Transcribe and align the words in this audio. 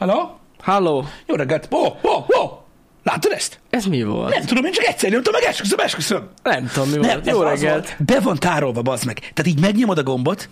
Halló? 0.00 0.38
Halló, 0.60 1.06
Jó 1.26 1.34
reggelt. 1.34 1.68
Ó, 1.72 1.84
ó, 1.86 2.10
ó. 2.40 2.58
Látod 3.02 3.32
ezt? 3.32 3.60
ez 3.70 3.84
mi 3.84 4.02
volt? 4.02 4.34
Nem 4.34 4.44
tudom, 4.44 4.64
én 4.64 4.72
csak 4.72 4.84
egyszer 4.84 5.10
nyomtam, 5.10 5.32
meg 5.32 5.42
esküszöm, 5.42 5.78
esküszöm. 5.78 6.28
Nem 6.42 6.70
tudom, 6.72 6.88
mi 6.88 6.96
Nem, 6.96 7.10
volt. 7.22 7.26
Jó 7.26 7.42
reggelt. 7.42 7.86
volt. 7.88 7.96
Be 8.06 8.20
van 8.20 8.36
tárolva, 8.38 8.82
bazd 8.82 9.04
meg. 9.06 9.18
Tehát 9.18 9.46
így 9.46 9.60
megnyomod 9.60 9.98
a 9.98 10.02
gombot, 10.02 10.48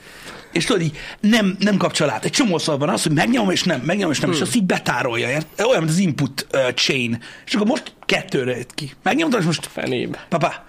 és 0.52 0.64
tudod, 0.64 0.82
így 0.82 0.96
nem, 1.20 1.56
nem 1.58 1.76
kapcsol 1.76 2.10
át. 2.10 2.24
Egy 2.24 2.30
csomószor 2.30 2.78
van 2.78 2.88
az, 2.88 3.02
hogy 3.02 3.12
megnyomom, 3.12 3.50
és 3.50 3.62
nem, 3.62 3.80
megnyomom, 3.80 4.12
és 4.12 4.20
nem, 4.20 4.28
Hmm. 4.30 4.38
és 4.38 4.44
azt 4.44 4.54
így 4.56 4.64
betárolja. 4.64 5.28
ért? 5.30 5.60
Olyan, 5.60 5.78
mint 5.78 5.90
az 5.90 5.98
input 5.98 6.46
uh, 6.52 6.72
chain. 6.74 7.22
És 7.46 7.54
akkor 7.54 7.66
most 7.66 7.92
kettőre 8.06 8.56
jött 8.56 8.74
ki. 8.74 8.92
Megnyomtam, 9.02 9.40
és 9.40 9.46
most 9.46 9.66
Fenébb. 9.72 10.16
Papa, 10.28 10.64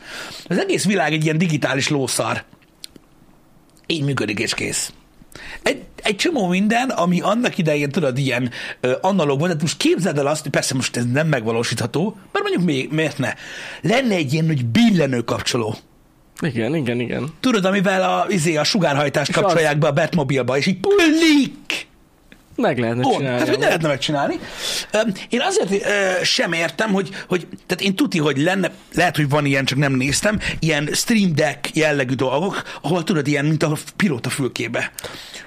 az 0.48 0.60
egész 0.60 0.86
világ 0.86 1.14
egy 1.14 1.24
ilyen 1.24 1.38
digitális 1.38 1.90
lószar. 1.90 2.44
Így 3.86 4.04
működik, 4.04 4.40
és 4.40 4.54
kész. 4.54 4.94
Egy, 5.64 5.84
egy 5.96 6.16
csomó 6.16 6.48
minden, 6.48 6.90
ami 6.90 7.22
annak 7.22 7.58
idején, 7.58 7.90
tudod, 7.90 8.18
ilyen 8.18 8.52
ö, 8.80 8.94
analóg 9.02 9.38
volt, 9.38 9.52
tehát 9.52 9.62
most 9.62 9.78
képzeld 9.78 10.18
el 10.18 10.28
azt, 10.28 10.42
hogy 10.42 10.52
persze 10.52 10.76
most 10.76 10.98
ez 10.98 11.06
nem 11.12 11.28
megvalósítható, 11.28 12.18
mert 12.32 12.46
mondjuk 12.46 12.66
még, 12.66 12.92
miért 12.92 13.18
ne? 13.18 13.34
Lenne 13.82 14.16
egy 14.16 14.34
ilyen, 14.34 14.46
hogy 14.46 14.66
billenő 14.66 15.22
kapcsoló. 15.22 15.76
Igen, 16.42 16.76
igen, 16.76 17.00
igen. 17.00 17.34
Tudod, 17.40 17.66
amivel 17.66 18.04
a, 18.04 18.26
izé, 18.30 18.56
a 18.56 18.64
sugárhajtást 18.64 19.32
kapcsolják 19.32 19.78
be 19.78 19.88
a 19.88 19.94
Batmobilba, 19.94 20.58
és 20.58 20.66
így 20.66 20.80
pullik! 20.80 21.88
Meg 22.62 22.80
lehetne 22.80 23.02
Pont, 23.02 23.16
csinálni. 23.16 23.40
hát 23.40 23.50
hogy 23.50 23.58
ne 23.60 23.66
lehetne 23.66 23.88
megcsinálni. 23.88 24.40
Én 25.30 25.42
azért 25.42 25.86
sem 26.24 26.54
értem, 26.54 26.92
hogy, 26.92 27.10
hogy 27.28 27.48
tehát 27.68 27.84
én 27.84 27.96
tuti, 27.96 28.18
hogy 28.18 28.38
lenne, 28.38 28.72
lehet, 28.94 29.16
hogy 29.16 29.30
van 29.30 29.46
ilyen, 29.46 29.66
csak 29.66 29.78
nem 29.78 29.94
néztem, 29.94 30.40
ilyen 30.60 30.90
Stream 30.94 31.36
Deck 31.36 31.76
jellegű 31.76 32.14
dolgok, 32.14 32.62
ahol 32.82 33.04
tudod, 33.04 33.28
ilyen, 33.28 33.46
mint 33.46 33.64
a 33.64 33.78
pilóta 33.96 34.30
fülkébe. 34.30 34.92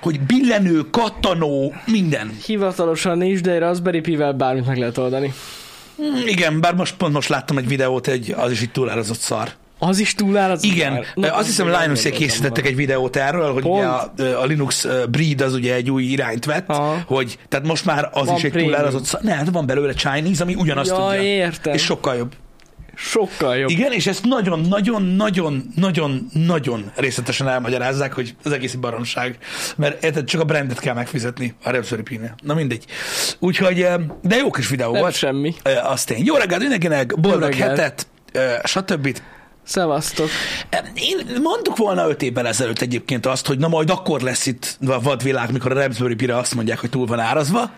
Hogy 0.01 0.21
billenő, 0.21 0.91
kattanó, 0.91 1.75
minden. 1.87 2.37
Hivatalosan 2.47 3.19
nincs, 3.19 3.41
de 3.41 3.59
Raspberry 3.59 4.01
Pi-vel 4.01 4.33
bármit 4.33 4.67
meg 4.67 4.77
lehet 4.79 4.99
oldani. 4.99 5.33
Mm, 6.03 6.27
Igen, 6.27 6.61
bár 6.61 6.75
most 6.75 6.95
pont 6.95 7.13
most 7.13 7.29
láttam 7.29 7.59
egy 7.59 7.69
videót, 7.69 8.07
egy, 8.07 8.35
az 8.37 8.51
is 8.51 8.61
itt 8.63 8.73
túlárazott 8.73 9.19
szar. 9.19 9.53
Az 9.85 9.99
is 9.99 10.15
túl 10.15 10.37
áll, 10.37 10.51
az 10.51 10.65
Igen, 10.65 10.93
már- 10.93 11.13
Na, 11.15 11.35
azt 11.35 11.47
hiszem 11.47 11.67
gondoltam 11.71 12.13
készítettek 12.13 12.67
egy 12.67 12.77
videót 12.77 13.17
erről, 13.17 13.53
hogy 13.53 13.65
ugye 13.65 13.83
a, 13.85 14.13
a 14.41 14.45
Linux 14.45 14.87
breed 15.11 15.41
az 15.41 15.55
ugye 15.55 15.75
egy 15.75 15.91
új 15.91 16.03
irányt 16.03 16.45
vett, 16.45 16.69
Aha. 16.69 16.99
hogy 17.07 17.39
tehát 17.49 17.67
most 17.67 17.85
már 17.85 18.09
az 18.13 18.27
Van 18.27 18.37
is 18.37 18.45
egy 18.45 18.53
túlárazott. 18.53 19.19
Ne, 19.21 19.35
hát 19.35 19.49
van 19.51 19.67
belőle 19.67 19.93
Chinese, 19.93 20.43
ami 20.43 20.55
ugyanazt 20.55 20.91
Ja, 20.91 20.97
tudja. 20.97 21.23
értem. 21.23 21.75
És 21.75 21.83
sokkal 21.83 22.17
jobb. 22.17 22.33
Sokkal 22.95 23.57
jobb. 23.57 23.71
Igen, 23.71 23.93
és 23.93 24.07
ezt 24.07 24.25
nagyon-nagyon-nagyon-nagyon-nagyon 24.25 26.91
részletesen 26.97 27.49
elmagyarázzák, 27.49 28.13
hogy 28.13 28.35
az 28.45 28.53
egész 28.53 28.75
baromság. 28.75 29.39
Mert 29.77 30.05
érted, 30.05 30.25
csak 30.25 30.41
a 30.41 30.45
brandet 30.45 30.79
kell 30.79 30.95
megfizetni 30.95 31.55
a 31.65 31.71
Raspberry 31.71 32.03
Pi-nél. 32.03 32.35
Na 32.43 32.55
mindegy. 32.55 32.85
Úgyhogy, 33.39 33.87
de 34.23 34.37
jó 34.37 34.51
kis 34.51 34.69
videó 34.69 34.93
Nem 34.93 35.01
volt. 35.01 35.15
semmi. 35.15 35.55
Azt 35.83 36.11
én. 36.11 36.23
Jó 36.25 36.35
reggelt 36.35 36.61
mindenkinek, 36.61 37.21
boldog 37.21 37.43
reggelt. 37.51 37.79
hetet, 37.79 38.07
stb. 38.65 39.19
Szevasztok. 39.65 40.29
Én 40.95 41.41
mondtuk 41.43 41.77
volna 41.77 42.09
öt 42.09 42.23
évvel 42.23 42.47
ezelőtt 42.47 42.81
egyébként 42.81 43.27
azt, 43.27 43.47
hogy 43.47 43.59
na 43.59 43.69
majd 43.69 43.91
akkor 43.91 44.21
lesz 44.21 44.47
itt 44.47 44.79
a 44.87 45.01
vadvilág, 45.01 45.53
mikor 45.53 45.71
a 45.73 45.75
Raspberry 45.87 46.15
Pi-re 46.15 46.37
azt 46.37 46.55
mondják, 46.55 46.79
hogy 46.79 46.91
túl 46.91 47.07
van 47.07 47.21
árazva. 47.21 47.71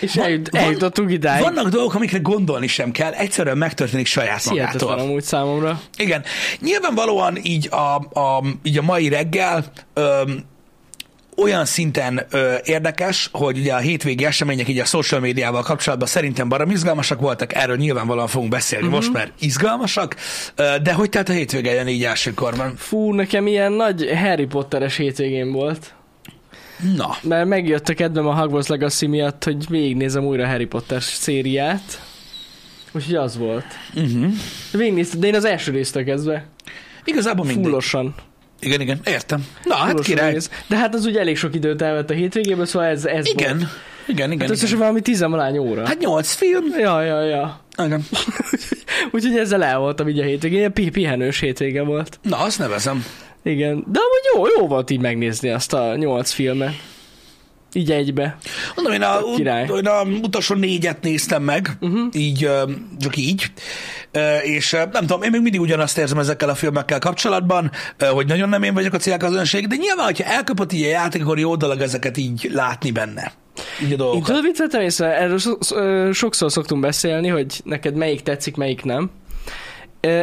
És 0.00 0.14
Van- 0.14 0.24
eljut, 0.24 0.48
van- 0.50 0.62
eljutottunk 0.62 1.10
idáig. 1.10 1.42
Vannak 1.42 1.68
dolgok, 1.68 1.94
amikre 1.94 2.18
gondolni 2.18 2.66
sem 2.66 2.90
kell, 2.90 3.12
egyszerűen 3.12 3.58
megtörténik 3.58 4.06
saját 4.06 4.42
Hihetetlen 4.42 4.88
magától. 4.88 5.08
amúgy 5.08 5.22
számomra. 5.22 5.80
Igen. 5.96 6.22
Nyilvánvalóan 6.60 7.36
így 7.42 7.68
a, 7.70 7.94
a, 8.20 8.44
így 8.62 8.78
a 8.78 8.82
mai 8.82 9.08
reggel 9.08 9.64
öm, 9.94 10.44
olyan 11.38 11.64
szinten 11.64 12.26
ö, 12.30 12.54
érdekes, 12.64 13.28
hogy 13.32 13.58
ugye 13.58 13.74
a 13.74 13.78
hétvégi 13.78 14.24
események 14.24 14.68
így 14.68 14.78
a 14.78 14.84
social 14.84 15.20
médiával 15.20 15.62
kapcsolatban 15.62 16.08
szerintem 16.08 16.48
barom 16.48 16.70
izgalmasak 16.70 17.20
voltak, 17.20 17.54
erről 17.54 17.76
nyilvánvalóan 17.76 18.26
fogunk 18.26 18.50
beszélni 18.50 18.86
uh-huh. 18.86 19.00
most, 19.00 19.12
mert 19.12 19.32
izgalmasak, 19.40 20.16
ö, 20.54 20.74
de 20.82 20.92
hogy 20.92 21.08
tehát 21.08 21.28
a 21.28 21.32
hétvége 21.32 21.72
jön 21.72 21.88
így 21.88 22.04
első 22.04 22.34
korban? 22.34 22.74
Fú, 22.76 23.12
nekem 23.12 23.46
ilyen 23.46 23.72
nagy 23.72 24.10
Harry 24.14 24.46
Potteres 24.46 24.96
hétvégén 24.96 25.52
volt. 25.52 25.92
Na, 26.96 27.16
Mert 27.22 27.48
megjött 27.48 27.88
a 27.88 27.94
kedvem 27.94 28.26
a 28.26 28.34
Hogwarts 28.34 28.68
Legacy 28.68 29.06
miatt, 29.06 29.44
hogy 29.44 29.68
végignézem 29.68 30.24
újra 30.24 30.46
Harry 30.46 30.66
Potter 30.66 31.02
szériát. 31.02 32.02
Úgyhogy 32.92 33.14
az 33.14 33.36
volt. 33.36 33.64
uh-huh. 33.94 34.32
Végignéztem, 34.72 35.20
de 35.20 35.26
én 35.26 35.34
az 35.34 35.44
első 35.44 35.72
résztől 35.72 36.04
kezdve. 36.04 36.46
igazából 37.04 37.44
mindegy. 37.44 37.64
Fullosan. 37.64 38.14
Igen, 38.60 38.80
igen, 38.80 39.00
értem. 39.04 39.46
Na, 39.64 39.74
hát 39.74 39.90
fullosan 39.90 40.14
király. 40.14 40.32
néz. 40.32 40.50
De 40.66 40.76
hát 40.76 40.94
az 40.94 41.04
ugye 41.04 41.20
elég 41.20 41.36
sok 41.36 41.54
időt 41.54 41.82
elvett 41.82 42.10
a 42.10 42.14
hétvégéből, 42.14 42.66
szóval 42.66 42.88
ez, 42.88 43.04
ez 43.04 43.26
Igen, 43.26 43.58
volt. 43.58 43.70
igen, 44.06 44.32
igen. 44.32 44.40
Hát 44.40 44.56
összesen 44.56 44.78
valami 44.78 45.00
tizenvalány 45.00 45.58
óra. 45.58 45.86
Hát 45.86 45.98
nyolc 45.98 46.32
film. 46.32 46.64
Ja, 46.78 47.02
ja, 47.02 47.22
ja. 47.22 47.60
Igen. 47.84 48.06
Úgyhogy 49.12 49.36
ezzel 49.36 49.64
el 49.64 49.78
voltam 49.78 50.08
így 50.08 50.18
a 50.18 50.24
hétvégén, 50.24 50.58
ilyen 50.58 50.72
pi- 50.72 50.90
pihenős 50.90 51.40
hétvége 51.40 51.82
volt. 51.82 52.18
Na, 52.22 52.36
azt 52.38 52.58
nevezem. 52.58 53.04
Igen, 53.42 53.84
de 53.86 53.98
amúgy 53.98 54.50
jó, 54.54 54.60
jó 54.60 54.66
volt 54.66 54.90
így 54.90 55.00
megnézni 55.00 55.50
azt 55.50 55.72
a 55.72 55.96
nyolc 55.96 56.30
filmet. 56.30 56.74
Így 57.72 57.90
egybe. 57.90 58.36
Mondom, 58.74 58.94
én 58.94 59.02
a, 59.02 59.34
Király. 59.36 59.68
én 59.76 59.86
a 59.86 60.02
utolsó 60.02 60.54
négyet 60.54 61.02
néztem 61.02 61.42
meg, 61.42 61.70
uh-huh. 61.80 62.06
így, 62.12 62.50
csak 62.98 63.16
így, 63.16 63.52
és 64.42 64.70
nem 64.70 65.06
tudom, 65.06 65.22
én 65.22 65.30
még 65.30 65.40
mindig 65.40 65.60
ugyanazt 65.60 65.98
érzem 65.98 66.18
ezekkel 66.18 66.48
a 66.48 66.54
filmekkel 66.54 66.98
kapcsolatban, 66.98 67.70
hogy 67.98 68.26
nagyon 68.26 68.48
nem 68.48 68.62
én 68.62 68.74
vagyok 68.74 68.92
a 68.92 68.98
célközönség, 68.98 69.66
de 69.66 69.76
nyilván, 69.76 70.04
hogyha 70.04 70.24
elkapott 70.24 70.72
így 70.72 70.84
a 70.84 70.88
játék, 70.88 71.22
akkor 71.22 71.38
jó 71.38 71.56
dolog 71.56 71.80
ezeket 71.80 72.16
így 72.16 72.50
látni 72.52 72.90
benne. 72.90 73.32
Így 73.82 73.86
a 73.86 73.90
Én 73.90 73.96
dolgokat. 73.96 74.26
tudod, 74.26 74.42
mit 74.42 74.58
vettem 74.58 74.80
észre? 74.80 75.18
Erről 75.18 75.38
sokszor 76.12 76.52
szoktunk 76.52 76.80
beszélni, 76.80 77.28
hogy 77.28 77.60
neked 77.64 77.94
melyik 77.94 78.22
tetszik, 78.22 78.56
melyik 78.56 78.84
nem. 78.84 79.10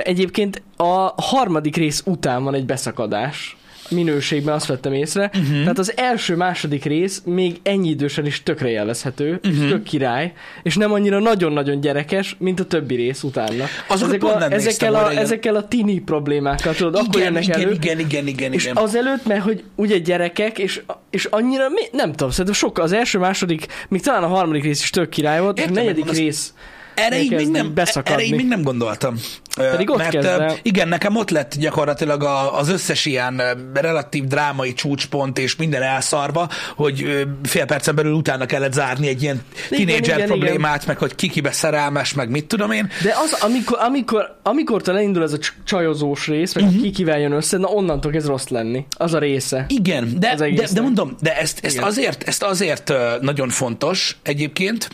Egyébként 0.04 0.62
a 0.78 1.22
harmadik 1.22 1.76
rész 1.76 2.02
után 2.06 2.44
van 2.44 2.54
egy 2.54 2.66
beszakadás. 2.66 3.58
Minőségben 3.90 4.54
azt 4.54 4.66
vettem 4.66 4.94
észre. 4.94 5.32
Uh-huh. 5.34 5.60
Tehát 5.60 5.80
az 5.80 5.94
első-második 5.98 6.84
rész 6.84 7.22
még 7.26 7.60
ennyi 7.64 7.90
idősen 7.90 8.26
is 8.26 8.44
tökre 8.44 8.70
élvezhető, 8.70 9.34
uh-huh. 9.34 9.54
Mhm. 9.54 9.64
és 9.64 9.70
tök 9.70 9.84
király, 9.84 10.34
és 10.64 10.76
nem 10.76 10.92
annyira 10.92 11.20
nagyon-nagyon 11.20 11.80
gyerekes, 11.80 12.36
mint 12.40 12.60
a 12.60 12.66
többi 12.66 12.96
rész 12.96 13.24
utána. 13.24 13.66
Azokat 13.88 14.18
pont 14.18 14.34
a, 14.34 14.52
ezekkel, 14.52 14.96
a, 14.96 15.08
régen. 15.08 15.24
ezekkel 15.24 15.56
a 15.56 15.68
tini 15.68 16.00
problémákkal, 16.00 16.74
tudod, 16.74 16.96
akkor 16.96 17.08
igen, 17.22 17.24
jönnek 17.24 17.44
igen, 17.44 17.60
elő. 17.60 17.72
igen, 17.72 18.00
igen, 18.00 18.28
igen, 18.28 18.54
És 18.54 18.64
igen. 18.64 18.76
azelőtt, 18.76 19.26
mert 19.26 19.42
hogy 19.42 19.64
ugye 19.76 19.98
gyerekek, 19.98 20.60
és, 20.60 20.82
és 21.10 21.26
annyira, 21.26 21.66
nem 21.92 22.12
tudom, 22.12 22.30
szerintem 22.30 22.54
sokkal, 22.54 22.84
az 22.84 22.92
első, 22.92 23.20
második, 23.20 23.66
még 23.90 24.02
talán 24.02 24.24
a 24.24 24.28
harmadik 24.28 24.64
rész 24.64 24.82
is 24.82 24.90
tök 24.90 25.10
király 25.10 25.42
volt, 25.42 25.58
és 25.58 25.64
a 25.64 25.68
Értem, 25.68 25.84
negyedik 25.84 26.12
rész 26.12 26.54
Erre 26.96 27.22
így, 27.22 27.32
még 27.32 27.48
nem, 27.48 27.74
erre 28.04 28.24
így 28.24 28.36
még 28.36 28.48
nem 28.48 28.62
gondoltam. 28.62 29.16
Pedig 29.56 29.90
ott 29.90 29.98
Mert 29.98 30.12
kezd 30.12 30.28
ö, 30.28 30.30
el. 30.30 30.58
igen, 30.62 30.88
nekem 30.88 31.16
ott 31.16 31.30
lett 31.30 31.56
gyakorlatilag 31.58 32.24
az 32.54 32.70
összes 32.70 33.06
ilyen 33.06 33.42
relatív 33.74 34.24
drámai 34.24 34.74
csúcspont 34.74 35.38
és 35.38 35.56
minden 35.56 35.82
elszarva, 35.82 36.50
hogy 36.76 37.26
fél 37.44 37.66
percen 37.66 37.96
belül 37.96 38.14
utána 38.14 38.46
kellett 38.46 38.74
zárni 38.74 39.08
egy 39.08 39.22
ilyen 39.22 39.42
Igen, 39.70 39.86
tínédzser 39.86 40.16
igen, 40.16 40.28
problémát, 40.28 40.86
meg 40.86 40.98
hogy 40.98 41.16
kikibe 41.16 41.52
szerelmes, 41.52 42.14
meg 42.14 42.30
mit 42.30 42.46
tudom 42.46 42.72
én. 42.72 42.90
De 43.04 43.14
az, 43.24 43.38
amikor, 43.42 43.78
amikor, 43.80 44.40
amikor 44.44 44.82
te 44.82 44.92
leindul 44.92 45.24
ez 45.24 45.34
a 45.34 45.38
cs- 45.38 45.54
csajozós 45.66 46.28
rész, 46.28 46.54
meg 46.54 46.64
uh-huh. 46.64 46.82
kikivel 46.82 47.20
jön 47.20 47.32
össze, 47.32 47.58
na 47.58 47.68
onnantól 47.68 48.12
kezd 48.12 48.28
rossz 48.28 48.48
lenni. 48.48 48.86
Az 48.98 49.14
a 49.14 49.20
része. 49.20 49.66
Igen, 49.68 50.20
de, 50.20 50.36
de, 50.36 50.68
de 50.74 50.82
mondom, 50.82 51.16
de 51.22 51.38
ezt, 51.38 51.60
ezt, 51.66 51.76
Igen. 51.76 51.88
azért, 51.88 52.24
ezt 52.24 52.44
azért 52.44 52.94
nagyon 53.22 53.50
fontos 53.50 54.18
egyébként, 54.24 54.88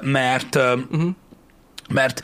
mert 0.00 0.58
mert 1.88 2.22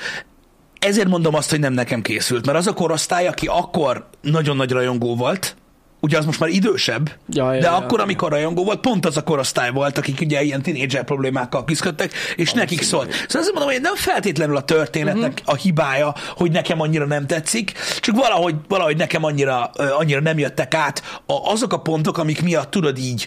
ezért 0.78 1.08
mondom 1.08 1.34
azt, 1.34 1.50
hogy 1.50 1.60
nem 1.60 1.72
nekem 1.72 2.02
készült, 2.02 2.46
mert 2.46 2.58
az 2.58 2.66
a 2.66 2.72
korosztály, 2.72 3.26
aki 3.26 3.46
akkor 3.46 4.08
nagyon 4.20 4.56
nagy 4.56 4.70
rajongó 4.70 5.16
volt, 5.16 5.56
ugye 6.00 6.18
az 6.18 6.24
most 6.24 6.40
már 6.40 6.48
idősebb, 6.48 7.10
Ja, 7.28 7.52
ja, 7.54 7.60
de 7.60 7.66
ja. 7.66 7.76
akkor, 7.76 8.00
amikor 8.00 8.30
rajongó 8.30 8.64
volt, 8.64 8.80
pont 8.80 9.06
az 9.06 9.16
a 9.16 9.22
korosztály 9.22 9.70
volt, 9.70 9.98
akik 9.98 10.20
ugye 10.20 10.42
ilyen 10.42 10.62
tínédzser 10.62 11.04
problémákkal 11.04 11.64
küzdöttek, 11.64 12.12
és 12.36 12.52
nekik 12.52 12.82
szólt. 12.82 13.10
Szóval 13.12 13.26
azt 13.42 13.52
mondom, 13.52 13.72
hogy 13.72 13.80
nem 13.80 13.94
feltétlenül 13.96 14.56
a 14.56 14.62
történetnek 14.62 15.30
uh-huh. 15.30 15.54
a 15.54 15.56
hibája, 15.56 16.14
hogy 16.36 16.50
nekem 16.50 16.80
annyira 16.80 17.06
nem 17.06 17.26
tetszik, 17.26 17.72
csak 18.00 18.16
valahogy, 18.16 18.54
valahogy 18.68 18.96
nekem 18.96 19.24
annyira, 19.24 19.64
annyira 19.98 20.20
nem 20.20 20.38
jöttek 20.38 20.74
át 20.74 21.02
a, 21.26 21.50
azok 21.50 21.72
a 21.72 21.80
pontok, 21.80 22.18
amik 22.18 22.42
miatt 22.42 22.70
tudod 22.70 22.98
így, 22.98 23.26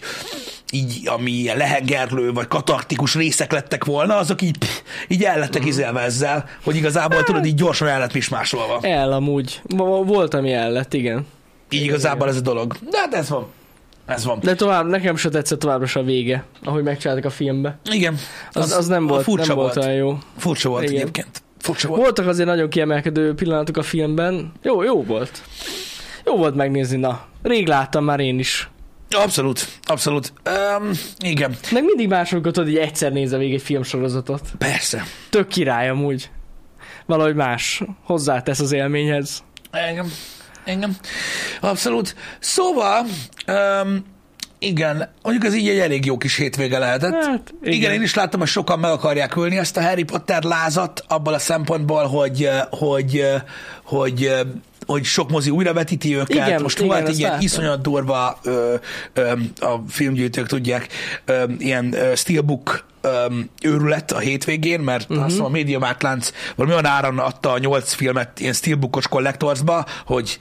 így, 0.70 1.00
ami 1.08 1.50
lehengerlő 1.56 2.32
vagy 2.32 2.46
katartikus 2.48 3.14
részek 3.14 3.52
lettek 3.52 3.84
volna, 3.84 4.16
azok 4.16 4.42
így, 4.42 4.58
pff, 4.58 4.80
így 5.08 5.22
el 5.22 5.38
lettek 5.38 5.60
Mhm. 5.60 5.68
izelve 5.70 6.00
ezzel, 6.00 6.48
hogy 6.64 6.76
igazából 6.76 7.22
tudod, 7.22 7.44
így 7.46 7.54
gyorsan 7.54 7.88
el 7.88 7.98
lett 7.98 8.12
mismásolva. 8.12 8.78
El 8.82 9.12
amúgy. 9.12 9.60
Vo- 9.64 10.06
Volt, 10.06 10.34
ami 10.34 10.52
el 10.52 10.70
lett, 10.70 10.94
igen. 10.94 11.26
Így 11.74 11.84
igazából 11.84 12.28
ez 12.28 12.36
a 12.36 12.40
dolog. 12.40 12.76
De 12.90 12.98
hát 12.98 13.14
ez 13.14 13.28
van. 13.28 13.46
Ez 14.06 14.24
van. 14.24 14.38
De 14.42 14.54
tovább, 14.54 14.86
nekem 14.86 15.16
se 15.16 15.28
tetszett 15.28 15.58
továbbra 15.58 15.86
se 15.86 16.00
a 16.00 16.02
vége, 16.02 16.44
ahogy 16.64 16.82
megcsináltak 16.82 17.24
a 17.24 17.30
filmbe. 17.30 17.78
Igen. 17.90 18.16
Az, 18.52 18.72
az 18.72 18.86
nem 18.86 19.06
volt, 19.06 19.22
furcsa 19.24 19.46
nem 19.46 19.56
volt 19.56 19.74
volt. 19.74 19.86
olyan 19.86 19.98
jó. 19.98 20.18
Furcsa 20.38 20.68
volt 20.68 20.82
Igen. 20.82 20.94
egyébként. 20.94 21.42
Furcsa 21.58 21.88
volt. 21.88 22.00
Voltak 22.00 22.26
azért 22.26 22.48
nagyon 22.48 22.68
kiemelkedő 22.68 23.34
pillanatok 23.34 23.76
a 23.76 23.82
filmben. 23.82 24.52
Jó, 24.62 24.82
jó 24.82 25.02
volt. 25.02 25.42
Jó 26.24 26.36
volt 26.36 26.54
megnézni, 26.54 26.96
na. 26.96 27.24
Rég 27.42 27.66
láttam 27.66 28.04
már 28.04 28.20
én 28.20 28.38
is. 28.38 28.68
Abszolút, 29.10 29.68
abszolút. 29.82 30.32
Um, 30.80 30.90
igen, 31.18 31.56
Meg 31.70 31.84
mindig 31.84 32.08
másokkal 32.08 32.52
tudod, 32.52 32.68
hogy 32.68 32.78
egyszer 32.78 33.12
nézze 33.12 33.36
végig 33.36 33.54
egy 33.54 33.62
filmsorozatot. 33.62 34.40
persze. 34.58 35.02
Tök 35.30 35.48
király 35.48 35.88
amúgy. 35.88 36.30
Valahogy 37.06 37.34
más 37.34 37.82
hozzátesz 38.02 38.60
az 38.60 38.72
élményhez. 38.72 39.42
Engem. 39.70 40.12
Engem. 40.64 40.96
Abszolút. 41.60 42.14
Szóval, 42.38 43.06
um, 43.46 44.04
igen, 44.58 45.08
mondjuk 45.22 45.44
ez 45.44 45.54
így 45.54 45.68
egy 45.68 45.78
elég 45.78 46.04
jó 46.04 46.16
kis 46.16 46.36
hétvége 46.36 46.78
lehetett. 46.78 47.24
Hát, 47.24 47.54
Igen. 47.62 47.74
igen, 47.74 47.92
én 47.92 48.02
is 48.02 48.14
láttam, 48.14 48.40
hogy 48.40 48.48
sokan 48.48 48.78
meg 48.78 48.90
akarják 48.90 49.36
ölni 49.36 49.56
ezt 49.58 49.76
a 49.76 49.82
Harry 49.82 50.02
Potter 50.02 50.42
lázat, 50.42 51.04
abban 51.08 51.34
a 51.34 51.38
szempontból, 51.38 52.06
hogy, 52.06 52.50
hogy, 52.70 53.24
hogy, 53.84 54.24
eh, 54.24 54.40
hogy 54.86 55.04
sok 55.04 55.30
mozi 55.30 55.50
újra 55.50 55.72
vetíti 55.72 56.16
őket. 56.16 56.46
Igen, 56.46 56.62
Most 56.62 56.78
igen, 56.78 56.88
volt 56.88 57.08
ilyen 57.16 57.30
láttam. 57.30 57.44
iszonyat 57.44 57.82
durva, 57.82 58.38
ö, 58.42 58.74
ö, 59.12 59.32
a 59.60 59.80
filmgyűjtők 59.88 60.46
tudják, 60.46 60.88
ö, 61.24 61.44
ilyen 61.58 61.96
steelbook 62.14 62.84
ö, 63.04 63.26
őrület 63.62 64.12
a 64.12 64.18
hétvégén, 64.18 64.80
mert 64.80 65.10
uh-huh. 65.10 65.24
azt 65.24 65.30
hiszem 65.30 65.46
a 65.46 65.48
Media 65.48 65.78
Markt 65.78 66.32
valami 66.56 66.74
olyan 66.74 66.86
áron 66.86 67.18
adta 67.18 67.52
a 67.52 67.58
nyolc 67.58 67.92
filmet 67.92 68.40
ilyen 68.40 68.52
steelbookos 68.52 69.08
collectorsba, 69.08 69.84
hogy 70.06 70.38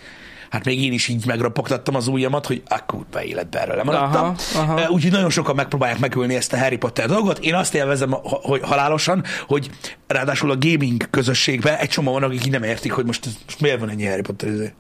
hát 0.50 0.65
még 0.65 0.83
én 0.83 0.94
is 0.94 1.07
így 1.07 1.25
megropogtattam 1.25 1.95
az 1.95 2.07
ujjamat, 2.07 2.45
hogy 2.45 2.62
a 2.68 2.86
kurva 2.86 3.24
életbe 3.24 3.62
erről 3.62 3.75
lemaradtam. 3.75 4.24
Aha, 4.24 4.62
aha. 4.62 4.81
Ö, 4.81 4.88
Úgyhogy 4.88 5.12
nagyon 5.12 5.30
sokan 5.30 5.56
megpróbálják 5.56 6.00
megölni 6.00 6.36
ezt 6.36 6.54
a 6.54 6.57
Harry 6.57 6.77
Potter 6.77 7.07
dolgot. 7.07 7.39
Én 7.39 7.54
azt 7.54 7.75
élvezem 7.75 8.12
hogy 8.24 8.62
halálosan, 8.63 9.24
hogy 9.48 9.69
ráadásul 10.07 10.51
a 10.51 10.57
gaming 10.60 11.10
közösségben 11.10 11.75
egy 11.75 11.89
csomó 11.89 12.12
van, 12.12 12.24
akik 12.24 12.50
nem 12.50 12.63
értik, 12.63 12.92
hogy 12.92 13.06
most, 13.06 13.25
most 13.45 13.60
miért 13.60 13.80
van 13.80 13.89
ennyi 13.89 14.06
Harry 14.06 14.21
Potter 14.21 14.50
izé. 14.50 14.74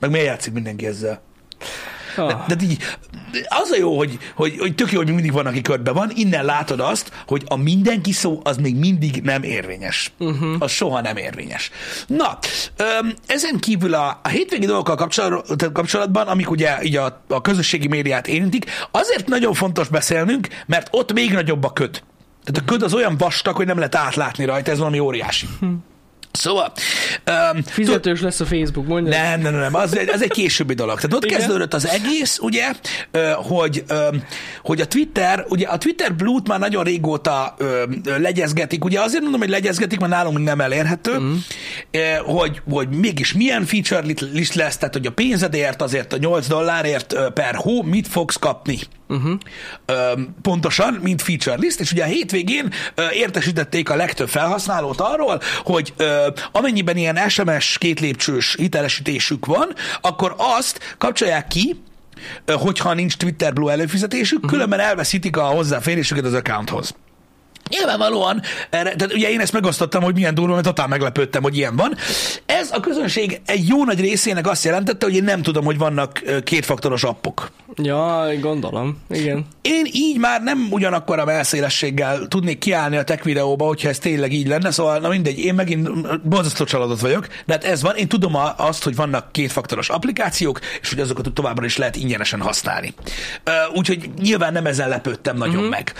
Meg 0.00 0.10
miért 0.10 0.26
játszik 0.26 0.52
mindenki 0.52 0.86
ezzel. 0.86 1.22
De, 2.26 2.32
Ah, 2.34 2.46
de 2.46 2.54
így, 2.62 2.78
az 3.48 3.70
a 3.70 3.76
jó, 3.76 3.96
hogy, 3.96 4.18
hogy, 4.34 4.58
hogy 4.58 4.74
tök 4.74 4.92
jó, 4.92 4.98
hogy 4.98 5.12
mindig 5.12 5.32
van, 5.32 5.46
aki 5.46 5.60
körbe 5.62 5.92
van, 5.92 6.10
innen 6.14 6.44
látod 6.44 6.80
azt, 6.80 7.12
hogy 7.26 7.42
a 7.46 7.56
mindenki 7.56 8.12
szó 8.12 8.40
az 8.42 8.56
még 8.56 8.76
mindig 8.76 9.20
nem 9.22 9.42
érvényes. 9.42 10.12
Uh-huh. 10.18 10.54
Az 10.58 10.70
soha 10.70 11.00
nem 11.00 11.16
érvényes. 11.16 11.70
Na, 12.06 12.38
öm, 12.76 13.14
ezen 13.26 13.58
kívül 13.58 13.94
a, 13.94 14.20
a 14.22 14.28
hétvégi 14.28 14.66
dolgokkal 14.66 14.96
kapcsolat- 14.96 15.72
kapcsolatban, 15.72 16.26
amik 16.26 16.50
ugye 16.50 16.82
így 16.82 16.96
a, 16.96 17.22
a 17.28 17.40
közösségi 17.40 17.88
médiát 17.88 18.26
érintik, 18.28 18.70
azért 18.90 19.28
nagyon 19.28 19.54
fontos 19.54 19.88
beszélnünk, 19.88 20.48
mert 20.66 20.88
ott 20.90 21.12
még 21.12 21.32
nagyobb 21.32 21.64
a 21.64 21.72
köd. 21.72 22.02
Tehát 22.44 22.62
a 22.62 22.64
köd 22.72 22.82
az 22.82 22.94
olyan 22.94 23.16
vastag, 23.16 23.56
hogy 23.56 23.66
nem 23.66 23.76
lehet 23.76 23.94
átlátni 23.94 24.44
rajta, 24.44 24.70
ez 24.70 24.78
valami 24.78 24.98
óriási. 24.98 25.48
Szóval... 26.32 26.72
Um, 27.52 27.62
Fizetős 27.62 28.20
lesz 28.20 28.40
a 28.40 28.44
Facebook, 28.44 28.86
mondja. 28.86 29.22
nem, 29.22 29.40
nem, 29.40 29.54
nem, 29.54 29.74
az 29.74 29.96
egy, 29.96 30.08
az 30.08 30.22
egy 30.22 30.30
későbbi 30.30 30.74
dolog. 30.74 30.96
Tehát 30.96 31.16
ott 31.16 31.24
Igen? 31.24 31.38
kezdődött 31.38 31.74
az 31.74 31.88
egész, 31.88 32.38
ugye, 32.38 32.72
hogy, 33.34 33.84
hogy 34.62 34.80
a 34.80 34.86
Twitter, 34.86 35.44
ugye 35.48 35.66
a 35.66 35.78
Twitter 35.78 36.14
Blue-t 36.14 36.48
már 36.48 36.58
nagyon 36.58 36.84
régóta 36.84 37.56
legyezgetik, 38.04 38.84
ugye 38.84 39.00
azért 39.00 39.22
mondom, 39.22 39.40
hogy 39.40 39.48
legyezgetik, 39.48 39.98
mert 39.98 40.12
nálunk 40.12 40.44
nem 40.44 40.60
elérhető, 40.60 41.18
mm. 41.18 41.34
hogy, 42.24 42.60
hogy 42.70 42.88
mégis 42.88 43.32
milyen 43.32 43.64
feature 43.64 44.04
list 44.32 44.54
lesz, 44.54 44.76
tehát 44.76 44.94
hogy 44.94 45.06
a 45.06 45.12
pénzedért, 45.12 45.82
azért 45.82 46.12
a 46.12 46.16
8 46.16 46.46
dollárért 46.46 47.16
per 47.34 47.54
hó 47.54 47.82
mit 47.82 48.08
fogsz 48.08 48.36
kapni. 48.36 48.78
Uh-huh. 49.08 49.38
Pontosan, 50.42 50.98
mint 51.02 51.22
feature 51.22 51.56
list, 51.56 51.80
és 51.80 51.92
ugye 51.92 52.02
a 52.02 52.06
hétvégén 52.06 52.72
értesítették 53.12 53.90
a 53.90 53.96
legtöbb 53.96 54.28
felhasználót 54.28 55.00
arról, 55.00 55.40
hogy 55.64 55.92
amennyiben 56.52 56.96
ilyen 56.96 57.28
SMS 57.28 57.78
két 57.78 58.00
lépcsős 58.00 58.54
hitelesítésük 58.54 59.46
van, 59.46 59.68
akkor 60.00 60.34
azt 60.36 60.94
kapcsolják 60.98 61.46
ki, 61.46 61.80
hogyha 62.46 62.94
nincs 62.94 63.16
Twitter 63.16 63.52
Blue 63.52 63.72
előfizetésük, 63.72 64.36
uh-huh. 64.36 64.52
különben 64.52 64.80
elveszítik 64.80 65.36
a 65.36 65.44
hozzáférésüket 65.44 66.24
az 66.24 66.34
accounthoz. 66.34 66.94
Nyilvánvalóan, 67.68 68.42
erre, 68.70 68.94
tehát 68.94 69.14
ugye 69.14 69.30
én 69.30 69.40
ezt 69.40 69.52
megosztottam, 69.52 70.02
hogy 70.02 70.14
milyen 70.14 70.34
durva, 70.34 70.52
mert 70.52 70.64
totál 70.64 70.86
meglepődtem, 70.86 71.42
hogy 71.42 71.56
ilyen 71.56 71.76
van. 71.76 71.96
Ez 72.46 72.70
a 72.72 72.80
közönség 72.80 73.40
egy 73.46 73.68
jó 73.68 73.84
nagy 73.84 74.00
részének 74.00 74.46
azt 74.46 74.64
jelentette, 74.64 75.06
hogy 75.06 75.14
én 75.14 75.24
nem 75.24 75.42
tudom, 75.42 75.64
hogy 75.64 75.78
vannak 75.78 76.22
kétfaktoros 76.44 77.04
appok. 77.04 77.50
Ja, 77.82 78.26
gondolom. 78.40 78.98
Igen. 79.10 79.46
Én 79.62 79.86
így 79.92 80.18
már 80.18 80.42
nem 80.42 80.66
ugyanakkor 80.70 81.18
a 81.18 81.24
melszélességgel 81.24 82.26
tudnék 82.28 82.58
kiállni 82.58 82.96
a 82.96 83.02
tech 83.02 83.24
videóba, 83.24 83.66
hogyha 83.66 83.88
ez 83.88 83.98
tényleg 83.98 84.32
így 84.32 84.46
lenne, 84.46 84.70
szóval 84.70 84.98
na 84.98 85.08
mindegy, 85.08 85.38
én 85.38 85.54
megint 85.54 86.20
borzasztó 86.28 86.64
csalódott 86.64 87.00
vagyok, 87.00 87.26
de 87.46 87.52
hát 87.52 87.64
ez 87.64 87.82
van, 87.82 87.96
én 87.96 88.08
tudom 88.08 88.32
azt, 88.56 88.84
hogy 88.84 88.96
vannak 88.96 89.32
kétfaktoros 89.32 89.88
applikációk, 89.88 90.60
és 90.80 90.88
hogy 90.88 91.00
azokat 91.00 91.32
továbbra 91.32 91.64
is 91.64 91.76
lehet 91.76 91.96
ingyenesen 91.96 92.40
használni. 92.40 92.94
Úgyhogy 93.74 94.10
nyilván 94.20 94.52
nem 94.52 94.66
ezen 94.66 94.88
lepődtem 94.88 95.36
nagyon 95.36 95.64
mm. 95.64 95.68
meg. 95.68 95.92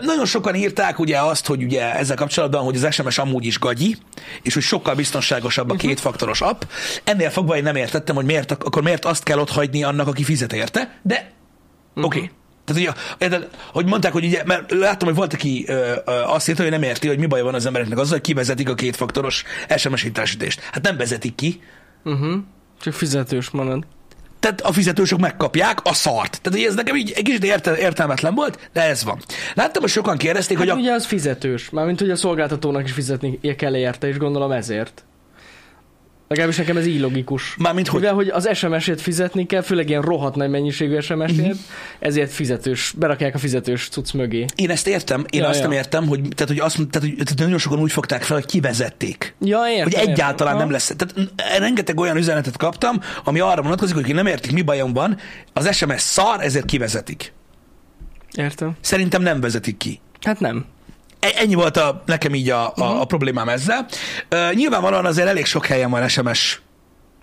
Nagyon 0.00 0.26
sokan 0.26 0.54
írták 0.54 1.00
ugye 1.10 1.20
azt, 1.20 1.46
hogy 1.46 1.62
ugye 1.62 1.94
ezzel 1.94 2.16
kapcsolatban, 2.16 2.62
hogy 2.64 2.76
az 2.76 2.94
SMS 2.94 3.18
amúgy 3.18 3.44
is 3.44 3.58
gagyi, 3.58 3.96
és 4.42 4.54
hogy 4.54 4.62
sokkal 4.62 4.94
biztonságosabb 4.94 5.66
Mhm. 5.66 5.74
a 5.74 5.78
kétfaktoros 5.78 6.40
app. 6.40 6.62
Ennél 7.04 7.30
fogva 7.30 7.56
én 7.56 7.62
nem 7.62 7.76
értettem, 7.76 8.14
hogy 8.14 8.24
miért, 8.24 8.50
akkor 8.50 8.82
miért 8.82 9.04
azt 9.04 9.22
kell 9.22 9.38
ott 9.38 9.50
hagyni 9.50 9.82
annak, 9.82 10.06
aki 10.06 10.24
fizet 10.24 10.52
érte, 10.52 10.98
de 11.02 11.30
Mhm. 11.94 12.04
Oké. 12.04 12.18
Okay. 12.18 12.30
Tehát 12.64 12.82
ugye, 12.82 13.46
hogy 13.72 13.86
mondták, 13.86 14.12
hogy 14.12 14.24
ugye, 14.24 14.42
mert 14.46 14.70
láttam, 14.72 15.08
hogy 15.08 15.16
volt, 15.16 15.32
aki 15.32 15.64
ö, 15.68 15.92
ö, 16.04 16.12
azt 16.12 16.48
írta, 16.48 16.62
hogy 16.62 16.70
nem 16.70 16.82
érti, 16.82 17.08
hogy 17.08 17.18
mi 17.18 17.26
baj 17.26 17.42
van 17.42 17.54
az 17.54 17.66
embereknek 17.66 17.98
azzal, 17.98 18.12
hogy 18.12 18.20
kivezetik 18.20 18.68
a 18.68 18.74
kétfaktoros 18.74 19.44
SMS 19.76 20.02
hitelesítést. 20.02 20.60
Hát 20.60 20.82
nem 20.82 20.96
vezetik 20.96 21.34
ki, 21.34 21.60
Uh-huh. 22.04 22.34
Csak 22.80 22.92
fizetős 22.92 23.50
marad. 23.50 23.86
Tehát 24.40 24.60
a 24.60 24.72
fizetősök 24.72 25.18
megkapják 25.18 25.78
a 25.82 25.94
szart. 25.94 26.40
Tehát 26.42 26.66
ez 26.66 26.74
nekem 26.74 26.96
így 26.96 27.12
egy 27.16 27.24
kicsit 27.24 27.44
érte, 27.44 27.78
értelmetlen 27.78 28.34
volt, 28.34 28.70
de 28.72 28.82
ez 28.82 29.04
van. 29.04 29.18
Láttam, 29.54 29.82
hogy 29.82 29.90
sokan 29.90 30.16
kérdezték, 30.16 30.58
Hát 30.58 30.66
hogy 30.68 30.76
a... 30.76 30.80
ugye 30.80 30.92
az 30.92 31.06
fizetős. 31.06 31.70
Mármint, 31.70 32.00
hogy 32.00 32.10
a 32.10 32.16
szolgáltatónak 32.16 32.84
is 32.84 32.92
fizetnie 32.92 33.56
kell 33.56 33.76
érte, 33.76 34.08
és 34.08 34.16
gondolom 34.18 34.50
ezért. 34.52 35.04
Legalábbis 36.30 36.56
nekem 36.58 36.76
ez 36.76 36.86
így 36.86 37.00
logikus. 37.00 37.54
Mármint 37.58 37.88
hogy? 37.88 38.00
Mivel, 38.00 38.14
hogy 38.14 38.28
az 38.28 38.48
SMS-ért 38.56 39.00
fizetni 39.00 39.46
kell, 39.46 39.62
főleg 39.62 39.88
ilyen 39.88 40.02
rohadt 40.02 40.34
nagy 40.34 40.50
mennyiségű 40.50 41.00
SMS-ért, 41.00 41.36
Mhm. 41.36 41.50
ezért 41.98 42.32
fizetős, 42.32 42.94
berakják 42.96 43.34
a 43.34 43.38
fizetős 43.38 43.88
cucc 43.88 44.12
mögé. 44.12 44.44
Én 44.54 44.70
ezt 44.70 44.86
értem, 44.86 45.24
én 45.30 45.40
Ja, 45.40 45.48
azt 45.48 45.58
ja. 45.60 45.62
nem 45.68 45.72
értem, 45.76 46.06
hogy, 46.06 46.20
tehát, 46.20 46.48
hogy, 46.48 46.58
azt, 46.58 46.74
tehát, 46.76 47.08
hogy 47.08 47.14
tehát 47.14 47.38
nagyon 47.38 47.58
sokan 47.58 47.78
úgy 47.78 47.92
fogták 47.92 48.22
fel, 48.22 48.36
hogy 48.36 48.46
kivezették. 48.46 49.34
Ja, 49.40 49.58
értem, 49.70 49.84
Hogy 50.00 50.08
egyáltalán 50.08 50.52
értem. 50.54 50.58
nem 50.68 50.70
lesz. 50.70 50.92
Tehát 50.96 51.14
rengeteg 51.58 51.98
olyan 52.00 52.16
üzenetet 52.16 52.56
kaptam, 52.56 53.00
ami 53.24 53.40
arra 53.40 53.62
vonatkozik, 53.62 53.94
hogy 53.94 54.14
nem 54.14 54.26
értik, 54.26 54.52
mi 54.52 54.62
bajom 54.62 54.92
van, 54.92 55.16
az 55.52 55.74
SMS 55.76 56.00
szar, 56.00 56.40
ezért 56.40 56.64
kivezetik. 56.64 57.32
Értem. 58.32 58.76
Szerintem 58.80 59.22
nem 59.22 59.40
vezetik 59.40 59.76
ki. 59.76 60.00
Hát 60.20 60.40
nem. 60.40 60.64
E- 61.20 61.34
Ennyi 61.36 61.54
volt 61.54 61.76
a, 61.76 62.02
nekem 62.06 62.34
így 62.34 62.50
a, 62.50 62.72
a, 62.76 63.00
a 63.00 63.04
problémám 63.04 63.48
ezzel. 63.48 63.86
Uh, 64.30 64.54
nyilvánvalóan 64.54 65.06
azért 65.06 65.28
elég 65.28 65.44
sok 65.46 65.66
helyen 65.66 65.90
van 65.90 66.08
SMS 66.08 66.60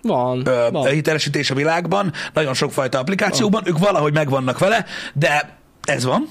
Van. 0.02 0.38
uh, 0.38 0.70
van. 0.70 0.86
hitelesítés 0.86 1.50
a 1.50 1.54
világban, 1.54 2.12
nagyon 2.32 2.54
sokfajta 2.54 2.98
applikációban, 2.98 3.62
ők 3.66 3.78
valahogy 3.78 4.12
megvannak 4.12 4.58
vele, 4.58 4.84
de 5.14 5.58
ez 5.84 6.04
van. 6.04 6.28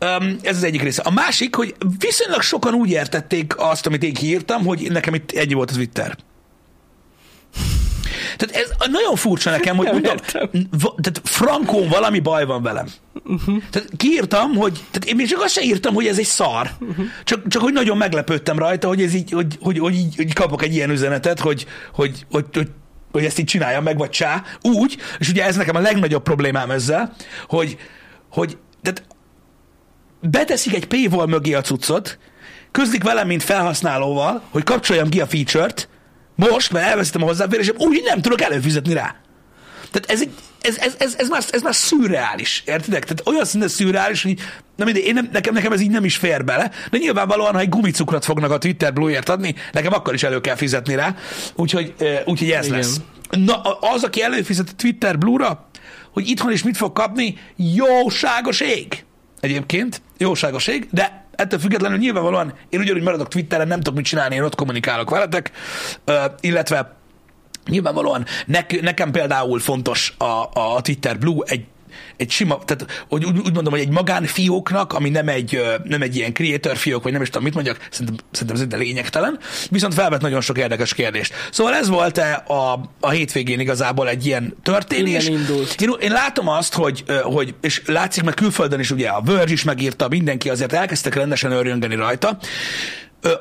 Um, 0.00 0.36
ez 0.42 0.56
az 0.56 0.64
egyik 0.64 0.82
része. 0.82 1.02
A 1.02 1.10
másik, 1.10 1.54
hogy 1.54 1.74
viszonylag 1.98 2.42
sokan 2.42 2.74
úgy 2.74 2.90
értették 2.90 3.54
azt, 3.58 3.86
amit 3.86 4.02
én 4.02 4.14
kiírtam, 4.14 4.64
hogy 4.64 4.90
nekem 4.90 5.14
itt 5.14 5.32
ennyi 5.32 5.54
volt 5.54 5.70
az 5.70 5.76
Twitter. 5.76 6.16
Tehát 8.36 8.56
ez 8.56 8.88
nagyon 8.90 9.16
furcsa 9.16 9.50
nekem, 9.50 9.76
hogy 9.76 9.84
Nem 9.84 9.94
mondom, 9.94 10.12
értem. 10.12 10.50
tehát 10.78 11.20
frankón 11.24 11.88
valami 11.88 12.20
baj 12.20 12.44
van 12.44 12.62
velem. 12.62 12.86
Uh-huh. 13.24 13.62
Tehát 13.70 13.88
kiírtam, 13.96 14.54
hogy, 14.54 14.72
tehát 14.72 15.04
én 15.04 15.16
még 15.16 15.28
csak 15.28 15.42
azt 15.42 15.52
sem 15.52 15.64
írtam, 15.64 15.94
hogy 15.94 16.06
ez 16.06 16.18
egy 16.18 16.24
szar. 16.24 16.70
Uh-huh. 16.80 17.04
Csak, 17.24 17.48
csak 17.48 17.62
hogy 17.62 17.72
nagyon 17.72 17.96
meglepődtem 17.96 18.58
rajta, 18.58 18.88
hogy 18.88 19.02
ez 19.02 19.14
így, 19.14 19.30
hogy, 19.30 19.58
hogy, 19.60 19.78
hogy, 19.78 19.94
így, 19.94 20.16
hogy 20.16 20.32
kapok 20.32 20.62
egy 20.62 20.74
ilyen 20.74 20.90
üzenetet, 20.90 21.40
hogy, 21.40 21.66
hogy, 21.94 22.26
hogy, 22.30 22.44
hogy, 22.52 22.68
hogy 23.12 23.24
ezt 23.24 23.38
így 23.38 23.44
csináljam 23.44 23.82
meg, 23.82 23.98
vagy 23.98 24.10
csá. 24.10 24.42
Úgy, 24.62 24.96
és 25.18 25.28
ugye 25.28 25.44
ez 25.44 25.56
nekem 25.56 25.76
a 25.76 25.80
legnagyobb 25.80 26.22
problémám 26.22 26.70
ezzel, 26.70 27.14
hogy, 27.48 27.76
hogy 28.30 28.58
tehát 28.82 29.04
beteszik 30.20 30.74
egy 30.74 30.86
paywall 30.86 31.26
mögé 31.26 31.52
a 31.52 31.60
cuccot, 31.60 32.18
közlik 32.70 33.02
velem, 33.02 33.26
mint 33.26 33.42
felhasználóval, 33.42 34.42
hogy 34.50 34.62
kapcsoljam 34.62 35.08
ki 35.08 35.20
a 35.20 35.26
feature-t, 35.26 35.88
most, 36.48 36.72
mert 36.72 36.86
elveszítem 36.86 37.22
a 37.22 37.26
hozzáférésem, 37.26 37.74
úgy 37.78 38.02
nem 38.04 38.20
tudok 38.20 38.40
előfizetni 38.40 38.92
rá. 38.92 39.16
Tehát 39.90 40.10
ez, 40.10 40.20
egy, 40.20 40.30
ez, 40.60 40.76
ez, 40.78 40.94
ez, 40.98 41.14
ez, 41.18 41.28
már, 41.28 41.42
ez 41.50 41.62
már 41.62 41.74
szürreális, 41.74 42.62
értitek? 42.66 43.02
Tehát 43.02 43.26
olyan 43.26 43.44
szinten 43.44 43.68
szürreális, 43.68 44.22
hogy 44.22 44.38
mindegy, 44.76 45.04
én 45.04 45.14
nem, 45.14 45.28
nekem, 45.32 45.54
nekem 45.54 45.72
ez 45.72 45.80
így 45.80 45.90
nem 45.90 46.04
is 46.04 46.16
fér 46.16 46.44
bele, 46.44 46.70
de 46.90 46.98
nyilvánvalóan, 46.98 47.52
ha 47.52 47.60
egy 47.60 47.68
gumicukrot 47.68 48.24
fognak 48.24 48.50
a 48.50 48.58
Twitter 48.58 48.92
Blue-ért 48.92 49.28
adni, 49.28 49.54
nekem 49.72 49.92
akkor 49.92 50.14
is 50.14 50.22
elő 50.22 50.40
kell 50.40 50.54
fizetni 50.54 50.94
rá, 50.94 51.14
úgyhogy, 51.54 51.94
úgyhogy 52.24 52.50
ez 52.50 52.66
Igen. 52.66 52.76
lesz. 52.76 53.00
Na, 53.30 53.60
az, 53.80 54.04
aki 54.04 54.22
előfizet 54.22 54.68
a 54.68 54.74
Twitter 54.76 55.18
Blue-ra, 55.18 55.68
hogy 56.12 56.28
itthon 56.28 56.52
is 56.52 56.62
mit 56.62 56.76
fog 56.76 56.92
kapni, 56.92 57.38
jóságos 57.56 58.60
ég. 58.60 59.04
Egyébként, 59.40 60.02
jóságos 60.18 60.66
ég, 60.66 60.88
de 60.90 61.19
ettől 61.40 61.58
függetlenül 61.58 61.98
nyilvánvalóan 61.98 62.52
én 62.68 62.80
ugyanúgy 62.80 63.02
maradok 63.02 63.28
Twitteren, 63.28 63.68
nem 63.68 63.78
tudok 63.78 63.94
mit 63.94 64.04
csinálni, 64.04 64.34
én 64.34 64.42
ott 64.42 64.54
kommunikálok 64.54 65.10
veletek, 65.10 65.50
illetve 66.40 66.96
nyilvánvalóan 67.66 68.24
nek, 68.46 68.80
nekem 68.80 69.10
például 69.10 69.60
fontos 69.60 70.14
a, 70.18 70.48
a 70.52 70.80
Twitter 70.80 71.18
Blue 71.18 71.44
egy 71.46 71.64
egy 72.16 72.30
sima, 72.30 72.58
tehát 72.64 73.04
hogy 73.08 73.24
úgy, 73.24 73.38
úgy 73.38 73.54
mondom, 73.54 73.72
hogy 73.72 73.82
egy 73.82 73.90
magánfióknak, 73.90 74.92
ami 74.92 75.08
nem 75.08 75.28
egy, 75.28 75.62
nem 75.84 76.02
egy 76.02 76.16
ilyen 76.16 76.32
creator 76.32 76.76
fiók, 76.76 77.02
vagy 77.02 77.12
nem 77.12 77.22
is 77.22 77.28
tudom, 77.28 77.42
mit 77.42 77.54
mondjak, 77.54 77.88
szerintem, 77.90 78.16
szerintem 78.30 78.80
egy 78.80 78.86
lényegtelen, 78.86 79.38
viszont 79.70 79.94
felvet 79.94 80.20
nagyon 80.20 80.40
sok 80.40 80.58
érdekes 80.58 80.94
kérdést. 80.94 81.34
Szóval 81.50 81.74
ez 81.74 81.88
volt-e 81.88 82.32
a, 82.34 82.80
a 83.00 83.10
hétvégén 83.10 83.60
igazából 83.60 84.08
egy 84.08 84.26
ilyen 84.26 84.56
történés? 84.62 85.28
Én, 85.80 85.90
én 86.00 86.12
látom 86.12 86.48
azt, 86.48 86.74
hogy, 86.74 87.04
hogy, 87.22 87.54
és 87.60 87.82
látszik, 87.86 88.22
meg 88.22 88.34
külföldön 88.34 88.80
is 88.80 88.90
ugye 88.90 89.08
a 89.08 89.22
Verge 89.22 89.52
is 89.52 89.64
megírta, 89.64 90.08
mindenki 90.08 90.50
azért 90.50 90.72
elkezdtek 90.72 91.14
rendesen 91.14 91.52
örjöngeni 91.52 91.94
rajta. 91.94 92.38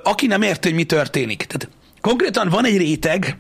Aki 0.04 0.28
nem 0.28 0.42
érti, 0.42 0.68
hogy 0.68 0.78
mi 0.78 0.84
történik. 0.84 1.44
Tehát 1.44 1.70
konkrétan 2.02 2.50
van 2.50 2.66
egy 2.66 2.78
réteg, 2.78 3.38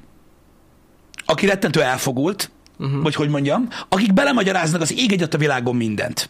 aki 1.26 1.46
rettentő 1.46 1.82
elfogult, 1.82 2.52
uh-huh. 2.80 3.02
vagy 3.02 3.16
hogy 3.16 3.30
mondjam, 3.30 3.68
akik 3.90 4.14
belemagyaráznak 4.14 4.82
az 4.82 4.94
ég 4.98 5.12
egyet 5.12 5.34
a 5.34 5.38
világon 5.38 5.76
mindent. 5.76 6.30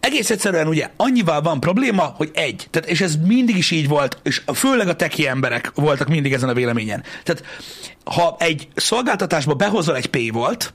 Egész 0.00 0.30
egyszerűen 0.30 0.68
ugye 0.68 0.90
annyival 0.96 1.40
van 1.40 1.60
probléma, 1.60 2.02
hogy 2.16 2.30
egy, 2.34 2.66
tehát, 2.70 2.88
és 2.88 3.00
ez 3.00 3.16
mindig 3.16 3.56
is 3.56 3.70
így 3.70 3.88
volt, 3.88 4.18
és 4.22 4.42
főleg 4.54 4.88
a 4.88 4.96
teki 4.96 5.26
emberek 5.26 5.72
voltak 5.74 6.08
mindig 6.08 6.32
ezen 6.32 6.48
a 6.48 6.54
véleményen. 6.54 7.02
Tehát 7.22 7.44
ha 8.04 8.36
egy 8.38 8.68
szolgáltatásba 8.74 9.54
behozol 9.54 9.96
egy 9.96 10.06
pay 10.06 10.30
volt, 10.30 10.74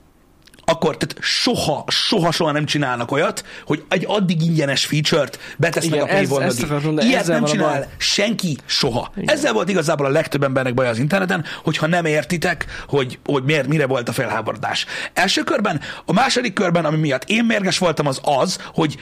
akkor 0.69 0.97
tehát 0.97 1.25
soha, 1.25 1.83
soha, 1.87 2.31
soha 2.31 2.51
nem 2.51 2.65
csinálnak 2.65 3.11
olyat, 3.11 3.45
hogy 3.65 3.83
egy 3.89 4.05
addig 4.07 4.41
ingyenes 4.41 4.85
feature-t 4.85 5.39
betesznek 5.57 6.01
a 6.01 6.05
paywall 6.05 6.51
Ilyet 6.97 7.27
nem 7.27 7.43
csinál 7.43 7.73
baj. 7.73 7.87
senki 7.97 8.57
soha. 8.65 9.11
Igen. 9.15 9.35
Ezzel 9.35 9.53
volt 9.53 9.69
igazából 9.69 10.05
a 10.05 10.09
legtöbb 10.09 10.43
embernek 10.43 10.73
baj 10.73 10.87
az 10.87 10.97
interneten, 10.97 11.45
hogyha 11.63 11.87
nem 11.87 12.05
értitek, 12.05 12.65
hogy, 12.87 13.19
hogy 13.25 13.43
miért, 13.43 13.67
mire 13.67 13.87
volt 13.87 14.09
a 14.09 14.11
felháborodás. 14.11 14.85
Első 15.13 15.43
körben, 15.43 15.81
a 16.05 16.13
második 16.13 16.53
körben, 16.53 16.85
ami 16.85 16.97
miatt 16.97 17.23
én 17.27 17.45
mérges 17.45 17.77
voltam, 17.77 18.07
az 18.07 18.19
az, 18.23 18.59
hogy 18.73 18.97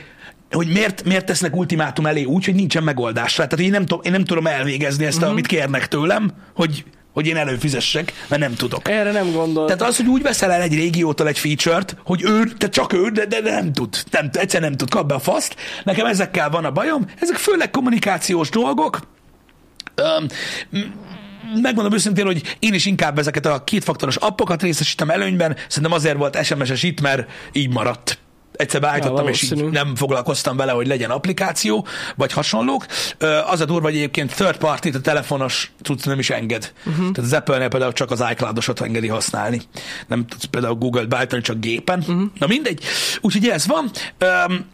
hogy 0.52 0.68
miért, 0.68 1.04
miért 1.04 1.26
tesznek 1.26 1.56
ultimátum 1.56 2.06
elé 2.06 2.24
úgy, 2.24 2.46
hogy 2.46 2.56
nincsen 2.56 2.84
megoldás 2.84 3.38
rá. 3.38 3.48
Tehát 3.48 3.66
én 3.66 3.72
nem, 3.72 3.86
tudom, 3.86 4.00
én 4.04 4.12
nem 4.12 4.24
tudom 4.24 4.48
elvégezni 4.48 5.06
ezt, 5.06 5.18
uh-huh. 5.18 5.32
amit 5.32 5.48
kérnek 5.48 5.88
tőlem, 5.88 6.32
hogy, 6.56 6.84
hogy 7.18 7.28
én 7.28 7.38
előfizessek, 7.38 8.14
mert 8.28 8.42
nem 8.42 8.56
tudok. 8.56 8.90
Erre 8.90 9.12
nem 9.12 9.32
gondolt. 9.32 9.68
Tehát 9.68 9.82
az, 9.82 9.98
hogy 9.98 10.08
úgy 10.08 10.22
veszel 10.22 10.52
el 10.52 10.62
egy 10.62 10.74
régiótól 10.74 11.28
egy 11.28 11.40
feature-t, 11.40 11.96
hogy 12.04 12.24
ő, 12.24 12.44
te 12.58 12.70
csak 12.70 12.94
ő, 12.94 13.10
de, 13.10 13.26
de, 13.26 13.40
nem 13.42 13.74
tud. 13.74 14.04
Nem, 14.12 14.30
egyszer 14.34 14.62
nem 14.62 14.74
tud, 14.74 14.90
kap 14.90 15.08
be 15.08 15.14
a 15.14 15.20
faszt. 15.20 15.56
Nekem 15.84 16.06
ezekkel 16.06 16.50
van 16.50 16.66
a 16.66 16.72
bajom. 16.72 17.06
Ezek 17.20 17.36
főleg 17.36 17.70
kommunikációs 17.70 18.50
dolgok. 18.50 19.00
Öm, 19.96 20.28
megmondom 21.62 21.94
őszintén, 21.94 22.26
hogy 22.26 22.56
én 22.60 22.74
is 22.74 22.86
inkább 22.86 23.20
ezeket 23.20 23.46
a 23.46 23.64
kétfaktoros 23.64 24.16
appokat 24.16 24.62
részesítem 24.62 25.10
előnyben. 25.10 25.56
Szerintem 25.68 25.98
azért 25.98 26.18
volt 26.18 26.44
SMS-es 26.44 26.84
itt, 26.84 27.02
mert 27.02 27.30
így 27.52 27.70
maradt. 27.70 28.20
Egyszer 28.58 28.82
beállítottam, 28.82 29.26
Ja, 29.26 29.30
és 29.30 29.42
így 29.42 29.64
nem 29.64 29.96
foglalkoztam 29.96 30.58
vele, 30.58 30.72
hogy 30.72 30.88
legyen 30.88 31.10
applikáció, 31.10 31.88
vagy 32.16 32.34
hasonlók. 32.34 32.86
Az 33.48 33.62
a 33.62 33.66
durva, 33.66 33.88
hogy 33.88 33.96
egyébként 33.96 34.36
third 34.36 34.58
party 34.58 34.88
a 34.94 35.02
telefonos 35.02 35.72
tudsz 35.82 36.04
nem 36.04 36.20
is 36.20 36.30
enged. 36.30 36.74
Uh-huh. 36.78 37.12
Tehát 37.12 37.18
az 37.18 37.34
Apple-nél 37.34 37.68
például 37.68 37.94
csak 37.94 38.12
az 38.12 38.24
iCloud-osat 38.32 38.82
engedi 38.82 39.08
használni. 39.08 39.62
Nem 40.08 40.26
tudsz 40.26 40.44
például 40.44 40.76
Google-t 40.76 41.08
beállítani, 41.08 41.42
csak 41.42 41.60
gépen. 41.60 42.00
Uh-huh. 42.00 42.22
Na 42.40 42.48
mindegy. 42.48 42.84
Úgyhogy 43.22 43.48
ez 43.48 43.68
van. 43.68 43.92
Öm, 44.18 44.66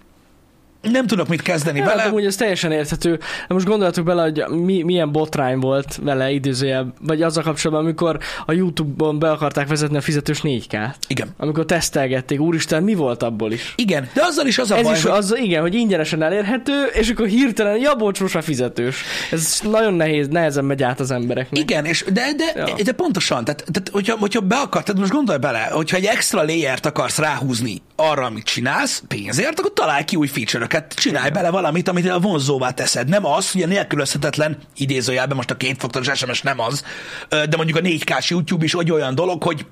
nem 0.92 1.08
tudok 1.08 1.28
mit 1.28 1.42
kezdeni 1.42 1.80
Ja, 1.80 1.86
vele. 1.86 2.04
de 2.04 2.08
amúgy 2.10 2.26
ez 2.26 2.36
teljesen 2.36 2.72
érthető. 2.72 3.16
De 3.48 3.54
most 3.54 3.66
gondoljatok 3.66 4.06
bele, 4.06 4.22
hogy 4.22 4.44
mi, 4.50 4.82
milyen 4.82 5.12
botrány 5.12 5.58
volt 5.60 6.00
vele 6.02 6.32
idézőjel, 6.32 6.94
vagy 7.02 7.22
azzal 7.22 7.44
kapcsolatban, 7.44 7.86
amikor 7.86 8.20
a 8.46 8.52
YouTube-on 8.52 9.20
be 9.20 9.32
akarták 9.32 9.68
vezetni 9.68 9.98
a 9.98 10.02
fizetős 10.02 10.40
4K-t. 10.44 10.94
Igen. 11.08 11.28
Amikor 11.38 11.66
tesztelgették, 11.66 12.40
úristen, 12.40 12.84
mi 12.84 12.94
volt 12.94 13.24
abból 13.24 13.52
is? 13.52 13.74
Igen, 13.78 14.10
de 14.14 14.22
azzal 14.24 14.46
is 14.48 14.58
az 14.58 14.72
a 14.72 14.78
Ez 14.78 14.84
baj, 14.84 14.94
is 14.96 15.02
hogy 15.04 15.12
az, 15.12 15.38
igen, 15.38 15.62
hogy 15.62 15.76
ingyenesen 15.76 16.22
elérhető, 16.22 16.84
és 16.94 17.10
akkor 17.10 17.28
hirtelen, 17.28 17.78
ja, 17.80 17.96
bocs, 17.96 18.22
most 18.22 18.34
már 18.34 18.44
fizetős. 18.44 19.04
Ez 19.32 19.60
nagyon 19.72 19.94
nehéz, 19.94 20.28
nehezen 20.28 20.66
megy 20.66 20.84
át 20.84 21.00
az 21.00 21.12
embereknek. 21.12 21.60
Igen, 21.62 21.86
és 21.86 22.06
de, 22.14 22.26
de, 22.38 22.66
Ja. 22.68 22.84
de 22.84 22.92
pontosan, 22.92 23.44
tehát, 23.44 23.66
tehát 23.72 23.90
hogyha, 23.92 24.18
hogyha 24.18 24.40
be 24.42 24.56
akar, 24.56 24.84
tehát 24.84 25.00
most 25.02 25.12
gondolj 25.14 25.38
bele, 25.38 25.70
hogyha 25.72 25.98
egy 25.98 26.06
extra 26.06 26.44
layert 26.44 26.86
akarsz 26.86 27.18
ráhúzni 27.18 27.82
arra, 27.96 28.26
amit 28.26 28.46
csinálsz, 28.46 29.04
pénzért, 29.08 29.60
akkor 29.60 29.74
találj 29.74 30.04
ki 30.04 30.16
új 30.16 30.28
feature-öket, 30.28 30.94
csinálj 30.94 31.30
bele 31.30 31.50
valamit, 31.50 31.88
amit 31.88 32.10
a 32.10 32.20
vonzóvá 32.20 32.72
teszed. 32.72 33.08
Nem 33.08 33.26
az, 33.26 33.52
hogy 33.52 33.62
a 33.62 33.68
nélkülözhetetlen, 33.68 34.58
idézőjelben 34.76 35.36
most 35.36 35.52
a 35.52 35.58
kétfaktoros 35.58 36.18
SMS 36.18 36.42
nem 36.42 36.60
az, 36.60 36.84
de 37.30 37.56
mondjuk 37.56 37.78
a 37.78 37.82
4K-s 37.82 38.30
YouTube 38.30 38.66
is 38.66 38.76
olyan 38.76 39.16
dolog, 39.16 39.44
hogy 39.44 39.66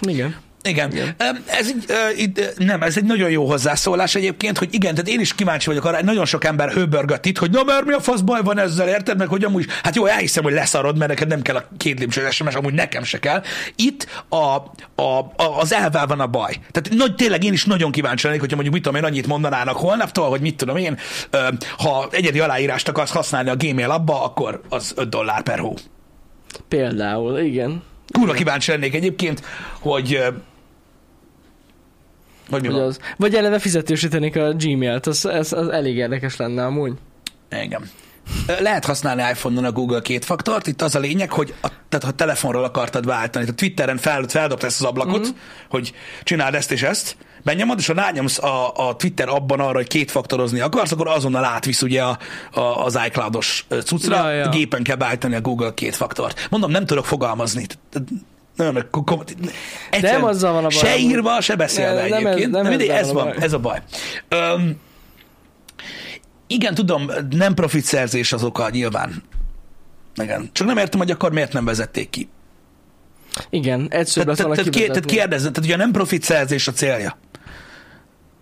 Igen. 0.00 0.36
Igen. 0.62 0.92
igen. 0.92 1.14
Ez 1.46 1.68
egy, 1.68 1.84
itt, 2.16 2.58
nem, 2.58 2.82
ez 2.82 2.96
egy 2.96 3.04
nagyon 3.04 3.30
jó 3.30 3.46
hozzászólás 3.46 4.14
egyébként, 4.14 4.58
hogy 4.58 4.68
igen, 4.74 4.94
tehát 4.94 5.08
én 5.08 5.20
is 5.20 5.34
kíváncsi 5.34 5.66
vagyok 5.66 5.84
arra, 5.84 6.02
nagyon 6.02 6.24
sok 6.24 6.44
ember 6.44 6.72
hőbörgött 6.72 7.26
itt, 7.26 7.38
hogy 7.38 7.50
na 7.50 7.62
mert 7.62 7.84
mi 7.84 7.92
a 7.92 8.00
fasz 8.00 8.20
baj 8.20 8.40
van 8.42 8.58
ezzel, 8.58 8.88
érted? 8.88 9.18
Meg 9.18 9.28
hogy 9.28 9.44
amúgy, 9.44 9.66
hát 9.82 9.96
jó, 9.96 10.06
elhiszem, 10.06 10.42
hogy 10.42 10.52
leszarod, 10.52 10.96
mert 10.96 11.10
neked 11.10 11.28
nem 11.28 11.42
kell 11.42 11.56
a 11.56 11.64
két 11.76 11.98
lépcsős 11.98 12.34
SMS, 12.34 12.54
amúgy 12.54 12.74
nekem 12.74 13.04
se 13.04 13.18
kell. 13.18 13.42
Itt 13.76 14.24
a, 14.28 14.36
a, 14.36 15.18
a, 15.36 15.58
az 15.58 15.72
elvvel 15.72 16.06
van 16.06 16.20
a 16.20 16.26
baj. 16.26 16.54
Tehát 16.70 16.90
nagy, 16.90 17.14
tényleg 17.14 17.44
én 17.44 17.52
is 17.52 17.64
nagyon 17.64 17.92
kíváncsi 17.92 18.26
lennék, 18.26 18.40
hogyha 18.40 18.56
mondjuk 18.56 18.74
mit 18.74 18.84
tudom 18.84 19.02
én 19.02 19.10
annyit 19.10 19.26
mondanának 19.26 19.76
holnaptól, 19.76 20.28
hogy 20.28 20.40
mit 20.40 20.56
tudom 20.56 20.76
én, 20.76 20.98
ha 21.78 22.08
egyedi 22.10 22.40
aláírást 22.40 22.88
akarsz 22.88 23.12
használni 23.12 23.50
a 23.50 23.56
Gmail 23.56 23.90
abba, 23.90 24.24
akkor 24.24 24.60
az 24.68 24.92
5 24.96 25.08
dollár 25.08 25.42
per 25.42 25.58
hó. 25.58 25.74
Például, 26.68 27.38
igen. 27.38 27.82
Kurva 28.12 28.32
kíváncsi 28.32 28.70
lennék 28.70 28.94
egyébként, 28.94 29.42
hogy 29.80 30.24
hogy 32.50 32.62
mi 32.62 32.68
van. 32.68 32.82
az. 32.82 32.98
Vagy 33.16 33.34
eleve 33.34 33.58
fizetősítenék 33.58 34.36
a 34.36 34.52
Gmail-t, 34.52 35.06
az, 35.06 35.26
ez, 35.26 35.52
az 35.52 35.68
elég 35.68 35.96
érdekes 35.96 36.36
lenne 36.36 36.64
amúgy. 36.64 36.92
Igen. 37.50 37.90
Lehet 38.60 38.84
használni 38.84 39.22
iPhone-on 39.30 39.64
a 39.64 39.72
Google 39.72 40.00
két 40.00 40.24
faktort. 40.24 40.66
Itt 40.66 40.82
az 40.82 40.94
a 40.94 40.98
lényeg, 40.98 41.32
hogy 41.32 41.54
a, 41.62 41.68
tehát 41.88 42.04
ha 42.04 42.10
telefonról 42.10 42.64
akartad 42.64 43.06
váltani, 43.06 43.44
tehát 43.44 43.58
Twitteren 43.58 43.96
fel, 43.96 44.24
feldobta 44.28 44.66
ezt 44.66 44.80
az 44.80 44.86
ablakot, 44.86 45.28
mm. 45.28 45.30
hogy 45.68 45.92
csináld 46.22 46.54
ezt 46.54 46.72
és 46.72 46.82
ezt, 46.82 47.16
benyomod, 47.42 47.78
és 47.78 47.86
ha 47.86 47.92
rányomsz 47.92 48.38
a, 48.38 48.88
a 48.88 48.96
Twitter 48.96 49.28
abban 49.28 49.60
arra, 49.60 49.76
hogy 49.76 49.86
kétfaktorozni 49.86 50.60
akarsz, 50.60 50.92
akkor 50.92 51.08
azonnal 51.08 51.44
átvisz 51.44 51.82
ugye 51.82 52.02
a, 52.02 52.18
a, 52.52 52.60
az 52.60 52.98
iCloud-os 53.06 53.66
cuccra, 53.84 54.30
Ja, 54.30 54.36
ja. 54.36 54.48
gépen 54.48 54.82
kell 54.82 54.96
beállítani 54.96 55.34
a 55.34 55.40
Google 55.40 55.74
két 55.74 55.96
faktort. 55.96 56.46
Mondom, 56.50 56.70
nem 56.70 56.86
tudok 56.86 57.04
fogalmazni. 57.06 57.66
Nagyon, 58.56 58.86
kom- 58.90 59.34
Nem 60.00 60.24
azzal 60.24 60.52
van 60.52 60.64
a 60.64 60.68
baj, 60.68 60.76
Se 60.78 60.98
írva, 60.98 61.40
se 61.40 61.56
beszélve 61.56 62.02
Ne- 62.02 62.08
nem 62.08 62.18
ez- 62.18 62.24
egyébként. 62.26 62.50
nem 62.50 62.62
de 62.62 62.68
mindegy, 62.68 62.88
ezzel 62.88 63.00
ez 63.00 63.12
van 63.12 63.22
a 63.22 63.24
van, 63.24 63.34
baj. 63.34 63.44
ez 63.44 63.52
a 63.52 63.58
baj. 63.58 63.78
Öm, 64.28 64.76
igen, 66.46 66.74
tudom, 66.74 67.10
nem 67.30 67.54
profit 67.54 67.84
szerzés 67.84 68.32
az 68.32 68.44
oka, 68.44 68.70
nyilván. 68.70 69.22
Igen. 70.14 70.50
Csak 70.52 70.66
nem 70.66 70.76
értem, 70.76 70.98
hogy 71.00 71.10
akkor 71.10 71.32
miért 71.32 71.52
nem 71.52 71.64
vezették 71.64 72.10
ki. 72.10 72.28
Igen, 73.50 73.86
egyszerűbb 73.90 74.28
lesz 74.28 74.38
volna 74.40 74.54
tehát, 74.54 74.86
tehát, 74.86 75.04
kérdezem, 75.04 75.52
tehát 75.52 75.68
ugye 75.68 75.76
nem 75.76 75.90
profit 75.92 76.22
szerzés 76.22 76.68
a 76.68 76.72
célja, 76.72 77.18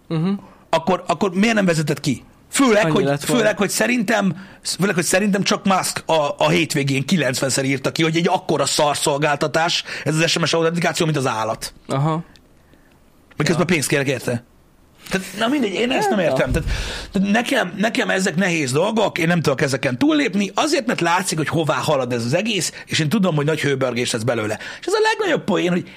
Uh-huh. 0.09 0.38
akkor, 0.71 1.05
akkor 1.07 1.35
miért 1.35 1.55
nem 1.55 1.65
vezetett 1.65 2.00
ki? 2.00 2.23
Főleg, 2.50 2.85
Annyi 2.85 3.05
hogy, 3.05 3.25
főleg, 3.25 3.57
hogy 3.57 3.71
szerintem, 3.71 4.47
főleg, 4.62 4.95
hogy 4.95 5.05
szerintem 5.05 5.43
csak 5.43 5.64
Musk 5.64 6.02
a, 6.07 6.35
a 6.38 6.49
hétvégén 6.49 7.05
90-szer 7.07 7.64
írta 7.64 7.93
ki, 7.93 8.02
hogy 8.02 8.17
egy 8.17 8.28
akkora 8.28 8.67
szarszolgáltatás, 8.67 9.85
ez 10.05 10.17
az 10.17 10.31
SMS 10.31 10.52
autentikáció, 10.52 11.07
mint 11.07 11.19
az 11.19 11.26
állat. 11.26 11.73
Aha. 11.88 12.25
Miközben 13.37 13.67
ja. 13.69 13.75
pénzt 13.75 13.88
kérek 13.88 14.07
érte. 14.07 14.45
Tehát, 15.11 15.26
na 15.38 15.49
mindegy, 15.49 15.73
én 15.73 15.90
ezt 15.90 16.11
nem 16.11 16.19
értem. 16.19 16.52
Tehát, 16.52 16.69
tehát 17.12 17.31
nekem, 17.31 17.75
nekem 17.76 18.11
ezek 18.11 18.37
nehéz 18.37 18.73
dolgok, 18.73 19.19
én 19.19 19.26
nem 19.26 19.40
tudok 19.40 19.61
ezeken 19.61 19.99
túllépni, 19.99 20.50
azért, 20.55 20.87
mert 20.87 21.00
látszik, 21.00 21.38
hogy 21.38 21.49
hová 21.49 21.75
halad 21.75 22.12
ez 22.12 22.25
az 22.25 22.35
egész, 22.35 22.73
és 22.87 22.99
én 22.99 23.09
tudom, 23.09 23.35
hogy 23.35 23.47
nagy 23.47 23.61
hőbörgés 23.61 24.11
lesz 24.11 24.23
belőle. 24.23 24.59
És 24.81 24.87
ez 24.87 24.93
a 24.93 24.99
legnagyobb 25.02 25.45
poén, 25.45 25.71
hogy 25.71 25.90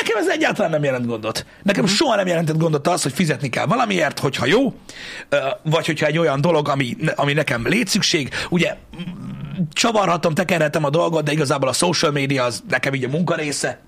nekem 0.00 0.16
ez 0.16 0.28
egyáltalán 0.28 0.70
nem 0.70 0.84
jelent 0.84 1.06
gondot. 1.06 1.46
Nekem 1.62 1.84
Mhm. 1.84 1.92
soha 1.92 2.16
nem 2.16 2.26
jelentett 2.26 2.56
gondot 2.58 2.86
az, 2.88 3.02
hogy 3.02 3.12
fizetni 3.12 3.48
kell 3.48 3.66
valamiért, 3.66 4.18
hogyha 4.18 4.46
jó, 4.46 4.74
vagy 5.62 5.86
hogyha 5.86 6.06
egy 6.06 6.18
olyan 6.18 6.40
dolog, 6.40 6.68
ami, 6.68 6.96
ami 7.14 7.32
nekem 7.32 7.66
létszükség. 7.68 8.30
Ugye 8.48 8.76
csavarhatom, 9.72 10.34
tekerhetem 10.34 10.84
a 10.84 10.90
dolgot, 10.90 11.24
de 11.24 11.32
igazából 11.32 11.68
a 11.68 11.72
social 11.72 12.12
media 12.12 12.44
az 12.44 12.62
nekem 12.68 12.94
így 12.94 13.04
a 13.04 13.08
munka 13.08 13.34
része. 13.34 13.80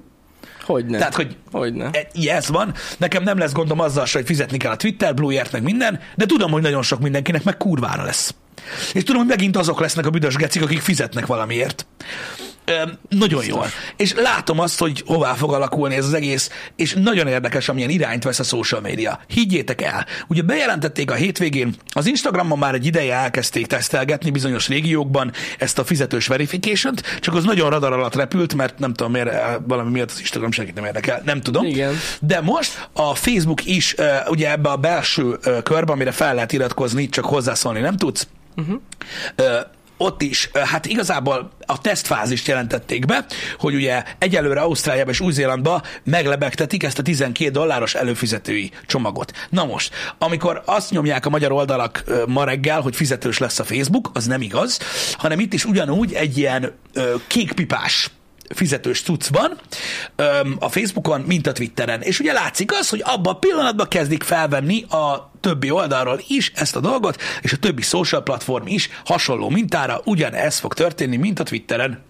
Hogyne. 0.64 0.98
Tehát, 0.98 1.14
hogy 1.14 1.36
Hogyne. 1.52 1.90
Ez 2.26 2.48
van. 2.48 2.74
Nekem 2.98 3.22
nem 3.22 3.38
lesz 3.38 3.52
gondom 3.52 3.80
azzal 3.80 4.06
se, 4.06 4.18
hogy 4.18 4.26
fizetni 4.26 4.56
kell 4.58 4.70
a 4.72 4.76
Twitter, 4.76 5.14
Blue-ért, 5.14 5.52
meg 5.52 5.62
minden, 5.62 6.00
de 6.14 6.26
tudom, 6.26 6.50
hogy 6.50 6.62
nagyon 6.62 6.82
sok 6.82 7.00
mindenkinek 7.00 7.44
meg 7.44 7.56
kurvára 7.56 8.02
lesz. 8.02 8.34
És 8.94 9.02
tudom, 9.02 9.20
hogy 9.20 9.30
megint 9.30 9.56
azok 9.56 9.80
lesznek 9.80 10.06
a 10.06 10.10
büdös 10.10 10.34
gecik, 10.36 10.62
akik 10.62 10.80
fizetnek 10.80 11.26
valamiért. 11.26 11.86
Nagyon 13.08 13.44
jól. 13.44 13.66
És 13.96 14.14
látom 14.14 14.58
azt, 14.58 14.78
hogy 14.78 15.02
hová 15.06 15.32
fog 15.34 15.52
alakulni 15.52 15.94
ez 15.94 16.06
az 16.06 16.14
egész, 16.14 16.50
és 16.76 16.94
nagyon 16.94 17.26
érdekes, 17.26 17.68
amilyen 17.68 17.90
irányt 17.90 18.24
vesz 18.24 18.38
a 18.38 18.42
social 18.42 18.80
media. 18.80 19.20
Higgyétek 19.28 19.82
el. 19.82 20.06
Ugye 20.28 20.42
bejelentették 20.42 21.10
a 21.10 21.14
hétvégén, 21.14 21.74
az 21.92 22.06
Instagramon 22.06 22.58
már 22.58 22.74
egy 22.74 22.86
ideje 22.86 23.14
elkezdték 23.14 23.66
tesztelgetni 23.66 24.30
bizonyos 24.30 24.68
régiókban 24.68 25.32
ezt 25.58 25.78
a 25.78 25.84
fizetős 25.84 26.26
verification 26.26 26.94
csak 27.20 27.34
az 27.34 27.44
nagyon 27.44 27.70
radar 27.70 27.92
alatt 27.92 28.14
repült, 28.14 28.54
mert 28.54 28.78
nem 28.78 28.94
tudom 28.94 29.12
miért, 29.12 29.30
valami 29.66 29.90
miatt 29.90 30.10
az 30.10 30.20
Instagram 30.20 30.50
senkit 30.50 30.74
nem 30.74 30.84
érdekel, 30.84 31.22
nem 31.24 31.40
tudom. 31.40 31.64
Igen. 31.64 31.94
De 32.20 32.40
most 32.40 32.88
a 32.92 33.14
Facebook 33.14 33.64
is 33.64 33.98
ö, 33.98 34.14
ugye 34.28 34.50
ebbe 34.50 34.68
a 34.68 34.76
belső 34.76 35.38
ö, 35.42 35.62
körbe, 35.62 35.92
amire 35.92 36.10
fel 36.10 36.34
lehet 36.34 36.52
iratkozni, 36.52 37.08
csak 37.08 37.24
hozzászólni 37.24 37.80
nem 37.80 37.96
tudsz, 37.96 38.26
uh-huh. 38.56 38.80
Ott 40.02 40.22
is, 40.22 40.50
hát 40.52 40.86
igazából 40.86 41.50
a 41.66 41.80
tesztfázist 41.80 42.46
jelentették 42.46 43.06
be, 43.06 43.26
hogy 43.58 43.74
ugye 43.74 44.02
egyelőre 44.18 44.60
Ausztráliában 44.60 45.12
és 45.12 45.20
Új-Zélandban 45.20 45.82
meglebegtetik 46.04 46.82
ezt 46.82 46.98
a 46.98 47.02
12 47.02 47.50
dolláros 47.50 47.94
előfizetői 47.94 48.70
csomagot. 48.86 49.32
Na 49.50 49.64
most, 49.64 49.94
amikor 50.18 50.62
azt 50.64 50.90
nyomják 50.90 51.26
a 51.26 51.30
magyar 51.30 51.52
oldalak 51.52 52.04
ma 52.26 52.44
reggel, 52.44 52.80
hogy 52.80 52.96
fizetős 52.96 53.38
lesz 53.38 53.58
a 53.58 53.64
Facebook, 53.64 54.10
az 54.12 54.26
nem 54.26 54.40
igaz, 54.40 54.78
hanem 55.12 55.40
itt 55.40 55.52
is 55.52 55.64
ugyanúgy 55.64 56.12
egy 56.12 56.38
ilyen 56.38 56.72
ö, 56.92 57.14
kékpipás 57.26 58.10
fizetős 58.54 59.02
cuccban 59.02 59.58
a 60.58 60.68
Facebookon, 60.68 61.20
mint 61.20 61.46
a 61.46 61.52
Twitteren. 61.52 62.00
És 62.00 62.20
ugye 62.20 62.32
látszik 62.32 62.72
az, 62.72 62.88
hogy 62.88 63.02
abban 63.04 63.34
a 63.34 63.38
pillanatban 63.38 63.88
kezdik 63.88 64.22
felvenni 64.22 64.82
a 64.82 65.30
többi 65.40 65.70
oldalról 65.70 66.20
is 66.28 66.52
ezt 66.54 66.76
a 66.76 66.80
dolgot, 66.80 67.22
és 67.42 67.52
a 67.52 67.56
többi 67.56 67.82
social 67.82 68.22
platform 68.22 68.66
is 68.66 68.88
hasonló 69.04 69.48
mintára 69.48 70.00
ugyanez 70.04 70.58
fog 70.58 70.74
történni, 70.74 71.16
mint 71.16 71.38
a 71.38 71.42
Twitteren. 71.42 72.02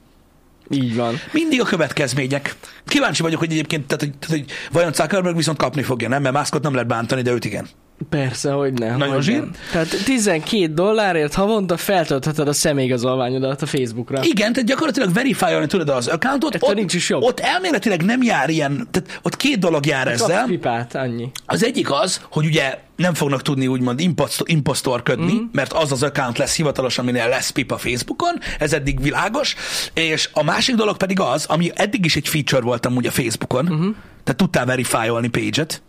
Így 0.70 0.96
van. 0.96 1.20
Mindig 1.32 1.61
a 1.61 1.64
következmények. 1.64 2.56
Kíváncsi 2.87 3.22
vagyok, 3.22 3.38
hogy 3.38 3.50
egyébként, 3.50 3.87
tehát, 3.87 4.02
hogy, 4.02 4.18
tehát, 4.18 4.37
hogy 4.37 4.52
vajon 4.72 4.92
Zuckerberg 4.92 5.37
viszont 5.37 5.58
kapni 5.58 5.82
fogja, 5.82 6.08
nem? 6.08 6.22
Mert 6.22 6.34
Muskot 6.34 6.62
nem 6.62 6.72
lehet 6.72 6.88
bántani, 6.88 7.22
de 7.22 7.30
őt 7.30 7.44
igen. 7.44 7.68
Persze, 8.09 8.50
hogy 8.50 8.73
ne. 8.73 8.97
Nagyon 8.97 9.14
hogy 9.14 9.23
zsír. 9.23 9.38
nem. 9.38 9.54
Tehát 9.73 10.04
12 10.04 10.66
dollárért 10.66 11.35
havonta 11.35 11.76
feltöltheted 11.76 12.49
a 12.49 12.52
személyigazolványodat 12.52 13.62
a 13.62 13.66
Facebookra. 13.66 14.23
Igen, 14.23 14.52
tehát 14.52 14.68
gyakorlatilag 14.68 15.12
verifiolni 15.12 15.66
tudod 15.66 15.88
az 15.88 16.09
accountot. 16.09 16.54
Ettől 16.54 16.71
Ott, 16.71 16.76
nincs 16.76 16.94
is 16.94 17.09
jobb. 17.09 17.23
ott 17.23 17.40
elméletileg 17.40 18.02
nem 18.02 18.23
jár 18.23 18.50
ilyen, 18.50 18.88
tehát 18.90 19.21
ott 19.23 19.37
két 19.37 19.59
dolog 19.59 19.87
jár 19.87 20.06
Kapsz 20.06 20.23
ezzel. 20.23 20.44
pipát, 20.47 20.94
annyi. 20.94 21.30
Az 21.47 21.64
egyik 21.64 21.90
az, 21.90 22.21
hogy 22.30 22.47
ugye 22.47 22.78
nem 22.97 23.14
fognak 23.14 23.42
tudni 23.42 23.66
úgymond 23.66 24.00
impost- 24.00 24.49
impostorködni, 24.49 25.32
mm. 25.32 25.44
mert 25.52 25.73
az 25.73 25.92
az 25.92 26.02
account 26.02 26.38
lesz 26.38 26.56
hivatalos, 26.56 26.99
aminél 26.99 27.28
lesz 27.28 27.50
pipa 27.50 27.78
Facebookon, 27.78 28.38
ez 28.59 28.73
eddig 28.73 29.00
világos, 29.02 29.54
és 29.94 30.28
a 30.32 30.42
másik 30.42 30.75
dolog 30.75 30.97
pedig 30.97 31.21
az, 31.21 31.44
ami 31.44 31.71
eddig 31.75 32.04
is 32.04 32.16
egy 32.16 32.28
feature 32.28 32.62
volt 32.62 32.87
amúgy 32.87 33.06
a 33.06 33.11
Facebookon, 33.11 33.64
mm-hmm. 33.64 33.90
tehát 34.25 34.37
tudtál 34.37 34.66
verifiolni 34.66 35.28
page-et. 35.28 35.82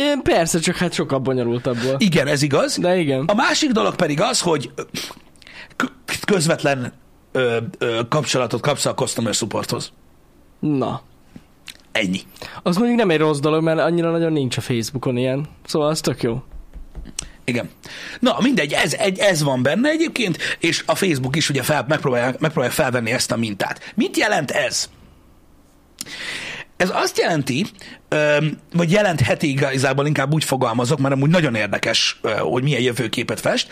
Én 0.00 0.22
persze, 0.22 0.58
csak 0.58 0.76
hát 0.76 0.92
sokkal 0.92 1.18
bonyolultabb 1.18 1.82
volt. 1.82 2.02
Igen, 2.02 2.26
ez 2.26 2.42
igaz. 2.42 2.78
De 2.78 2.96
igen. 2.96 3.24
A 3.24 3.34
másik 3.34 3.70
dolog 3.70 3.96
pedig 3.96 4.20
az, 4.20 4.40
hogy 4.40 4.70
közvetlen 6.24 6.92
ö, 7.32 7.56
ö, 7.78 8.00
kapcsolatot 8.08 8.60
kapsz 8.60 8.86
a 8.86 8.94
customer 8.94 9.34
supporthoz. 9.34 9.92
Na. 10.60 11.02
Ennyi. 11.92 12.20
Az 12.62 12.76
mondjuk 12.76 12.98
nem 12.98 13.10
egy 13.10 13.18
rossz 13.18 13.38
dolog, 13.38 13.62
mert 13.62 13.78
annyira 13.78 14.10
nagyon 14.10 14.32
nincs 14.32 14.56
a 14.56 14.60
Facebookon 14.60 15.16
ilyen. 15.16 15.48
Szóval 15.66 15.88
az 15.88 16.00
tök 16.00 16.22
jó. 16.22 16.42
Igen. 17.44 17.70
Na, 18.20 18.36
mindegy, 18.40 18.72
ez, 18.72 18.92
egy, 18.92 19.18
ez 19.18 19.42
van 19.42 19.62
benne 19.62 19.88
egyébként, 19.88 20.38
és 20.58 20.82
a 20.86 20.94
Facebook 20.94 21.36
is 21.36 21.50
ugye 21.50 21.62
fel, 21.62 21.84
megpróbálja, 21.88 22.26
megpróbálja 22.38 22.70
felvenni 22.70 23.10
ezt 23.10 23.32
a 23.32 23.36
mintát. 23.36 23.92
Mit 23.94 24.16
jelent 24.16 24.50
ez? 24.50 24.90
Ez 26.80 26.90
azt 26.92 27.18
jelenti, 27.18 27.66
vagy 28.72 28.90
jelentheti 28.90 29.50
igazából, 29.50 30.06
inkább 30.06 30.32
úgy 30.32 30.44
fogalmazok, 30.44 30.98
mert 30.98 31.14
amúgy 31.14 31.30
nagyon 31.30 31.54
érdekes, 31.54 32.20
hogy 32.38 32.62
milyen 32.62 32.80
jövőképet 32.80 33.40
fest. 33.40 33.68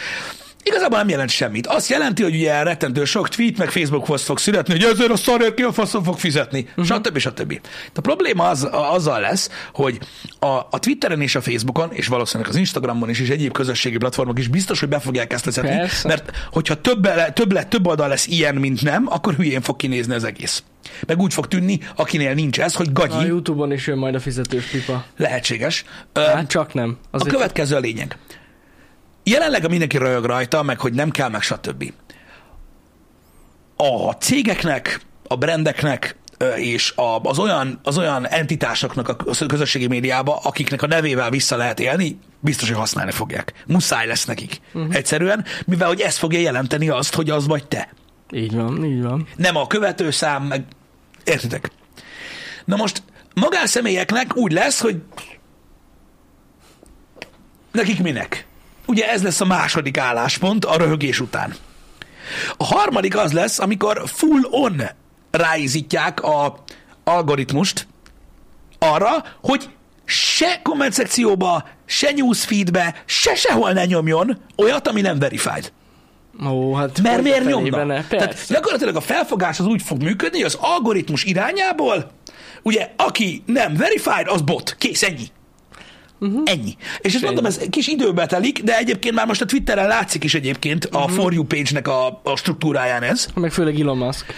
Igazából 0.65 0.99
nem 0.99 1.09
jelent 1.09 1.31
semmit. 1.31 1.67
Azt 1.67 1.89
jelenti, 1.89 2.23
hogy 2.23 2.35
ugye 2.35 2.63
rettentő 2.63 3.05
sok 3.05 3.29
tweet, 3.29 3.57
meg 3.57 3.71
Facebook 3.71 4.05
post 4.05 4.25
fog 4.25 4.39
születni, 4.39 4.73
hogy 4.73 4.83
ezért 4.93 5.11
a 5.11 5.17
szarért 5.17 5.55
ki 5.55 5.63
a 5.63 5.73
faszom 5.73 6.03
fog 6.03 6.19
fizetni, 6.19 6.67
uh-huh. 6.77 6.85
stb. 6.85 7.19
stb. 7.19 7.61
A 7.95 8.01
probléma 8.01 8.49
az, 8.49 8.65
a, 8.65 8.93
azzal 8.93 9.21
lesz, 9.21 9.51
hogy 9.73 9.99
a, 10.39 10.47
a 10.47 10.79
Twitteren 10.81 11.21
és 11.21 11.35
a 11.35 11.41
Facebookon, 11.41 11.93
és 11.93 12.07
valószínűleg 12.07 12.51
az 12.53 12.57
Instagramon 12.59 13.09
is, 13.09 13.21
és 13.21 13.29
egyéb 13.29 13.53
közösségi 13.53 13.97
platformok 13.97 14.39
is 14.39 14.49
biztos, 14.49 14.81
hogy 14.81 14.89
be 14.89 14.99
fogják 15.01 15.33
ezt 15.33 15.45
vezetni, 15.45 15.69
Persze. 15.71 16.09
mert 16.09 16.31
hogyha 16.53 16.81
több, 16.81 17.05
le- 17.05 17.31
több, 17.33 17.53
le- 17.53 17.65
több 17.65 17.87
oldal 17.87 18.09
lesz 18.09 18.27
ilyen, 18.27 18.55
mint 18.55 18.83
nem, 18.83 19.07
akkor 19.09 19.35
hülyén 19.35 19.61
fog 19.61 19.77
kinézni 19.77 20.15
az 20.15 20.25
egész. 20.25 20.63
Meg 21.07 21.21
úgy 21.21 21.33
fog 21.33 21.49
tűnni, 21.49 21.79
akinél 21.97 22.35
nincs 22.35 22.61
ez, 22.61 22.75
hogy 22.75 22.89
A 22.89 22.93
gagyi, 22.93 23.27
Youtube-on 23.27 23.73
is 23.73 23.87
jön 23.87 23.99
majd 23.99 24.15
a 24.15 24.21
fizetős 24.21 24.65
pipa. 24.65 25.05
lehetséges. 25.17 25.85
Hát 26.15 26.49
csak 26.49 26.75
nem. 26.75 26.99
a 27.03 27.17
Azért 27.17 27.35
következő 27.35 27.77
a 27.77 27.79
lényeg. 27.79 28.17
Jelenleg 29.29 29.65
a 29.65 29.69
mindenki 29.69 29.99
röhög 29.99 30.25
rajta, 30.25 30.63
meg 30.63 30.81
hogy 30.81 30.93
nem 30.93 31.11
kell, 31.11 31.29
meg 31.29 31.43
stb. 31.43 31.93
A 33.77 34.13
cégeknek, 34.13 35.01
a 35.27 35.37
brendeknek 35.37 36.17
és 36.57 36.93
az, 37.23 37.39
olyan, 37.39 37.81
az 37.83 37.99
olyan 37.99 38.29
entitásoknak 38.29 39.09
a 39.09 39.17
közösségi 39.47 39.87
médiába, 39.87 40.37
akiknek 40.37 40.83
a 40.83 40.87
nevével 40.87 41.31
vissza 41.31 41.57
lehet 41.57 41.81
élni, 41.81 42.19
biztos, 42.41 42.69
hogy 42.69 42.79
használni 42.79 43.11
fogják. 43.11 43.53
Muszáj 43.67 44.07
lesz 44.07 44.25
nekik. 44.25 44.61
Uh-huh. 44.73 44.95
Egyszerűen, 44.95 45.45
mivel 45.67 45.89
hogy 45.89 46.01
ez 46.01 46.17
fogja 46.17 46.39
jelenteni 46.39 46.89
azt, 46.89 47.15
hogy 47.15 47.31
az 47.31 47.47
vagy 47.47 47.67
te. 47.67 47.89
Így 48.31 48.55
van, 48.55 48.85
így 48.85 49.03
van. 49.03 49.29
Nem 49.37 49.57
a 49.57 49.67
követőszám, 49.67 50.43
meg... 50.43 50.65
Értitek? 51.25 51.71
Na 52.65 52.77
most 52.77 53.03
magánszemélyeknek 53.35 54.37
úgy 54.37 54.53
lesz, 54.53 54.81
hogy 54.81 55.03
nekik 57.73 58.03
minek? 58.03 58.48
Ugye 58.89 59.11
ez 59.11 59.23
lesz 59.23 59.41
a 59.41 59.45
második 59.45 59.99
álláspont 59.99 60.65
a 60.65 60.77
röhögés 60.77 61.21
után. 61.21 61.55
A 62.57 62.65
harmadik 62.65 63.17
az 63.17 63.33
lesz, 63.33 63.59
amikor 63.59 64.03
full 64.07 64.41
on 64.51 64.83
ráizítják 65.31 66.23
a 66.23 66.63
algoritmust 67.05 67.87
arra, 68.79 69.25
hogy 69.41 69.69
se 70.05 70.61
komment 70.63 70.93
szekcióba, 70.93 71.69
se 71.87 72.11
newsfeedbe, 72.17 73.03
se 73.05 73.35
sehol 73.35 73.73
ne 73.73 73.85
nyomjon 73.85 74.39
olyat, 74.57 74.89
ami 74.89 75.01
nem 75.01 75.19
verified. 75.19 75.73
Ó, 76.47 76.75
hát 76.75 77.01
Mert 77.03 77.23
miért 77.23 77.45
nyomna? 77.45 77.85
ne? 77.85 78.05
Tehát 78.05 78.45
gyakorlatilag 78.49 78.97
a 78.97 79.01
felfogás 79.01 79.59
az 79.59 79.67
úgy 79.67 79.83
fog 79.83 80.03
működni, 80.03 80.37
hogy 80.37 80.47
az 80.47 80.59
algoritmus 80.61 81.25
irányából, 81.25 82.11
ugye, 82.63 82.91
aki 82.97 83.43
nem 83.47 83.77
verified, 83.77 84.29
az 84.29 84.41
bot. 84.41 84.77
Kész, 84.79 85.03
ennyi. 85.03 85.27
Uh-huh. 86.21 86.43
Ennyi. 86.45 86.77
És 87.01 87.15
ezt 87.15 87.25
mondom, 87.25 87.45
ez 87.45 87.61
kis 87.71 87.87
időbe 87.87 88.27
telik, 88.27 88.63
de 88.63 88.77
egyébként 88.77 89.15
már 89.15 89.27
most 89.27 89.41
a 89.41 89.45
Twitteren 89.45 89.87
látszik 89.87 90.25
is 90.25 90.35
egyébként 90.35 90.85
a 90.85 90.99
uh-huh. 90.99 91.13
For 91.13 91.33
You 91.33 91.45
page-nek 91.45 91.89
a, 91.89 92.21
a 92.25 92.37
struktúráján 92.37 93.03
ez. 93.03 93.27
Meg 93.35 93.53
főleg 93.53 93.81
Elon 93.81 93.97
Musk. 93.97 94.35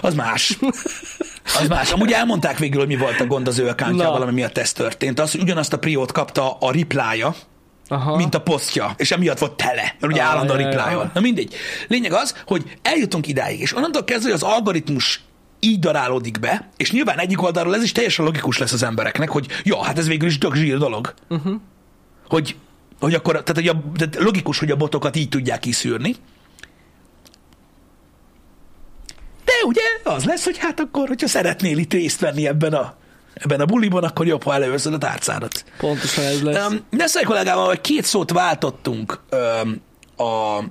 Az 0.00 0.14
más. 0.14 0.58
Az 1.60 1.68
más. 1.68 1.92
Amúgy 1.92 2.12
elmondták 2.12 2.58
végül, 2.58 2.78
hogy 2.78 2.88
mi 2.88 2.96
volt 2.96 3.20
a 3.20 3.26
gond 3.26 3.48
az 3.48 3.58
ő 3.58 3.68
accountjával, 3.68 4.22
ami 4.22 4.32
miatt 4.32 4.58
ez 4.58 4.72
történt. 4.72 5.20
Az, 5.20 5.30
hogy 5.30 5.40
ugyanazt 5.40 5.72
a 5.72 5.78
priót 5.78 6.12
kapta 6.12 6.56
a 6.60 6.72
reply 6.72 7.24
Aha. 7.88 8.16
mint 8.16 8.34
a 8.34 8.40
posztja, 8.40 8.94
és 8.96 9.10
emiatt 9.10 9.38
volt 9.38 9.52
tele, 9.52 9.96
mert 10.00 10.12
ugye 10.12 10.22
Ah, 10.22 10.28
állandóan 10.28 10.58
reply. 10.58 11.10
Na 11.14 11.20
mindegy. 11.20 11.54
Lényeg 11.88 12.12
az, 12.12 12.34
hogy 12.46 12.78
eljutunk 12.82 13.26
idáig, 13.26 13.60
és 13.60 13.76
onnantól 13.76 14.04
kezdve, 14.04 14.30
hogy 14.30 14.40
az 14.42 14.48
algoritmus 14.48 15.20
így 15.60 15.78
darálódik 15.78 16.38
be, 16.38 16.68
és 16.76 16.92
nyilván 16.92 17.18
egyik 17.18 17.42
oldalról 17.42 17.74
ez 17.74 17.82
is 17.82 17.92
teljesen 17.92 18.24
logikus 18.24 18.58
lesz 18.58 18.72
az 18.72 18.82
embereknek, 18.82 19.28
hogy 19.28 19.46
ja, 19.62 19.84
hát 19.84 19.98
ez 19.98 20.06
végül 20.06 20.28
is 20.28 20.38
tök 20.38 20.54
zsír 20.54 20.78
dolog. 20.78 21.14
Uh-huh. 21.28 21.54
Hogy, 22.28 22.56
hogy 23.00 23.14
akkor, 23.14 23.42
tehát, 23.42 23.54
hogy 23.54 23.68
a, 23.68 23.82
tehát 23.96 24.16
logikus, 24.16 24.58
hogy 24.58 24.70
a 24.70 24.76
botokat 24.76 25.16
így 25.16 25.28
tudják 25.28 25.60
kiszűrni. 25.60 26.14
De 29.44 29.52
ugye 29.66 29.82
az 30.04 30.24
lesz, 30.24 30.44
hogy 30.44 30.58
hát 30.58 30.80
akkor, 30.80 31.08
hogyha 31.08 31.28
szeretnél 31.28 31.78
itt 31.78 31.92
részt 31.92 32.20
venni 32.20 32.46
ebben 32.46 32.72
a, 32.72 32.94
ebben 33.34 33.60
a 33.60 33.64
buliban, 33.64 34.04
akkor 34.04 34.26
jobb, 34.26 34.42
ha 34.42 34.54
előveszed 34.54 34.92
a 34.92 34.98
tárcádat. 34.98 35.64
Pontosan 35.78 36.24
ez 36.24 36.42
lesz. 36.42 36.68
Um, 36.68 36.78
Neszai 36.90 37.24
kollégával 37.24 37.66
vagy 37.66 37.80
két 37.80 38.04
szót 38.04 38.30
váltottunk 38.30 39.20
um, 39.30 39.80
a, 40.26 40.62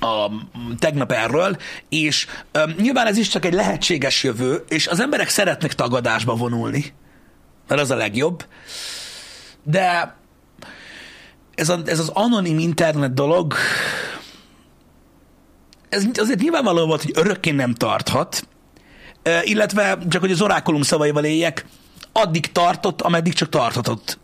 a 0.00 0.30
tegnap 0.78 1.12
erről, 1.12 1.56
és 1.88 2.26
um, 2.54 2.74
nyilván 2.78 3.06
ez 3.06 3.16
is 3.16 3.28
csak 3.28 3.44
egy 3.44 3.52
lehetséges 3.52 4.22
jövő, 4.22 4.64
és 4.68 4.86
az 4.86 5.00
emberek 5.00 5.28
szeretnek 5.28 5.74
tagadásba 5.74 6.34
vonulni, 6.34 6.92
mert 7.68 7.80
az 7.80 7.90
a 7.90 7.96
legjobb, 7.96 8.44
de 9.62 10.16
ez, 11.54 11.68
a, 11.68 11.80
ez 11.84 11.98
az 11.98 12.08
anonim 12.08 12.58
internet 12.58 13.14
dolog, 13.14 13.54
ez 15.88 16.04
azért 16.14 16.40
nyilvánvaló 16.40 16.86
volt, 16.86 17.02
hogy 17.02 17.12
örökké 17.14 17.50
nem 17.50 17.74
tarthat, 17.74 18.48
illetve 19.42 19.98
csak 20.08 20.20
hogy 20.20 20.30
az 20.30 20.42
orákulum 20.42 20.82
szavaival 20.82 21.24
éljek, 21.24 21.66
addig 22.12 22.52
tartott, 22.52 23.02
ameddig 23.02 23.32
csak 23.32 23.48
tarthatott. 23.48 24.18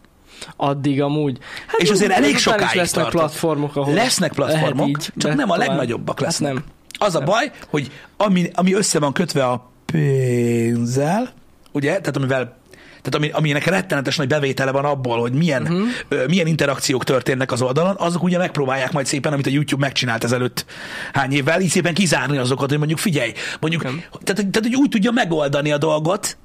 Addig 0.56 1.02
amúgy. 1.02 1.38
Hát 1.66 1.80
És 1.80 1.90
azért 1.90 2.12
elég 2.12 2.34
is 2.34 2.40
sokáig 2.40 2.76
lesznek 2.76 3.02
tartott. 3.02 3.20
platformok, 3.20 3.76
ahol 3.76 3.94
Lesznek 3.94 4.32
platformok, 4.32 4.88
így 4.88 5.12
csak 5.16 5.34
nem 5.34 5.50
a 5.50 5.56
legnagyobbak 5.56 6.18
Hát 6.18 6.26
lesznek. 6.28 6.52
nem. 6.52 6.64
Az 6.98 7.14
a 7.14 7.20
baj, 7.20 7.50
hogy 7.68 7.90
ami, 8.16 8.50
ami 8.54 8.74
össze 8.74 8.98
van 8.98 9.12
kötve 9.12 9.46
a 9.46 9.70
pénzzel, 9.86 11.32
ugye, 11.72 11.88
tehát 11.88 12.16
amivel 12.16 12.56
tehát 13.02 13.24
ami, 13.24 13.30
aminek 13.42 13.64
rettenetes 13.64 14.16
nagy 14.16 14.28
bevétele 14.28 14.70
van 14.70 14.84
abból, 14.84 15.20
hogy 15.20 15.32
milyen, 15.32 15.62
uh-huh. 15.62 15.86
ö, 16.08 16.24
milyen 16.26 16.46
interakciók 16.46 17.04
történnek 17.04 17.52
az 17.52 17.62
oldalon, 17.62 17.94
azok 17.98 18.22
ugye 18.22 18.38
megpróbálják 18.38 18.92
majd 18.92 19.06
szépen, 19.06 19.32
amit 19.32 19.46
a 19.46 19.50
YouTube 19.50 19.84
megcsinált 19.84 20.24
ezelőtt 20.24 20.64
hány 21.12 21.32
évvel, 21.32 21.60
így 21.60 21.68
szépen 21.68 21.94
kizárni 21.94 22.36
azokat, 22.36 22.68
hogy 22.68 22.78
mondjuk 22.78 22.98
figyelj, 22.98 23.32
mondjuk, 23.60 23.82
Igen. 23.82 23.98
tehát, 24.10 24.50
tehát, 24.50 24.60
hogy 24.62 24.74
úgy 24.74 24.88
tudja 24.88 25.10
megoldani 25.10 25.72
a 25.72 25.78
dolgot, 25.78 26.36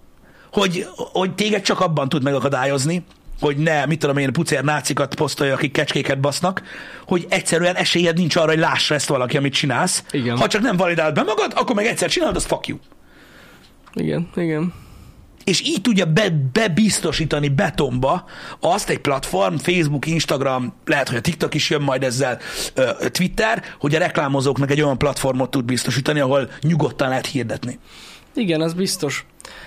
hogy, 0.51 0.87
hogy 0.95 1.35
téged 1.35 1.61
csak 1.61 1.79
abban 1.79 2.09
tud 2.09 2.23
megakadályozni, 2.23 3.05
hogy 3.41 3.57
ne, 3.57 3.85
mit 3.85 3.99
tudom 3.99 4.17
én, 4.17 4.33
pucér 4.33 4.63
nácikat 4.63 5.15
posztolja, 5.15 5.53
akik 5.53 5.71
kecskéket 5.71 6.19
basznak, 6.19 6.61
hogy 7.05 7.25
egyszerűen 7.29 7.75
esélyed 7.75 8.17
nincs 8.17 8.35
arra, 8.35 8.47
hogy 8.47 8.59
lássa 8.59 8.95
ezt 8.95 9.07
valaki, 9.07 9.37
amit 9.37 9.53
csinálsz. 9.53 10.03
Igen. 10.11 10.37
Ha 10.37 10.47
csak 10.47 10.61
nem 10.61 10.77
validálod 10.77 11.13
be 11.13 11.23
magad, 11.23 11.53
akkor 11.55 11.75
meg 11.75 11.85
egyszer 11.85 12.09
csinálod, 12.09 12.35
az 12.35 12.45
fuck 12.45 12.67
you. 12.67 12.77
Igen, 13.93 14.29
igen. 14.35 14.73
És 15.43 15.61
így 15.61 15.81
tudja 15.81 16.05
be, 16.05 16.29
bebiztosítani 16.53 17.49
betonba 17.49 18.25
azt 18.59 18.89
egy 18.89 18.99
platform, 18.99 19.55
Facebook, 19.55 20.05
Instagram, 20.05 20.73
lehet, 20.85 21.07
hogy 21.07 21.17
a 21.17 21.21
TikTok 21.21 21.53
is 21.53 21.69
jön 21.69 21.81
majd 21.81 22.03
ezzel, 22.03 22.39
Twitter, 23.11 23.63
hogy 23.79 23.95
a 23.95 23.99
reklámozóknak 23.99 24.71
egy 24.71 24.81
olyan 24.81 24.97
platformot 24.97 25.51
tud 25.51 25.65
biztosítani, 25.65 26.19
ahol 26.19 26.49
nyugodtan 26.61 27.09
lehet 27.09 27.25
hirdetni. 27.25 27.79
Igen, 28.33 28.61
az 28.61 28.73
biztos. 28.73 29.25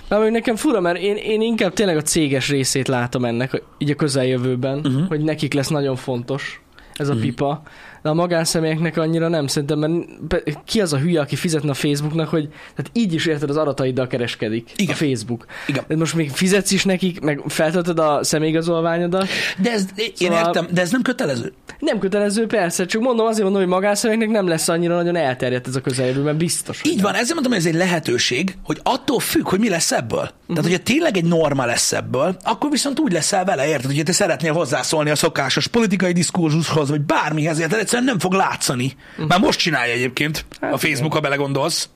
Már 0.08 0.20
még 0.20 0.30
nekem 0.30 0.56
fura, 0.56 0.80
mert 0.80 0.98
én, 0.98 1.16
én 1.16 1.40
inkább 1.40 1.72
tényleg 1.72 1.96
a 1.96 2.02
céges 2.02 2.48
részét 2.48 2.88
látom 2.88 3.24
ennek, 3.24 3.62
így 3.78 3.90
a 3.90 3.94
közeljövőben, 3.94 4.78
uh-huh. 4.78 5.06
hogy 5.08 5.20
nekik 5.20 5.52
lesz 5.54 5.68
nagyon 5.68 5.96
fontos 5.96 6.62
ez 6.94 7.08
a 7.08 7.12
uh-huh. 7.12 7.26
pipa. 7.26 7.62
De 8.04 8.10
a 8.10 8.14
magánszemélyeknek 8.14 8.96
annyira 8.96 9.28
nem 9.28 9.46
szerintem, 9.46 9.78
mert 9.78 10.58
ki 10.64 10.80
az 10.80 10.92
a 10.92 10.98
hülye, 10.98 11.20
aki 11.20 11.36
fizetne 11.36 11.70
a 11.70 11.74
Facebooknak, 11.74 12.28
hogy 12.28 12.48
tehát 12.48 12.90
így 12.92 13.14
is 13.14 13.26
érted 13.26 13.50
az 13.50 13.56
adataiddal 13.56 14.06
kereskedik 14.06 14.70
Igen. 14.76 14.94
a 14.94 14.96
Facebook. 14.96 15.46
Igen. 15.66 15.84
De 15.88 15.96
most 15.96 16.14
még 16.14 16.30
fizetsz 16.30 16.70
is 16.70 16.84
nekik, 16.84 17.20
meg 17.20 17.42
feltöltöd 17.46 17.98
a 17.98 18.18
személyigazolványodat. 18.22 19.26
De 19.58 19.72
ez, 19.72 19.84
én 19.96 20.10
Szóval- 20.14 20.46
értem, 20.46 20.66
de 20.70 20.80
ez 20.80 20.90
nem 20.90 21.02
kötelező. 21.02 21.52
Nem 21.78 21.98
kötelező, 21.98 22.46
persze, 22.46 22.86
csak 22.86 23.02
mondom, 23.02 23.26
azért 23.26 23.42
mondom, 23.42 23.60
hogy 23.60 23.70
magánszemélyeknek 23.70 24.36
nem 24.36 24.48
lesz 24.48 24.68
annyira 24.68 24.94
nagyon 24.94 25.16
elterjedt 25.16 25.66
ez 25.66 25.76
a 25.76 25.80
közeljövőben, 25.80 26.36
biztos. 26.36 26.80
Így 26.84 27.00
van, 27.00 27.14
ezért 27.14 27.34
mondom, 27.34 27.52
hogy 27.52 27.60
ez 27.60 27.66
egy 27.66 27.74
lehetőség, 27.74 28.56
hogy 28.64 28.80
attól 28.82 29.20
függ, 29.20 29.48
hogy 29.48 29.58
mi 29.58 29.68
lesz 29.68 29.92
ebből. 29.92 30.18
Uh-huh. 30.18 30.32
Tehát, 30.46 30.62
hogyha 30.62 30.78
tényleg 30.82 31.16
egy 31.16 31.24
norma 31.24 31.64
lesz 31.64 31.92
ebből, 31.92 32.36
akkor 32.42 32.70
viszont 32.70 33.00
úgy 33.00 33.12
leszel 33.12 33.44
vele, 33.44 33.66
érted, 33.68 33.90
hogy 33.94 34.02
te 34.04 34.12
szeretnél 34.12 34.52
hozzászólni 34.52 35.10
a 35.10 35.16
szokásos 35.16 35.66
politikai 35.66 36.12
diskurzushoz, 36.12 36.88
vagy 36.88 37.00
bármihez, 37.00 37.58
érted, 37.58 37.78
egyszerűen 37.94 38.04
nem 38.04 38.18
fog 38.18 38.32
látszani. 38.32 38.96
Uh-huh. 39.12 39.28
Már 39.28 39.40
most 39.40 39.58
csinálja 39.58 39.92
egyébként 39.92 40.44
Hát 40.60 40.72
a 40.72 40.76
Facebook, 40.76 41.12
ha 41.12 41.20
belegondolsz. 41.20 41.88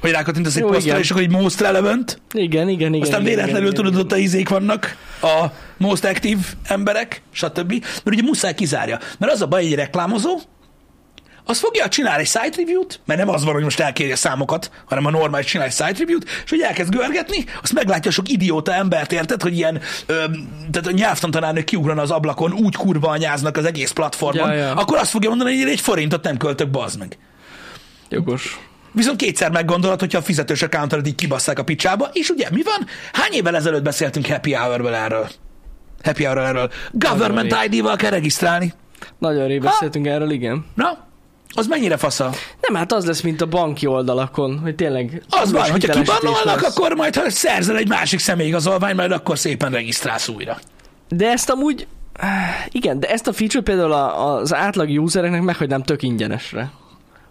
Hogy 0.00 0.10
rákattintasz 0.10 0.56
egy 0.56 0.62
posztra, 0.62 0.78
igen. 0.78 0.98
és 0.98 1.10
akkor 1.10 1.22
egy 1.22 1.30
most 1.30 1.60
relevant, 1.60 2.20
Igen, 2.32 2.68
igen, 2.68 2.94
igen. 2.94 3.00
aztán 3.02 3.20
igen, 3.20 3.34
véletlenül 3.34 3.70
igen, 3.70 3.84
tudod, 3.84 3.96
ott 3.96 4.12
a 4.12 4.16
izék 4.16 4.48
vannak, 4.48 4.96
a 5.22 5.46
most 5.76 6.04
active 6.04 6.40
emberek, 6.64 7.22
stb. 7.32 7.70
Mert 7.70 8.06
ugye 8.06 8.22
muszáj 8.22 8.54
kizárja. 8.54 8.98
Mert 9.18 9.32
az 9.32 9.42
a 9.42 9.46
baj, 9.46 9.64
egy 9.64 9.74
reklámozó, 9.74 10.38
az 11.46 11.58
fogja 11.58 11.88
csinálni 11.88 12.20
egy 12.20 12.26
site 12.28 12.56
review-t, 12.56 13.00
mert 13.04 13.20
nem 13.20 13.28
az 13.28 13.44
van, 13.44 13.52
hogy 13.52 13.62
most 13.62 13.80
elkéri 13.80 14.12
a 14.12 14.16
számokat, 14.16 14.70
hanem 14.84 15.06
a 15.06 15.10
normális 15.10 15.46
csinál 15.46 15.66
egy 15.66 15.72
site 15.72 15.94
review-t, 15.98 16.24
és 16.44 16.50
hogy 16.50 16.60
elkezd 16.60 16.94
görgetni, 16.94 17.44
azt 17.62 17.72
meglátja 17.72 18.10
sok 18.10 18.28
idióta 18.28 18.72
embert, 18.74 19.12
érted, 19.12 19.42
hogy 19.42 19.56
ilyen, 19.56 19.80
ö, 20.06 20.14
tehát 20.70 20.86
a 20.86 20.90
nyelvtantanárnők 20.90 21.64
kiugrana 21.64 22.02
az 22.02 22.10
ablakon, 22.10 22.52
úgy 22.52 22.76
kurva 22.76 23.08
anyáznak 23.08 23.56
az 23.56 23.64
egész 23.64 23.90
platformon, 23.90 24.48
Ja, 24.48 24.54
ja. 24.54 24.74
akkor 24.74 24.98
azt 24.98 25.10
fogja 25.10 25.28
mondani, 25.28 25.60
hogy 25.62 25.70
egy 25.70 25.80
forintot 25.80 26.24
nem 26.24 26.36
költök, 26.36 26.70
bazd 26.70 26.98
meg. 26.98 27.18
Jogos. 28.08 28.60
Viszont 28.92 29.16
kétszer 29.16 29.50
meggondolod, 29.50 30.00
hogyha 30.00 30.18
a 30.18 30.22
fizetős 30.22 30.62
accountodat 30.62 31.06
így 31.06 31.14
kibasszák 31.14 31.58
a 31.58 31.64
picsába, 31.64 32.08
és 32.12 32.28
ugye 32.28 32.48
mi 32.50 32.62
van? 32.62 32.86
Hány 33.12 33.32
évvel 33.32 33.56
ezelőtt 33.56 33.82
beszéltünk 33.82 34.26
Happy 34.26 34.52
Hour-vel 34.52 34.94
erről? 34.94 35.28
Happy 36.02 36.24
hour 36.24 36.38
erről. 36.38 36.70
Government. 36.92 37.56
ID-val 37.68 37.96
kell 37.96 38.10
regisztrálni. 38.10 38.72
Nagyon 39.18 39.46
rég 39.46 39.60
beszéltünk 39.60 40.06
erről, 40.06 40.30
igen. 40.30 40.66
Na, 40.74 41.06
az 41.54 41.66
mennyire 41.66 41.96
fasza? 41.96 42.30
Nem, 42.60 42.74
hát 42.74 42.92
az 42.92 43.06
lesz, 43.06 43.20
mint 43.20 43.40
a 43.40 43.46
banki 43.46 43.86
oldalakon, 43.86 44.58
hogy 44.58 44.74
tényleg... 44.74 45.22
Az 45.28 45.52
van, 45.52 45.70
hogyha 45.70 45.92
kibannolnak, 45.92 46.62
akkor 46.62 46.94
majd, 46.94 47.16
ha 47.16 47.30
szerzel 47.30 47.76
egy 47.76 47.88
másik 47.88 48.18
személyigazolvány, 48.18 48.94
majd 48.94 49.12
akkor 49.12 49.38
szépen 49.38 49.72
regisztrálsz 49.72 50.28
újra. 50.28 50.58
De 51.08 51.30
ezt 51.30 51.50
amúgy... 51.50 51.86
Igen, 52.70 53.00
de 53.00 53.10
ezt 53.10 53.26
a 53.26 53.32
feature 53.32 53.62
például 53.62 53.92
az 53.92 54.54
átlag 54.54 54.88
usereknek 54.88 55.42
meghagynám 55.42 55.82
tök 55.82 56.02
ingyenesre. 56.02 56.70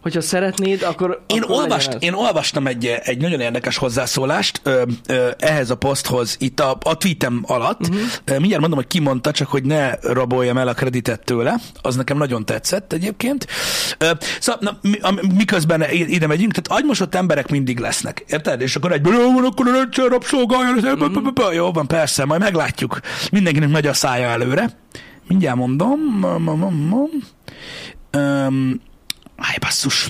Hogyha 0.06 0.22
szeretnéd, 0.22 0.84
akkor... 0.84 1.24
Én, 1.28 1.42
akkor 1.42 1.56
olvast, 1.56 1.98
én 2.00 2.14
olvastam 2.14 2.68
egy, 2.68 2.86
egy 3.04 3.18
nagyon 3.18 3.40
érdekes 3.40 3.78
hozzászólást 3.78 4.62
ö, 4.64 4.84
ö, 5.08 5.30
ehhez 5.38 5.70
a 5.70 5.76
poszthoz 5.76 6.36
itt 6.40 6.60
a, 6.60 6.78
a 6.82 6.98
tweetem 6.98 7.44
alatt. 7.48 7.80
Uh-huh. 7.80 8.00
Mindjárt 8.26 8.60
mondom, 8.60 8.74
hogy 8.74 8.88
ki 8.88 9.00
mondta, 9.00 9.32
csak 9.32 9.48
hogy 9.48 9.64
ne 9.64 9.96
raboljam 10.02 10.58
el 10.58 10.68
a 10.68 10.74
kreditet 10.74 11.24
tőle. 11.24 11.56
Az 11.82 11.96
nekem 11.96 12.18
nagyon 12.18 12.46
tetszett 12.46 12.94
egyébként. 12.94 13.48
Ö, 13.98 14.12
Szóval 14.40 14.80
na, 15.02 15.14
miközben 15.38 15.84
ide 15.92 16.28
megyünk, 16.28 16.52
tehát 16.54 16.82
agymosott 16.82 17.16
emberek 17.16 17.50
mindig 17.50 17.80
lesznek. 17.80 18.24
Érted? 18.28 18.62
És 18.62 18.76
akkor 18.76 18.92
egyből, 18.92 19.14
jó 19.14 19.34
van, 19.34 19.46
akkor 19.46 19.68
a 19.68 19.72
rendszer 19.72 20.08
rabszolgálja. 20.08 20.94
Uh-huh. 20.94 21.54
Jó 21.54 21.72
van, 21.72 21.88
persze, 21.88 22.26
majd 22.26 22.42
meglátjuk. 22.42 23.00
Mindenkinek 23.32 23.70
megy 23.70 23.88
a 23.88 23.94
szája 23.94 24.28
előre. 24.28 24.70
Mindjárt 25.28 25.58
mondom. 25.58 26.00
Um, 28.18 28.82
Áj, 29.38 29.56
basszus. 29.60 30.08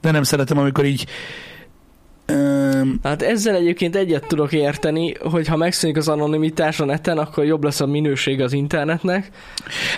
De 0.00 0.10
nem 0.10 0.22
szeretem, 0.22 0.58
amikor 0.58 0.84
így... 0.84 1.06
Um, 2.32 2.98
Hát 3.02 3.22
ezzel 3.22 3.54
egyébként 3.54 3.96
egyet 3.96 4.26
tudok 4.26 4.52
érteni, 4.52 5.14
hogy 5.30 5.46
ha 5.46 5.56
megszűnik 5.56 5.96
az 5.96 6.08
anonimitás 6.08 6.80
a 6.80 6.84
neten, 6.84 7.18
akkor 7.18 7.44
jobb 7.44 7.64
lesz 7.64 7.80
a 7.80 7.86
minőség 7.86 8.40
az 8.40 8.52
internetnek. 8.52 9.30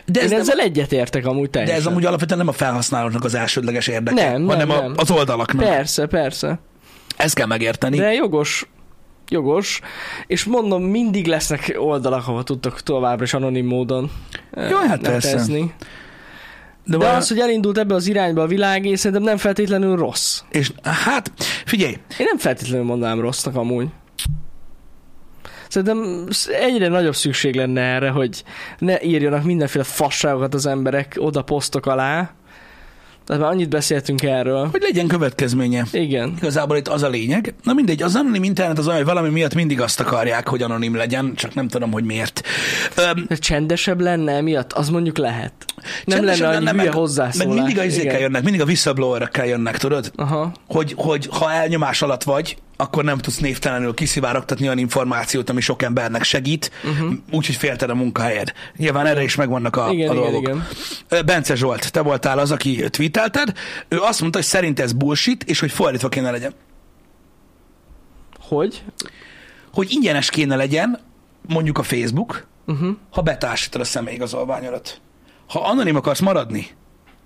de, 0.05 0.21
ez 0.21 0.25
Én 0.25 0.31
nem, 0.31 0.41
ezzel 0.41 0.59
egyet 0.59 0.93
értek 0.93 1.27
amúgy 1.27 1.45
de 1.45 1.51
teljesen. 1.51 1.77
ez 1.79 1.87
amúgy 1.87 2.05
alapvetően 2.05 2.39
nem 2.39 2.49
a 2.49 2.53
felhasználóknak 2.53 3.25
az 3.25 3.35
elsődleges 3.35 3.87
érdeke, 3.87 4.23
Nem, 4.31 4.43
nem, 4.43 4.47
hanem 4.49 4.71
a, 4.71 4.81
nem. 4.81 4.93
az 4.97 5.11
oldalaknak. 5.11 5.65
Persze, 5.65 6.07
persze. 6.07 6.59
Ezt 7.17 7.35
kell 7.35 7.47
megérteni. 7.47 7.97
De 7.97 8.13
jogos, 8.13 8.69
jogos, 9.29 9.81
és 10.27 10.45
mondom, 10.45 10.83
mindig 10.83 11.27
lesznek 11.27 11.77
oldalak, 11.79 12.29
ahol 12.29 12.45
tudtok 12.45 12.81
továbbra 12.81 13.25
is 13.25 13.35
anonim 13.35 13.67
módon 13.67 14.11
Jó, 14.71 14.77
hát 14.77 15.01
persze. 15.01 15.47
De 16.89 16.97
De 16.97 17.09
az, 17.09 17.29
hogy 17.29 17.39
elindult 17.39 17.79
ebbe 17.79 17.95
az 17.95 18.07
irányba 18.07 18.43
a 18.43 18.47
világ, 18.47 18.85
és 18.85 18.99
szerintem 18.99 19.27
nem 19.27 19.37
feltétlenül 19.37 19.97
rossz. 19.97 20.41
és 20.51 20.73
hát, 20.83 21.33
figyelj, 21.65 21.93
Én 21.93 22.27
nem 22.27 22.39
feltétlenül 22.39 22.85
mondanám 22.85 23.21
rossznak 23.21 23.57
amúgy. 23.57 23.89
Szerintem 25.69 26.29
egyre 26.61 26.89
nagyobb 26.89 27.15
szükség 27.15 27.55
lenne 27.55 27.81
erre, 27.81 28.11
hogy 28.11 28.45
ne 28.79 29.03
írjanak 29.03 29.45
mindenféle 29.45 29.85
fasságokat 29.85 30.55
az 30.55 30.67
emberek 30.67 31.17
oda 31.19 31.43
posztok 31.43 31.87
alá. 31.87 32.31
Tehát 33.29 33.43
már 33.43 33.53
annyit 33.53 33.69
beszéltünk 33.69 34.23
erről. 34.23 34.69
hogy 34.71 34.83
legyen 34.83 35.07
következménye. 35.07 35.85
Igen. 35.93 36.35
Igazából 36.37 36.77
itt 36.77 36.89
az 36.89 37.03
a 37.03 37.09
lényeg. 37.09 37.55
Na 37.63 37.73
mindegy, 37.73 38.03
az 38.03 38.15
anonim 38.15 38.43
internet 38.43 38.79
az 38.79 38.87
olyan, 38.87 38.99
hogy 38.99 39.07
valami 39.07 39.29
miatt 39.29 39.55
mindig 39.55 39.81
azt 39.81 40.01
akarják, 40.01 40.49
hogy 40.49 40.63
anonim 40.63 40.95
legyen, 40.97 41.35
csak 41.35 41.55
nem 41.55 41.69
tudom, 41.69 41.93
hogy 41.93 42.05
miért. 42.05 42.43
Öm, 42.97 43.25
De 43.29 43.37
csendesebb 43.37 44.01
lenne 44.01 44.33
emiatt? 44.33 44.73
Az 44.73 44.89
mondjuk 44.89 45.19
lehet. 45.19 45.53
Nem 46.05 46.17
csendesebb 46.17 46.51
lenne 46.51 46.57
annyi 46.57 46.79
hülye 46.79 46.83
meg, 46.83 46.93
hozzászólás. 46.93 47.47
meg 47.47 47.57
mindig 47.57 47.79
a 47.79 47.85
izékkel 47.85 48.21
jönnek, 48.21 48.43
mindig 48.43 48.61
a 48.61 48.65
whistleblowerekkel 48.65 49.47
jönnek, 49.47 49.79
tudod? 49.79 50.13
Aha. 50.17 50.53
hogy, 50.69 50.95
hogy 50.97 51.29
ha 51.31 51.53
elnyomás 51.53 52.03
alatt 52.03 52.23
vagy, 52.23 52.57
akkor 52.81 53.05
nem 53.05 53.19
tudsz 53.19 53.39
névtelenül 53.39 53.95
kiszivárogtatni 53.95 54.65
olyan 54.67 54.79
információt, 54.79 55.51
ami 55.51 55.61
sok 55.61 55.83
embernek 55.83 56.23
segít, 56.23 56.71
uh-huh. 56.85 57.13
úgyhogy 57.31 57.55
félted 57.57 57.91
a 57.91 57.95
munkahelyed. 57.95 58.53
Nyilván 58.77 59.07
erre 59.07 59.23
is 59.23 59.35
megvannak 59.35 59.77
a, 59.77 59.91
Igen, 59.91 60.09
a 60.09 60.13
igen, 60.13 60.23
dolgok. 60.25 60.43
igen. 60.43 60.67
Ö, 61.09 61.23
Bence 61.23 61.55
Zsolt, 61.55 61.93
te 61.93 62.01
voltál 62.01 62.39
az, 62.39 62.51
aki 62.51 62.85
tweetelted. 62.91 63.53
Ő 63.89 63.99
azt 64.01 64.21
mondta, 64.21 64.39
hogy 64.39 64.47
szerint 64.47 64.81
ez 64.81 64.93
bullshit, 64.93 65.45
és 65.45 65.61
hogy 65.61 65.73
fordítva 65.73 66.09
kéne 66.09 66.31
legyen. 66.31 66.53
Hogy? 68.41 68.83
Hogy 69.73 69.91
ingyenes 69.91 70.31
kéne 70.31 70.57
legyen, 70.57 70.99
mondjuk 71.49 71.79
a 71.79 71.83
Facebook, 71.83 72.47
Uh-huh. 72.67 72.97
ha 73.11 73.23
betársítod 73.23 73.81
a 73.81 73.85
személyigazolványodat. 73.85 75.01
Ha 75.49 75.61
anonim 75.61 75.97
akarsz 75.97 76.21
maradni, 76.21 76.67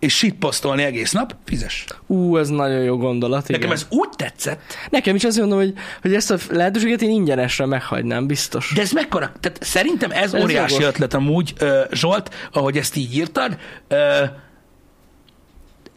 és 0.02 0.16
shitpostolni 0.16 0.82
egész 0.82 1.12
nap, 1.12 1.34
fizes. 1.44 1.84
Ú, 2.06 2.36
ez 2.38 2.48
nagyon 2.48 2.82
jó 2.82 2.96
gondolat. 2.96 3.48
Igen. 3.48 3.60
Nekem 3.60 3.74
ez 3.74 3.86
úgy 3.90 4.08
tetszett, 4.16 4.60
Nekem 4.90 5.14
is 5.14 5.24
azt 5.24 5.38
mondom, 5.38 5.58
hogy, 5.58 5.72
hogy 6.02 6.14
ezt 6.14 6.30
a 6.30 6.36
lehetőséget 6.50 7.02
én 7.02 7.10
ingyenesre 7.10 7.66
meghagynám, 7.66 8.26
biztos. 8.26 8.72
De 8.74 8.80
ez 8.80 8.92
mekkora? 8.92 9.32
Tehát 9.40 9.58
szerintem 9.62 10.10
ez, 10.10 10.34
Ez 10.34 10.42
óriási 10.42 10.72
jogos. 10.74 10.88
ötlet 10.88 11.14
amúgy, 11.14 11.54
Zsolt, 11.92 12.34
ahogy 12.52 12.76
ezt 12.78 12.96
így 12.96 13.16
írtad. 13.16 13.56
Ez, 13.88 14.28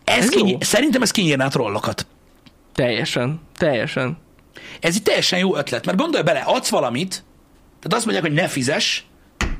Ez 0.03 0.29
kiny- 0.29 0.63
szerintem 0.63 1.01
ez 1.01 1.11
kinyírná 1.11 1.45
a 1.45 1.49
trollokat. 1.49 2.07
Teljesen, 2.73 3.41
teljesen. 3.57 4.17
Ez 4.79 4.95
egy 4.95 5.03
teljesen 5.03 5.39
jó 5.39 5.55
ötlet, 5.57 5.85
mert 5.85 5.97
gondolj 5.97 6.23
bele, 6.23 6.39
adsz 6.39 6.69
valamit, 6.69 7.09
tehát 7.79 7.93
azt 7.93 8.05
mondják, 8.05 8.25
hogy 8.25 8.35
ne 8.35 8.47
fizes, 8.47 9.05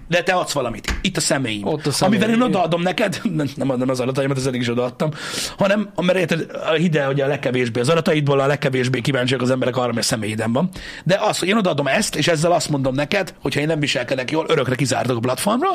De 0.08 0.24
te 0.24 0.34
adsz 0.34 0.52
valamit. 0.52 0.94
Itt 1.02 1.18
a 1.18 1.22
személyim. 1.22 1.68
Ott 1.68 1.86
a 1.86 1.92
személyim, 1.92 2.24
Amivel 2.24 2.42
én 2.42 2.50
odaadom 2.50 2.82
neked, 2.82 3.22
nem, 3.36 3.48
nem 3.56 3.70
adom 3.70 3.90
az 3.90 4.00
adataimat, 4.00 4.38
az 4.38 4.48
eddig 4.48 4.62
is 4.62 4.70
odaadtam, 4.70 5.10
hanem, 5.58 5.90
mert 6.02 6.18
érted, 6.18 6.48
hidd 6.78 6.98
el, 6.98 7.06
hogy 7.06 7.22
a 7.22 7.28
legkevésbé 7.28 7.80
az 7.80 7.90
adataidból 7.90 8.40
a 8.40 8.46
legkevésbé 8.46 9.02
kíváncsiak 9.02 9.42
az 9.42 9.50
emberek 9.50 9.78
arra, 9.78 9.90
ami 9.90 10.00
a 10.00 10.02
személyidem 10.02 10.54
van. 10.54 10.70
De 11.04 11.20
az, 11.22 11.40
hogy 11.40 11.48
én 11.48 11.58
odaadom 11.58 11.88
ezt, 11.88 12.16
és 12.16 12.28
ezzel 12.28 12.52
azt 12.52 12.70
mondom 12.70 12.96
neked, 12.96 13.34
hogyha 13.42 13.60
én 13.60 13.68
nem 13.68 13.80
viselkedek 13.80 14.32
jól, 14.32 14.46
örökre 14.48 14.76
kizártok 14.76 15.18
a 15.18 15.20
platformra, 15.20 15.70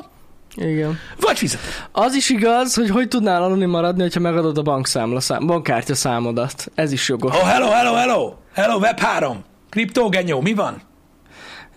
Igen. 0.57 0.99
vagy 1.21 1.39
fizet. 1.39 1.61
Az 1.93 2.15
is 2.15 2.31
igaz, 2.31 2.75
hogy 2.75 2.91
hogy 2.91 3.09
tudnál 3.09 3.43
anonim 3.43 3.71
maradni, 3.71 4.03
hogyha 4.03 4.21
megadod 4.21 4.59
a 4.59 4.63
bankszámla 4.63 5.21
szám, 5.21 5.47
bankkártya 5.47 5.95
számodat. 5.95 6.71
Ez 6.75 6.93
is 6.93 7.09
jogos. 7.09 7.35
Oh, 7.35 7.43
hello, 7.49 7.71
hello, 7.71 7.95
hello! 7.95 8.33
Hello, 8.53 8.81
Web3! 8.83 9.35
Kriptogenyó, 9.71 10.41
mi 10.41 10.55
van? 10.55 10.83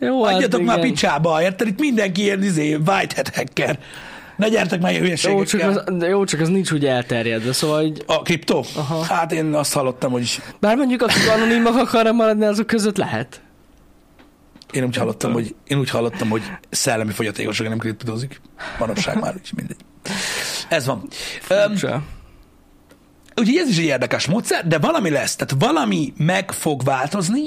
Jó, 0.05 0.23
Adjatok 0.23 0.59
hát 0.59 0.67
már 0.67 0.77
igen. 0.77 0.89
picsába, 0.89 1.41
érted? 1.41 1.67
Itt 1.67 1.79
mindenki 1.79 2.21
ilyen 2.21 2.43
izé, 2.43 2.73
whitehead 2.73 3.35
hacker. 3.35 3.79
Ne 4.37 4.49
gyertek 4.49 4.81
már 4.81 4.91
ilyen 4.91 5.05
Jó 5.05 5.13
csak, 5.15 5.31
hülyeségekkel. 5.31 5.69
az, 5.69 5.97
de 5.97 6.07
jó, 6.07 6.23
csak 6.25 6.39
az 6.39 6.49
nincs 6.49 6.71
úgy 6.71 6.85
elterjedve, 6.85 7.53
szóval 7.53 7.81
hogy, 7.81 8.03
A 8.05 8.21
kriptó? 8.21 8.65
Aha. 8.75 9.03
Hát 9.03 9.31
én 9.31 9.53
azt 9.53 9.73
hallottam, 9.73 10.11
hogy 10.11 10.41
bár 10.59 10.75
mondjuk 10.75 11.01
akik 11.01 11.29
anonimak 11.35 11.75
akarnak 11.75 12.13
maradni, 12.13 12.45
azok 12.45 12.67
között 12.67 12.97
lehet. 12.97 13.41
én 14.71 14.83
úgy 14.83 14.95
hallottam, 14.95 15.33
hogy, 15.33 15.55
én 15.67 15.77
úgy 15.77 15.89
hallottam, 15.89 16.29
hogy 16.29 16.41
szellemi 16.69 17.11
fogyatékosság 17.11 17.69
nem 17.69 17.77
kriptozik. 17.77 18.41
Manapság 18.79 19.19
már, 19.19 19.33
úgyhogy 19.35 19.57
mindegy. 19.57 19.77
Ez 20.69 20.85
van. 20.85 21.07
Um, 21.49 21.71
úgyhogy 23.35 23.57
ez 23.57 23.67
is 23.69 23.77
egy 23.77 23.83
érdekes 23.83 24.25
módszer, 24.25 24.67
de 24.67 24.77
valami 24.77 25.09
lesz, 25.09 25.35
tehát 25.35 25.63
valami 25.63 26.13
meg 26.17 26.51
fog 26.51 26.83
változni, 26.83 27.41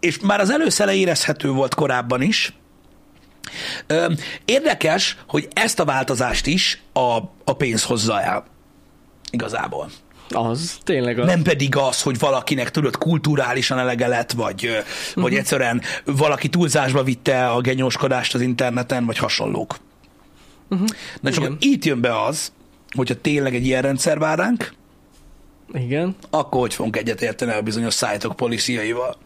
és 0.00 0.18
már 0.20 0.40
az 0.40 0.50
előszele 0.50 0.94
érezhető 0.94 1.50
volt 1.50 1.74
korábban 1.74 2.22
is. 2.22 2.54
Érdekes, 4.44 5.16
hogy 5.28 5.48
ezt 5.52 5.80
a 5.80 5.84
változást 5.84 6.46
is 6.46 6.82
a, 6.92 7.16
a 7.44 7.52
pénz 7.56 7.84
hozza 7.84 8.22
el. 8.22 8.44
Igazából. 9.30 9.90
Az, 10.30 10.78
tényleg 10.84 11.18
az. 11.18 11.26
Nem 11.26 11.42
pedig 11.42 11.76
az, 11.76 12.02
hogy 12.02 12.18
valakinek 12.18 12.70
tudod 12.70 12.96
kulturálisan 12.96 13.78
elege 13.78 14.06
lett, 14.06 14.32
vagy, 14.32 14.66
uh-huh. 14.66 14.84
vagy 15.14 15.34
egyszerűen 15.34 15.82
valaki 16.04 16.48
túlzásba 16.48 17.02
vitte 17.02 17.48
a 17.48 17.60
genyóskodást 17.60 18.34
az 18.34 18.40
interneten, 18.40 19.06
vagy 19.06 19.18
hasonlók. 19.18 19.76
Uh-huh. 20.68 20.88
Na 21.20 21.30
csak 21.30 21.52
itt 21.58 21.84
jön 21.84 22.00
be 22.00 22.22
az, 22.22 22.52
hogyha 22.96 23.20
tényleg 23.20 23.54
egy 23.54 23.66
ilyen 23.66 23.82
rendszer 23.82 24.18
vár 24.18 24.38
ránk, 24.38 24.74
Igen. 25.72 26.16
akkor 26.30 26.60
hogy 26.60 26.74
fogunk 26.74 26.96
egyetérteni 26.96 27.52
a 27.52 27.62
bizonyos 27.62 27.94
szájtok 27.94 28.36
policiaival. 28.36 29.16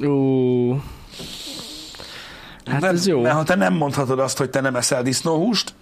Ú. 0.00 0.82
Hát 2.64 2.80
nem, 2.80 2.94
ez 2.94 3.06
jó. 3.06 3.20
Mert 3.20 3.34
ha 3.34 3.42
te 3.42 3.54
nem 3.54 3.74
mondhatod 3.74 4.18
azt, 4.18 4.38
hogy 4.38 4.50
te 4.50 4.60
nem 4.60 4.76
eszel 4.76 5.02
disznóhúst, 5.02 5.74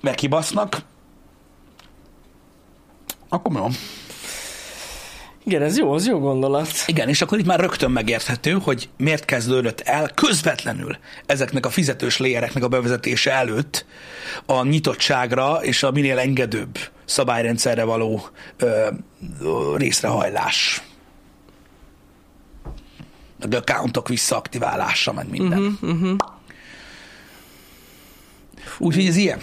megkibasznak, 0.00 0.82
akkor 3.28 3.52
mi 3.52 3.58
van? 3.58 3.72
Igen, 5.44 5.62
ez 5.62 5.78
jó, 5.78 5.92
az 5.92 6.06
jó 6.06 6.18
gondolat. 6.18 6.68
Igen, 6.86 7.08
és 7.08 7.22
akkor 7.22 7.38
itt 7.38 7.46
már 7.46 7.60
rögtön 7.60 7.90
megérthető, 7.90 8.52
hogy 8.52 8.88
miért 8.96 9.24
kezdődött 9.24 9.80
el 9.80 10.10
közvetlenül 10.14 10.96
ezeknek 11.26 11.66
a 11.66 11.70
fizetős 11.70 12.18
léjereknek 12.18 12.62
a 12.62 12.68
bevezetése 12.68 13.32
előtt 13.32 13.86
a 14.46 14.64
nyitottságra 14.64 15.58
és 15.62 15.82
a 15.82 15.90
minél 15.90 16.18
engedőbb 16.18 16.78
szabályrendszerre 17.04 17.84
való 17.84 18.22
ö, 18.56 18.88
ö, 19.40 19.76
részrehajlás. 19.76 20.82
Meg 23.40 23.54
accountok 23.54 24.08
visszaaktiválása, 24.08 25.12
meg 25.12 25.28
minden. 25.30 25.58
Uh-huh, 25.58 25.90
uh-huh. 25.90 26.16
Úgyhogy 28.78 29.06
ez 29.06 29.16
ilyen. 29.16 29.38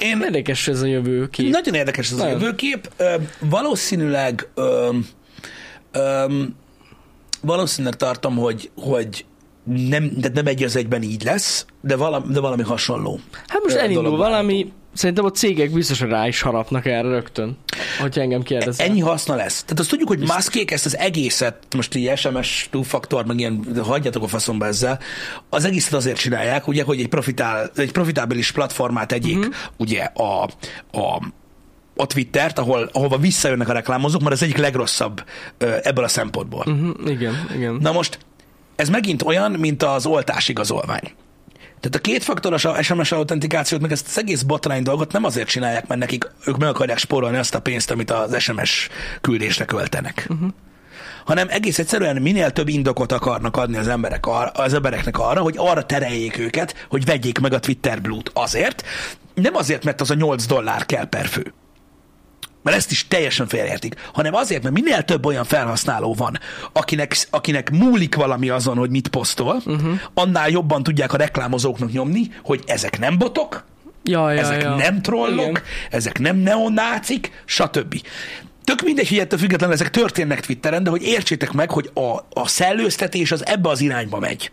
Én, 0.00 0.20
Érdekes 0.22 0.68
ez 0.68 0.82
a 0.82 0.86
jövő 0.86 1.28
kép. 1.28 1.50
nagyon 1.50 1.74
érdekes 1.74 2.10
ez 2.10 2.18
a 2.18 2.22
Nagyon. 2.22 2.40
jövőkép. 2.40 2.90
Ö, 2.96 3.14
valószínűleg 3.40 4.48
ö, 4.54 4.96
ö, 5.92 6.24
valószínűleg 7.40 7.96
tartom, 7.96 8.36
hogy, 8.36 8.70
hogy 8.76 9.24
nem, 9.64 10.10
de 10.16 10.30
nem 10.34 10.46
egy 10.46 10.62
az 10.62 10.76
egyben 10.76 11.02
így 11.02 11.22
lesz, 11.24 11.66
de 11.80 11.96
valami, 11.96 12.32
de 12.32 12.40
valami 12.40 12.62
hasonló. 12.62 13.20
Hát 13.46 13.62
most 13.62 13.76
elindul 13.76 14.16
valami, 14.16 14.72
szerintem 15.00 15.24
a 15.24 15.30
cégek 15.30 15.70
biztosan 15.70 16.08
rá 16.08 16.26
is 16.26 16.40
harapnak 16.40 16.86
erre 16.86 17.08
rögtön, 17.08 17.58
hogyha 18.00 18.20
engem 18.20 18.42
kérdezel. 18.42 18.86
Ennyi 18.86 19.00
haszna 19.00 19.34
lesz. 19.34 19.62
Tehát 19.62 19.78
azt 19.78 19.88
tudjuk, 19.88 20.08
hogy 20.08 20.18
Muskék 20.18 20.70
ezt 20.70 20.86
az 20.86 20.96
egészet, 20.96 21.56
most 21.76 21.94
így 21.94 22.16
SMS 22.16 22.68
two-faktor, 22.70 23.24
meg 23.24 23.38
ilyen, 23.38 23.66
de 23.72 23.80
hagyjatok 23.80 24.22
a 24.22 24.26
faszomba 24.26 24.66
ezzel, 24.66 24.98
az 25.48 25.64
egészet 25.64 25.92
azért 25.92 26.18
csinálják, 26.18 26.68
ugye, 26.68 26.82
hogy 26.82 27.00
egy, 27.00 27.08
profitál, 27.08 27.70
egy 27.76 27.92
profitábilis 27.92 28.52
platformát 28.52 29.08
tegyék, 29.08 29.38
uh-huh. 29.38 29.54
ugye, 29.76 30.02
a, 30.02 30.42
a 30.92 31.32
a 31.96 32.06
Twittert, 32.06 32.58
ahol, 32.58 32.90
ahova 32.92 33.18
visszajönnek 33.18 33.68
a 33.68 33.72
reklámozók, 33.72 34.20
mert 34.20 34.32
az 34.32 34.42
egyik 34.42 34.56
legrosszabb 34.56 35.24
ebből 35.58 36.04
a 36.04 36.08
szempontból. 36.08 36.64
Uh-huh. 36.66 37.10
Igen, 37.10 37.34
igen. 37.56 37.78
Na 37.80 37.92
most, 37.92 38.18
ez 38.76 38.88
megint 38.88 39.22
olyan, 39.22 39.52
mint 39.52 39.82
az 39.82 40.06
oltásigazolvány. 40.06 41.12
Tehát 41.80 41.96
a 41.96 41.98
kétfaktoros 41.98 42.66
SMS 42.80 43.12
autentikációt, 43.12 43.80
meg 43.80 43.92
ezt 43.92 44.06
az 44.08 44.18
egész 44.18 44.42
botrány 44.42 44.82
dolgot 44.82 45.12
nem 45.12 45.24
azért 45.24 45.48
csinálják, 45.48 45.86
mert 45.86 46.00
nekik 46.00 46.30
ők 46.46 46.56
meg 46.56 46.68
akarják 46.68 46.98
spórolni 46.98 47.36
azt 47.36 47.54
a 47.54 47.60
pénzt, 47.60 47.90
amit 47.90 48.10
az 48.10 48.40
SMS 48.40 48.88
küldésre 49.20 49.64
költenek. 49.64 50.26
Uh-huh. 50.28 50.48
hanem 51.24 51.46
egész 51.50 51.78
egyszerűen 51.78 52.22
minél 52.22 52.50
több 52.50 52.68
indokot 52.68 53.12
akarnak 53.12 53.56
adni 53.56 53.76
az, 53.76 53.88
emberek 53.88 54.26
arra, 54.26 54.50
az 54.50 54.74
embereknek 54.74 55.18
arra, 55.18 55.40
hogy 55.40 55.54
arra 55.58 55.86
tereljék 55.86 56.38
őket, 56.38 56.86
hogy 56.88 57.04
vegyék 57.04 57.38
meg 57.38 57.52
a 57.52 57.60
Twitter 57.60 58.00
Blue-t. 58.00 58.30
Azért, 58.34 58.84
nem 59.34 59.54
azért, 59.54 59.84
mert 59.84 60.00
az 60.00 60.10
a 60.10 60.14
8 60.14 60.46
dollár 60.46 60.86
kell 60.86 61.08
per 61.08 61.26
fő 61.26 61.52
mert 62.62 62.76
ezt 62.76 62.90
is 62.90 63.08
teljesen 63.08 63.46
félreértik, 63.46 63.94
hanem 64.12 64.34
azért, 64.34 64.62
mert 64.62 64.74
minél 64.74 65.02
több 65.02 65.26
olyan 65.26 65.44
felhasználó 65.44 66.14
van, 66.14 66.38
akinek, 66.72 67.16
akinek 67.30 67.70
múlik 67.70 68.14
valami 68.14 68.48
azon, 68.48 68.76
hogy 68.76 68.90
mit 68.90 69.08
posztol, 69.08 69.62
uh-huh. 69.64 70.00
annál 70.14 70.48
jobban 70.48 70.82
tudják 70.82 71.12
a 71.12 71.16
reklámozóknak 71.16 71.92
nyomni, 71.92 72.22
hogy 72.42 72.62
ezek 72.66 72.98
nem 72.98 73.18
botok, 73.18 73.68
Ja, 74.02 74.32
ja, 74.32 74.40
ezek 74.40 74.62
ja. 74.62 74.74
nem 74.74 75.02
trollok, 75.02 75.48
Igen. 75.48 75.62
ezek 75.90 76.18
nem 76.18 76.36
neonácik, 76.36 77.42
stb. 77.44 78.00
Tök 78.64 78.82
mindegy, 78.82 79.08
hogy 79.08 79.18
ettől 79.18 79.38
függetlenül 79.38 79.74
ezek 79.74 79.90
történnek 79.90 80.40
Twitteren, 80.40 80.82
de 80.82 80.90
hogy 80.90 81.02
értsétek 81.02 81.52
meg, 81.52 81.70
hogy 81.70 81.90
a, 81.94 82.40
a 82.40 82.48
szellőztetés 82.48 83.32
az 83.32 83.46
ebbe 83.46 83.68
az 83.68 83.80
irányba 83.80 84.18
megy. 84.18 84.50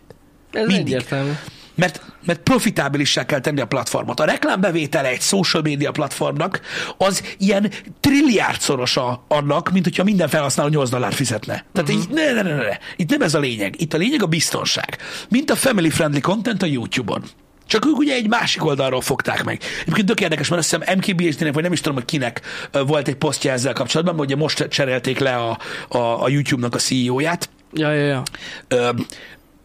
Ez 0.52 0.66
mindig. 0.66 0.86
egyértelmű. 0.86 1.30
Mert, 1.78 2.02
mert 2.24 2.40
profitábilissá 2.40 3.24
kell 3.24 3.40
tenni 3.40 3.60
a 3.60 3.66
platformot. 3.66 4.20
A 4.20 4.24
reklámbevétele 4.24 5.08
egy 5.08 5.20
social 5.20 5.62
media 5.62 5.90
platformnak 5.90 6.60
az 6.96 7.22
ilyen 7.38 7.70
trilliárdszorosa 8.00 9.24
annak, 9.28 9.70
mint 9.70 9.84
hogyha 9.84 10.04
minden 10.04 10.28
felhasználó 10.28 10.68
8 10.68 10.90
dollár 10.90 11.12
fizetne. 11.12 11.64
Tehát 11.72 11.88
uh-huh. 11.88 12.04
így, 12.04 12.08
ne, 12.14 12.32
ne, 12.32 12.42
ne, 12.42 12.54
ne. 12.54 12.76
Itt 12.96 13.10
nem 13.10 13.20
ez 13.20 13.34
a 13.34 13.38
lényeg. 13.38 13.80
Itt 13.80 13.94
a 13.94 13.96
lényeg 13.96 14.22
a 14.22 14.26
biztonság. 14.26 14.98
Mint 15.28 15.50
a 15.50 15.56
family 15.56 15.90
friendly 15.90 16.20
content 16.20 16.62
a 16.62 16.66
YouTube-on. 16.66 17.24
Csak 17.66 17.86
ők 17.86 17.98
ugye 17.98 18.14
egy 18.14 18.28
másik 18.28 18.64
oldalról 18.64 19.00
fogták 19.00 19.44
meg. 19.44 19.62
Egyébként 19.80 20.06
tök 20.06 20.20
érdekes, 20.20 20.48
mert 20.48 20.60
azt 20.60 20.70
hiszem 20.70 20.98
MKBHD-nek, 20.98 21.54
vagy 21.54 21.62
nem 21.62 21.72
is 21.72 21.80
tudom, 21.80 21.96
hogy 21.96 22.04
kinek 22.04 22.40
volt 22.86 23.08
egy 23.08 23.16
posztja 23.16 23.52
ezzel 23.52 23.72
kapcsolatban, 23.72 24.16
hogy 24.16 24.36
most 24.36 24.68
cserélték 24.68 25.18
le 25.18 25.36
a, 25.36 25.58
a, 25.88 26.22
a 26.24 26.28
YouTube-nak 26.28 26.74
a 26.74 26.78
CEO-ját, 26.78 27.48
Ja, 27.72 27.92
ja, 27.92 28.06
ja. 28.06 28.22
ö, 28.68 28.90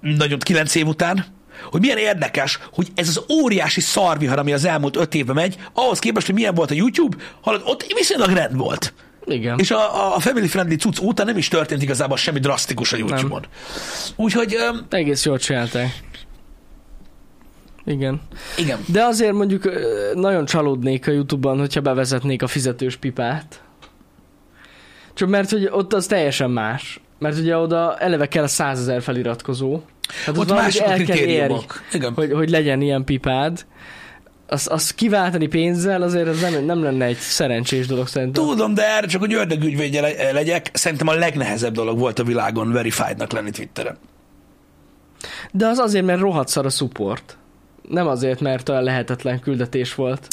nagyon 0.01 0.39
kilenc 0.39 0.75
év 0.75 0.87
után, 0.87 1.25
hogy 1.71 1.81
milyen 1.81 1.97
érdekes, 1.97 2.59
hogy 2.73 2.87
ez 2.95 3.07
az 3.07 3.21
óriási 3.41 3.81
szarvihar, 3.81 4.39
ami 4.39 4.53
az 4.53 4.65
elmúlt 4.65 4.95
öt 4.95 5.15
évben 5.15 5.35
megy, 5.35 5.57
ahhoz 5.73 5.99
képest, 5.99 6.25
hogy 6.25 6.35
milyen 6.35 6.53
volt 6.55 6.71
a 6.71 6.73
YouTube, 6.73 7.17
hallod, 7.41 7.61
ott 7.65 7.85
viszonylag 7.93 8.29
rend 8.29 8.57
volt. 8.57 8.93
Igen. 9.25 9.59
És 9.59 9.71
a, 9.71 10.15
a 10.15 10.19
family 10.19 10.47
friendly 10.47 10.75
cucc 10.75 10.99
óta 10.99 11.23
nem 11.23 11.37
is 11.37 11.47
történt 11.47 11.81
igazából 11.81 12.17
semmi 12.17 12.39
drasztikus 12.39 12.93
a 12.93 12.97
YouTube-on. 12.97 13.45
Úgyhogy 14.15 14.55
öm, 14.55 14.85
Egész 14.89 15.25
jól 15.25 15.37
csinálták. 15.37 16.01
Igen. 17.85 18.21
igen. 18.57 18.79
De 18.87 19.03
azért 19.03 19.33
mondjuk 19.33 19.69
nagyon 20.13 20.45
csalódnék 20.45 21.07
a 21.07 21.11
Youtube-ban, 21.11 21.59
hogyha 21.59 21.81
bevezetnék 21.81 22.41
a 22.41 22.47
fizetős 22.47 22.95
pipát. 22.95 23.61
Csak 25.13 25.29
mert 25.29 25.49
hogy 25.49 25.67
ott 25.71 25.93
az 25.93 26.05
teljesen 26.05 26.51
más. 26.51 27.01
Mert 27.19 27.37
ugye 27.37 27.57
oda 27.57 27.97
eleve 27.97 28.27
kell 28.27 28.43
a 28.43 28.47
százezer 28.47 29.01
feliratkozó. 29.01 29.81
Hát 30.25 30.37
Ott 30.37 30.49
mások 30.49 30.87
a 30.87 30.93
kritériumok. 30.93 31.81
Igen. 31.93 32.13
hogy, 32.13 32.31
hogy 32.31 32.49
legyen 32.49 32.81
ilyen 32.81 33.03
pipád. 33.03 33.65
Azt, 34.47 34.67
azt 34.67 34.95
kiváltani 34.95 35.47
pénzzel 35.47 36.01
azért 36.01 36.27
az 36.27 36.41
nem, 36.41 36.65
nem 36.65 36.83
lenne 36.83 37.05
egy 37.05 37.17
szerencsés 37.17 37.87
dolog 37.87 38.07
szerintem. 38.07 38.43
Tudom, 38.43 38.73
de 38.73 38.95
erre 38.95 39.07
csak, 39.07 39.21
hogy 39.21 39.33
ördögügyvédje 39.33 40.01
le- 40.01 40.31
legyek, 40.31 40.69
szerintem 40.73 41.07
a 41.07 41.13
legnehezebb 41.13 41.73
dolog 41.73 41.99
volt 41.99 42.19
a 42.19 42.23
világon 42.23 42.71
verifiednak 42.71 43.31
lenni 43.31 43.51
Twitteren. 43.51 43.97
De 45.51 45.67
az 45.67 45.77
azért, 45.77 46.05
mert 46.05 46.19
rohadt 46.19 46.47
szar 46.47 46.65
a 46.65 46.69
support. 46.69 47.37
Nem 47.89 48.07
azért, 48.07 48.39
mert 48.39 48.69
olyan 48.69 48.83
lehetetlen 48.83 49.39
küldetés 49.39 49.95
volt. 49.95 50.27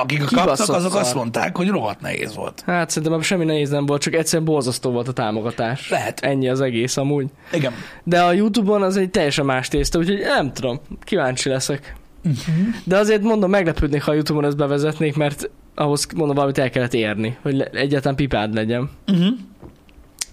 Akik 0.00 0.24
kaptak, 0.24 0.68
azok 0.68 0.92
szar. 0.92 1.00
azt 1.00 1.14
mondták, 1.14 1.56
hogy 1.56 1.68
rohadt 1.68 2.00
nehéz 2.00 2.34
volt. 2.34 2.62
Hát 2.66 2.90
szerintem 2.90 3.20
semmi 3.22 3.44
nehéz 3.44 3.70
nem 3.70 3.86
volt, 3.86 4.02
csak 4.02 4.14
egyszerűen 4.14 4.44
borzasztó 4.44 4.90
volt 4.90 5.08
a 5.08 5.12
támogatás. 5.12 5.90
Lehet. 5.90 6.20
Ennyi 6.20 6.48
az 6.48 6.60
egész 6.60 6.96
amúgy. 6.96 7.26
Igen. 7.52 7.72
De 8.04 8.22
a 8.22 8.32
Youtube-on 8.32 8.82
az 8.82 8.96
egy 8.96 9.10
teljesen 9.10 9.44
más 9.44 9.68
tészta, 9.68 9.98
úgyhogy 9.98 10.18
nem 10.18 10.52
tudom, 10.52 10.80
kíváncsi 11.02 11.48
leszek. 11.48 11.94
Uh-huh. 12.24 12.54
De 12.84 12.96
azért 12.96 13.22
mondom, 13.22 13.50
meglepődnék, 13.50 14.02
ha 14.02 14.10
a 14.10 14.14
Youtube-on 14.14 14.44
ezt 14.44 14.56
bevezetnék, 14.56 15.16
mert 15.16 15.50
ahhoz 15.74 16.06
mondom, 16.16 16.34
valamit 16.34 16.58
el 16.58 16.70
kellett 16.70 16.94
érni, 16.94 17.36
hogy 17.42 17.60
egyáltalán 17.72 18.16
pipád 18.16 18.54
legyen. 18.54 18.90
Uh-huh. 19.08 19.26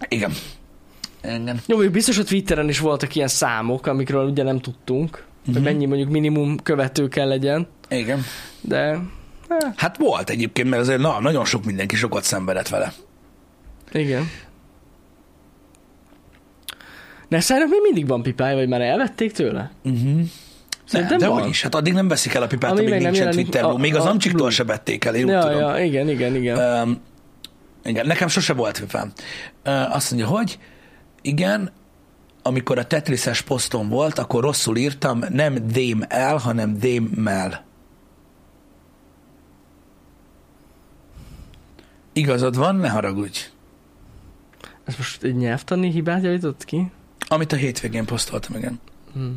Igen. 0.08 0.32
Igen. 1.24 1.46
Jó, 1.46 1.74
mondjuk 1.76 1.94
biztos 1.94 2.18
a 2.18 2.24
Twitteren 2.24 2.70
is 2.70 2.80
voltak 2.80 3.16
ilyen 3.16 3.28
számok, 3.28 3.88
amikről 3.88 4.30
ugye 4.30 4.44
nem 4.44 4.60
tudtunk, 4.60 5.10
uh-huh. 5.10 5.46
hogy 5.46 5.54
Mhm. 5.56 5.64
mennyi 5.64 5.86
mondjuk 5.86 6.10
minimum 6.10 6.58
követő 6.64 7.08
kell 7.08 7.28
legyen, 7.28 7.68
Igen. 7.90 8.24
de 8.62 9.00
Hát 9.76 9.98
volt 9.98 10.30
egyébként, 10.30 10.70
mert 10.70 10.82
azért 10.82 11.00
na, 11.00 11.20
nagyon 11.20 11.46
sok 11.46 11.66
mindenki 11.66 11.96
sokat 11.96 12.24
szenvedett 12.24 12.68
vele. 12.68 12.94
igen. 13.92 14.30
Szerintem 17.30 17.70
még 17.70 17.80
mindig 17.84 18.08
van 18.08 18.22
pipája, 18.22 18.56
vagy 18.56 18.68
már 18.68 18.82
elvették 18.82 19.32
tőle? 19.32 19.72
Uh-huh. 19.84 20.22
Szerintem 20.86 21.18
de 21.18 21.28
van. 21.28 21.48
is, 21.48 21.62
hát 21.62 21.76
addig 21.76 21.94
nem 21.94 22.08
veszik 22.08 22.34
el 22.34 22.42
a 22.42 22.48
pipát, 22.48 22.72
Amíg 22.72 22.82
amíg 22.88 22.94
nem 22.94 23.02
nincsen 23.12 23.26
jelenik 23.26 23.50
Twitter 23.50 23.70
a- 23.70 23.78
Még 23.78 23.96
az 23.96 24.06
a 24.06 24.10
Amcsiktól 24.10 24.50
se 24.52 24.64
vették 24.64 25.06
el, 25.06 25.16
én 25.16 25.24
úgy 25.24 25.30
Ja, 25.32 25.40
tudom. 25.42 25.60
ja, 25.60 25.84
igen, 25.84 26.10
igen, 26.10 26.36
igen. 26.36 26.82
Um, 26.82 27.02
igen, 27.84 28.06
nekem 28.08 28.28
sose 28.28 28.54
volt 28.54 28.80
pipám. 28.80 29.12
Uh, 29.66 29.96
azt 29.96 30.12
mondja, 30.12 30.30
hogy 30.30 30.60
igen, 31.22 31.72
amikor 32.42 32.78
a 32.78 32.86
Tetrises 32.86 33.42
poszton 33.42 33.90
volt, 33.90 34.20
akkor 34.20 34.44
rosszul 34.44 34.78
írtam, 34.78 35.24
nem 35.30 35.68
dém 35.72 36.04
el, 36.08 36.38
hanem 36.38 36.78
dém 36.80 37.10
Igazad 42.18 42.56
van, 42.56 42.76
ne 42.76 42.90
haragudj. 42.90 43.40
Ez 44.86 44.96
most 44.98 45.24
egy 45.24 45.36
nyelvtani 45.36 45.92
hibát 45.92 46.24
javított 46.24 46.66
ki? 46.66 46.92
Amit 47.28 47.52
a 47.52 47.56
hétvégén 47.56 48.06
posztoltam, 48.06 48.56
igen. 48.56 48.80
Hm. 49.14 49.28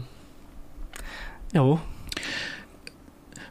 Jó. 1.53 1.81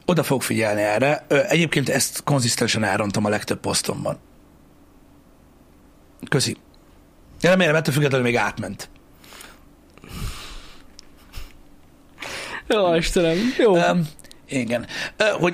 Oda 0.05 0.23
fog 0.23 0.41
figyelni 0.41 0.81
erre. 0.81 1.25
Egyébként 1.27 1.89
ezt 1.89 2.23
konzisztensen 2.23 2.83
elrontam 2.83 3.25
a 3.25 3.29
legtöbb 3.29 3.59
posztomban. 3.59 4.17
Köszi. 6.29 6.57
Én 7.41 7.49
remélem, 7.49 7.75
ettől 7.75 7.93
függetlenül 7.93 8.25
még 8.25 8.35
átment. 8.35 8.89
Jó, 12.67 12.93
Istenem. 12.93 13.37
Jó. 13.57 13.75
Um, 13.75 14.07
igen. 14.49 14.85
Hogy 15.17 15.53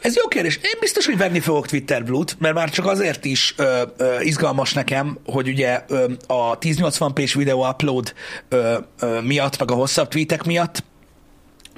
ez 0.00 0.16
jó 0.16 0.28
kérdés. 0.28 0.56
Én 0.56 0.78
biztos, 0.80 1.06
hogy 1.06 1.16
venni 1.16 1.40
fogok 1.40 1.66
Twitter 1.66 2.04
Blue-t, 2.04 2.36
mert 2.38 2.54
már 2.54 2.70
csak 2.70 2.86
azért 2.86 3.24
is 3.24 3.54
uh, 3.58 3.66
uh, 3.98 4.26
izgalmas 4.26 4.72
nekem, 4.72 5.18
hogy 5.26 5.48
ugye 5.48 5.84
uh, 5.88 6.12
a 6.26 6.58
1080p-s 6.58 7.34
videó 7.34 7.68
upload 7.68 8.14
uh, 8.50 8.74
uh, 9.02 9.22
miatt, 9.22 9.58
meg 9.58 9.70
a 9.70 9.74
hosszabb 9.74 10.08
tweetek 10.08 10.44
miatt, 10.44 10.82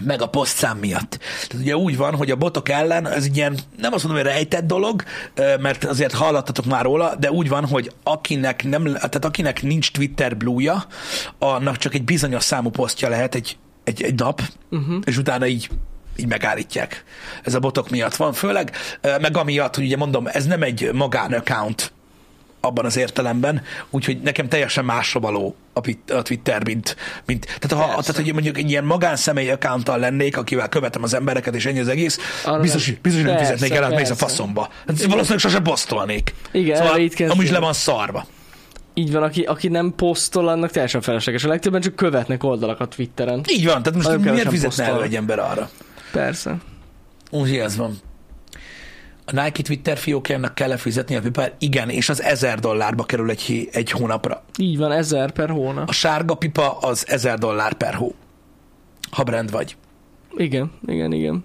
meg 0.05 0.23
a 0.23 0.27
posztszám 0.27 0.79
miatt. 0.79 1.19
Tehát 1.49 1.65
ugye 1.65 1.77
úgy 1.77 1.97
van, 1.97 2.15
hogy 2.15 2.31
a 2.31 2.37
botok 2.37 2.69
ellen 2.69 3.09
ez 3.09 3.25
egy 3.25 3.37
ilyen, 3.37 3.59
nem 3.77 3.93
azt 3.93 4.05
mondom, 4.05 4.23
hogy 4.23 4.33
rejtett 4.33 4.67
dolog, 4.67 5.03
ö, 5.35 5.57
mert 5.57 5.85
azért 5.85 6.13
hallattatok 6.13 6.65
már 6.65 6.85
róla, 6.85 7.15
de 7.15 7.31
úgy 7.31 7.49
van, 7.49 7.67
hogy 7.67 7.93
akinek, 8.03 8.65
nem, 8.65 8.85
tehát 8.85 9.25
akinek 9.25 9.63
nincs 9.63 9.91
Twitter 9.91 10.37
blue 10.37 10.87
annak 11.39 11.77
csak 11.77 11.95
egy 11.95 12.05
bizonyos 12.05 12.43
számú 12.43 12.71
posztja 12.71 13.09
lehet 13.09 13.35
egy, 13.35 13.57
egy, 13.85 14.03
egy 14.03 14.15
nap, 14.15 14.43
uh-huh. 14.71 14.97
és 15.05 15.17
utána 15.17 15.47
így 15.47 15.71
így 16.17 16.27
megállítják. 16.27 17.05
Ez 17.43 17.55
a 17.55 17.59
botok 17.59 17.91
miatt 17.91 18.17
van 18.17 18.33
főleg, 18.33 18.71
meg 19.21 19.37
amiatt, 19.37 19.75
hogy 19.75 19.85
ugye 19.85 19.97
mondom, 19.97 20.27
ez 20.27 20.47
nem 20.47 20.63
egy 20.63 20.91
magánaccount 20.93 21.93
abban 22.61 22.85
az 22.85 22.97
értelemben, 22.97 23.63
úgyhogy 23.91 24.21
nekem 24.21 24.49
teljesen 24.49 24.85
másra 24.85 25.21
való 25.21 25.57
a, 26.09 26.23
Twitter, 26.23 26.65
mint, 26.65 26.97
mint 27.27 27.59
tehát, 27.59 27.87
ha, 27.87 28.01
tehát, 28.01 28.23
hogy 28.23 28.33
mondjuk 28.33 28.59
egy 28.59 28.71
ilyen 28.71 28.85
magánszemély 28.85 29.51
accounttal 29.51 29.99
lennék, 29.99 30.37
akivel 30.37 30.69
követem 30.69 31.03
az 31.03 31.15
embereket, 31.15 31.55
és 31.55 31.67
ennyi 31.67 31.81
az 31.81 31.89
egész, 31.89 32.19
Arra 32.45 32.61
biztos, 32.61 32.91
biztos, 32.91 33.23
hogy 33.23 33.39
fizetnék 33.39 33.73
el, 33.73 33.83
hát 33.83 33.95
mész 33.95 34.11
a 34.11 34.15
faszomba. 34.15 34.69
Hát 34.87 35.03
valószínűleg 35.03 35.39
sose 35.39 35.61
posztolnék. 35.61 36.35
Igen, 36.53 36.77
szóval 36.77 36.99
itt 36.99 37.15
kezd- 37.15 37.33
amúgy 37.33 37.45
is 37.45 37.51
le 37.51 37.59
van 37.59 37.73
szarva. 37.73 38.27
Így 38.95 39.13
van, 39.13 39.23
aki, 39.23 39.43
aki 39.43 39.69
nem 39.69 39.93
posztol, 39.97 40.49
annak 40.49 40.71
teljesen 40.71 41.01
felesleges. 41.01 41.45
A 41.45 41.49
legtöbben 41.49 41.81
csak 41.81 41.95
követnek 41.95 42.45
oldalakat 42.45 42.95
Twitteren. 42.95 43.45
Így 43.49 43.65
van, 43.65 43.83
tehát 43.83 44.03
most 44.03 44.19
miért 44.19 44.49
fizetne 44.49 44.59
elő 44.59 44.67
posztolnak. 44.67 45.05
egy 45.05 45.17
ember 45.17 45.39
arra? 45.39 45.71
Persze. 46.17 46.57
Úgyhogy 47.31 47.59
ez 47.59 47.77
van. 47.77 47.97
A 49.25 49.43
Nike 49.43 49.63
Twitter 49.63 49.99
fiókjának 49.99 50.55
kell 50.55 50.77
fizetni 50.77 51.17
a 51.17 51.21
pipát? 51.21 51.55
Igen, 51.59 51.89
és 51.89 52.09
az 52.09 52.23
ezer 52.23 52.59
dollárba 52.59 53.05
kerül 53.05 53.31
egy, 53.31 53.69
egy 53.73 53.91
hónapra. 53.91 54.43
Így 54.59 54.79
van, 54.79 54.93
ezer 54.93 55.31
per 55.31 55.51
hónap. 55.51 55.89
A 55.89 55.93
sárga 55.93 56.35
pipa 56.35 56.79
az 56.79 57.09
ezer 57.09 57.39
dollár 57.39 57.73
per 57.73 57.95
hó. 57.95 58.15
Ha 59.11 59.23
brand 59.23 59.51
vagy. 59.51 59.77
Igen, 60.37 60.71
igen, 60.87 61.13
igen. 61.13 61.43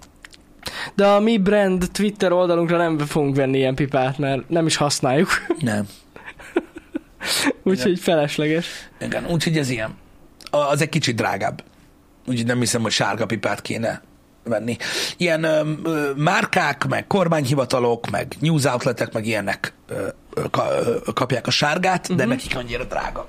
De 0.94 1.06
a 1.06 1.20
mi 1.20 1.38
brand 1.38 1.88
Twitter 1.92 2.32
oldalunkra 2.32 2.76
nem 2.76 2.98
fogunk 2.98 3.36
venni 3.36 3.58
ilyen 3.58 3.74
pipát, 3.74 4.18
mert 4.18 4.48
nem 4.48 4.66
is 4.66 4.76
használjuk. 4.76 5.28
Nem. 5.60 5.88
Úgyhogy 7.62 7.98
felesleges. 7.98 8.66
Igen, 9.00 9.26
úgyhogy 9.26 9.58
ez 9.58 9.70
ilyen. 9.70 9.94
Az 10.50 10.80
egy 10.80 10.88
kicsit 10.88 11.16
drágább. 11.16 11.62
Úgyhogy 12.26 12.46
nem 12.46 12.58
hiszem, 12.58 12.82
hogy 12.82 12.90
sárga 12.90 13.26
pipát 13.26 13.62
kéne 13.62 14.02
venni. 14.44 14.76
Ilyen 15.16 15.44
ö, 15.44 15.72
ö, 15.84 16.10
márkák, 16.16 16.86
meg 16.88 17.06
kormányhivatalok, 17.06 18.10
meg 18.10 18.34
news 18.38 18.64
outletek, 18.64 19.12
meg 19.12 19.26
ilyenek 19.26 19.74
ö, 19.88 20.06
ö, 20.34 20.42
ka, 20.50 20.66
ö, 20.80 21.12
kapják 21.14 21.46
a 21.46 21.50
sárgát, 21.50 22.00
uh-huh. 22.02 22.16
de 22.16 22.24
nekik 22.24 22.56
annyira 22.56 22.84
drága. 22.84 23.28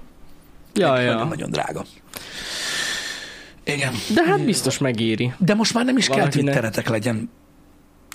Ja, 0.73 0.91
Nekik 0.91 1.05
ja. 1.05 1.13
Nagyon-nagyon 1.13 1.49
drága. 1.49 1.83
Igen. 3.63 3.93
De 4.13 4.23
hát 4.25 4.45
biztos 4.45 4.77
megéri. 4.77 5.33
De 5.37 5.53
most 5.53 5.73
már 5.73 5.85
nem 5.85 5.97
is 5.97 6.07
kell 6.07 6.17
Valakinek. 6.17 6.45
twitteretek 6.45 6.89
legyen. 6.89 7.29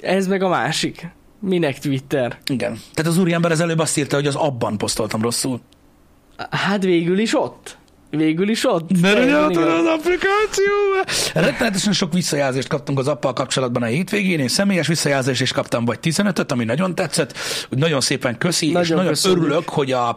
Ez 0.03 0.27
meg 0.27 0.43
a 0.43 0.49
másik. 0.49 1.09
Minek 1.41 1.79
Twitter? 1.79 2.39
Igen. 2.47 2.81
Tehát 2.95 3.11
az 3.11 3.19
úriember 3.19 3.51
az 3.51 3.61
előbb 3.61 3.79
azt 3.79 3.99
írta, 3.99 4.17
hogy 4.17 4.27
az 4.27 4.35
abban 4.35 4.79
posztoltam 4.79 5.23
rosszul. 5.23 5.61
Hát 6.51 6.83
végül 6.83 7.19
is 7.19 7.39
ott. 7.39 7.78
Végül 8.11 8.49
is 8.49 8.64
ott. 8.64 8.90
Igaz. 8.90 9.57
az 9.57 9.87
applikációba. 9.87 11.05
Rettenetesen 11.35 11.92
sok 11.92 12.12
visszajelzést 12.12 12.68
kaptunk 12.68 12.99
az 12.99 13.09
appal 13.09 13.33
kapcsolatban 13.33 13.83
a 13.83 13.87
hétvégén, 13.87 14.38
én 14.38 14.49
személyes 14.49 14.87
visszajelzést 14.87 15.40
is 15.40 15.53
kaptam, 15.53 15.85
vagy 15.85 15.99
15-öt, 16.03 16.53
ami 16.53 16.64
nagyon 16.64 16.94
tetszett, 16.94 17.37
úgy 17.71 17.79
nagyon 17.79 18.01
szépen 18.01 18.38
köszi, 18.38 18.66
nagyon 18.66 18.83
és 18.83 18.88
Nagyon 18.88 19.07
köszönjük. 19.07 19.40
örülök, 19.42 19.68
hogy 19.68 19.92
a, 19.92 20.09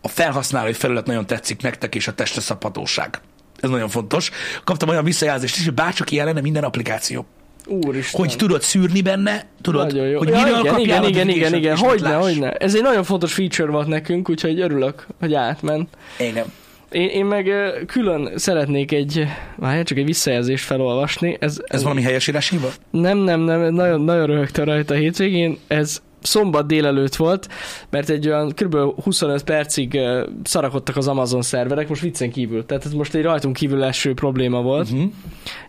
a 0.00 0.08
felhasználói 0.08 0.72
felület 0.72 1.06
nagyon 1.06 1.26
tetszik 1.26 1.62
nektek, 1.62 1.94
és 1.94 2.08
a 2.08 2.12
testre 2.12 2.40
szabhatóság. 2.40 3.20
Ez 3.60 3.70
nagyon 3.70 3.88
fontos. 3.88 4.30
Kaptam 4.64 4.88
olyan 4.88 5.04
visszajelzést 5.04 5.56
is, 5.56 5.64
hogy 5.64 5.74
bárcsak 5.74 6.10
ilyen 6.10 6.26
lenne 6.26 6.40
minden 6.40 6.64
applikáció. 6.64 7.26
Úristen. 7.66 8.20
Hogy 8.20 8.36
tudod 8.36 8.62
szűrni 8.62 9.02
benne, 9.02 9.46
tudod, 9.60 9.86
Nagyon 9.86 10.06
jó. 10.06 10.18
hogy 10.18 10.28
ja, 10.28 10.36
miről 10.36 10.58
igen, 10.58 10.74
kapjál 10.74 11.04
igen, 11.08 11.28
igen, 11.28 11.28
igen, 11.28 11.54
igen. 11.54 11.76
Hogyne, 11.76 12.14
hogyne. 12.14 12.50
Ez 12.50 12.74
egy 12.74 12.82
nagyon 12.82 13.04
fontos 13.04 13.32
feature 13.32 13.70
volt 13.70 13.86
nekünk, 13.86 14.30
úgyhogy 14.30 14.60
örülök, 14.60 15.06
hogy 15.20 15.34
átment. 15.34 15.88
Igen. 16.18 16.44
Én, 16.92 17.08
én 17.08 17.24
meg 17.24 17.50
külön 17.86 18.30
szeretnék 18.36 18.92
egy, 18.92 19.24
várjál, 19.56 19.84
csak 19.84 19.98
egy 19.98 20.04
visszajelzést 20.04 20.64
felolvasni. 20.64 21.36
Ez, 21.40 21.56
Ez 21.66 21.82
valami 21.82 22.02
helyesírás 22.02 22.48
hiba? 22.48 22.68
Nem, 22.90 23.18
nem, 23.18 23.40
nem, 23.40 23.74
nagyon, 23.74 24.00
nagyon 24.00 24.26
röhögtem 24.26 24.64
rajta 24.64 24.94
a 24.94 24.96
hétvégén. 24.96 25.58
Ez 25.66 26.02
szombat 26.22 26.66
délelőtt 26.66 27.14
volt, 27.14 27.48
mert 27.90 28.08
egy 28.08 28.28
olyan 28.28 28.48
kb. 28.48 28.76
25 29.02 29.44
percig 29.44 29.98
szarakodtak 30.44 30.96
az 30.96 31.08
Amazon 31.08 31.42
szerverek, 31.42 31.88
most 31.88 32.02
viccen 32.02 32.30
kívül. 32.30 32.66
Tehát 32.66 32.84
ez 32.84 32.92
most 32.92 33.14
egy 33.14 33.22
rajtunk 33.22 33.56
kívül 33.56 33.84
eső 33.84 34.14
probléma 34.14 34.62
volt. 34.62 34.90
Uh-huh. 34.90 35.10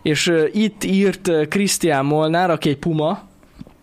És 0.02 0.26
uh, 0.26 0.48
itt 0.52 0.84
írt 0.84 1.48
Krisztián 1.48 2.04
Molnár, 2.04 2.50
aki 2.50 2.68
egy 2.68 2.78
Puma, 2.78 3.22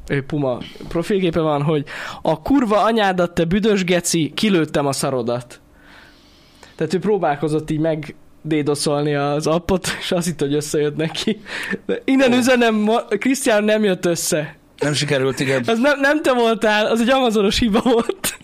ő 0.07 0.23
Puma 0.23 0.57
profilképe 0.87 1.39
van, 1.39 1.61
hogy 1.61 1.85
a 2.21 2.41
kurva 2.41 2.83
anyádat, 2.83 3.33
te 3.33 3.45
büdös 3.45 3.83
geci, 3.83 4.31
kilőttem 4.35 4.85
a 4.85 4.91
szarodat. 4.91 5.60
Tehát 6.81 6.95
ő 6.95 6.99
próbálkozott 6.99 7.69
így 7.69 7.79
meg 7.79 8.15
dédoszolni 8.41 9.15
az 9.15 9.47
appot, 9.47 9.87
és 9.99 10.11
azt 10.11 10.25
hitt, 10.25 10.39
hogy 10.39 10.53
összejött 10.53 10.95
neki. 10.95 11.41
De 11.85 12.01
innen 12.05 12.33
Ó. 12.33 12.35
üzenem, 12.35 12.75
ma- 12.75 13.05
Krisztián 13.07 13.63
nem 13.63 13.83
jött 13.83 14.05
össze. 14.05 14.55
Nem 14.79 14.93
sikerült, 14.93 15.39
igen. 15.39 15.63
Az 15.67 15.79
nem, 15.79 15.99
nem 15.99 16.21
te 16.21 16.33
voltál, 16.33 16.85
az 16.85 17.01
egy 17.01 17.09
amazonos 17.09 17.59
hiba 17.59 17.81
volt. 17.83 18.37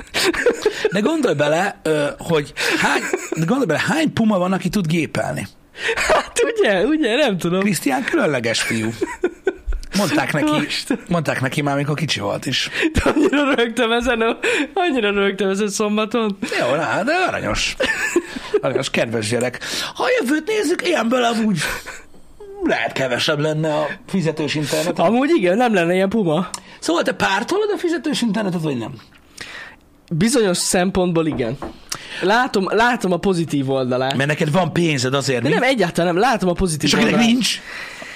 De 0.91 0.99
gondolj 0.99 1.35
bele, 1.35 1.81
hogy 2.17 2.53
hány, 2.81 3.01
de 3.35 3.45
gondolj 3.45 3.65
bele, 3.65 3.81
hány 3.87 4.13
puma 4.13 4.37
van, 4.37 4.53
aki 4.53 4.69
tud 4.69 4.87
gépelni? 4.87 5.47
Hát 5.95 6.39
ugye, 6.57 6.85
ugye, 6.85 7.15
nem 7.15 7.37
tudom. 7.37 7.59
Krisztián 7.59 8.03
különleges 8.03 8.61
fiú. 8.61 8.89
Mondták 9.97 10.33
neki, 10.33 10.65
Isten. 10.65 10.99
mondták 11.09 11.41
neki 11.41 11.61
már, 11.61 11.73
amikor 11.73 11.95
kicsi 11.95 12.19
volt 12.19 12.45
is. 12.45 12.69
De 12.93 13.01
annyira 13.09 13.53
rögtem 13.55 13.91
ezen, 13.91 14.21
a, 14.21 14.37
annyira 14.73 15.11
rögtem 15.11 15.49
ezen 15.49 15.69
szombaton. 15.69 16.37
Jó, 16.59 16.75
na, 16.75 17.03
de 17.03 17.13
aranyos. 17.27 17.75
Aranyos, 18.61 18.89
kedves 18.89 19.29
gyerek. 19.29 19.59
Ha 19.95 20.05
jövőt 20.21 20.47
nézzük, 20.47 20.87
ilyenből 20.87 21.23
amúgy 21.23 21.57
lehet 22.63 22.91
kevesebb 22.91 23.39
lenne 23.39 23.73
a 23.75 23.87
fizetős 24.07 24.55
internet. 24.55 24.99
Amúgy 24.99 25.29
igen, 25.35 25.57
nem 25.57 25.73
lenne 25.73 25.93
ilyen 25.93 26.09
Puma. 26.09 26.49
Szóval 26.79 27.03
te 27.03 27.11
pártolod 27.13 27.69
a 27.73 27.77
fizetős 27.77 28.21
internetet, 28.21 28.61
vagy 28.61 28.77
nem? 28.77 28.93
Bizonyos 30.11 30.57
szempontból 30.57 31.25
igen. 31.25 31.57
Látom, 32.21 32.65
látom 32.69 33.11
a 33.11 33.17
pozitív 33.17 33.69
oldalát. 33.69 34.15
Mert 34.15 34.29
neked 34.29 34.51
van 34.51 34.73
pénzed 34.73 35.13
azért, 35.13 35.41
De 35.41 35.47
mi? 35.47 35.53
nem, 35.53 35.63
egyáltalán 35.63 36.13
nem. 36.13 36.21
Látom 36.23 36.49
a 36.49 36.53
pozitív 36.53 36.89
És 36.89 36.93
oldalát. 37.03 37.25
nincs, 37.25 37.61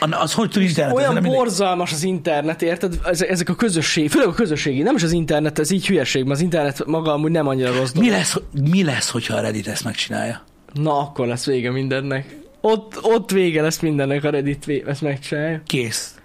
az 0.09 0.33
hogy 0.33 0.49
tud 0.49 0.61
internetet? 0.61 0.97
Olyan 0.99 1.13
mindegy. 1.13 1.31
borzalmas 1.31 1.91
az 1.91 2.03
internet, 2.03 2.61
érted? 2.61 2.99
Ezek, 3.03 3.49
a 3.49 3.55
közösség, 3.55 4.09
főleg 4.09 4.27
a 4.27 4.33
közösségi, 4.33 4.81
nem 4.81 4.95
is 4.95 5.03
az 5.03 5.11
internet, 5.11 5.59
ez 5.59 5.71
így 5.71 5.87
hülyeség, 5.87 6.23
mert 6.23 6.35
az 6.35 6.41
internet 6.41 6.85
maga 6.85 7.13
amúgy 7.13 7.31
nem 7.31 7.47
annyira 7.47 7.73
rossz 7.73 7.91
dolog. 7.91 8.09
Mi 8.09 8.15
lesz, 8.15 8.37
mi 8.51 8.83
lesz, 8.83 9.09
hogyha 9.09 9.35
a 9.35 9.41
Reddit 9.41 9.67
ezt 9.67 9.83
megcsinálja? 9.83 10.43
Na, 10.73 10.99
akkor 10.99 11.27
lesz 11.27 11.45
vége 11.45 11.71
mindennek. 11.71 12.35
Ott, 12.61 12.99
ott 13.01 13.31
vége 13.31 13.61
lesz 13.61 13.79
mindennek, 13.79 14.23
a 14.23 14.29
Reddit 14.29 14.65
vé- 14.65 14.87
ezt 14.87 15.01
megcsinálja. 15.01 15.61
Kész. 15.65 16.15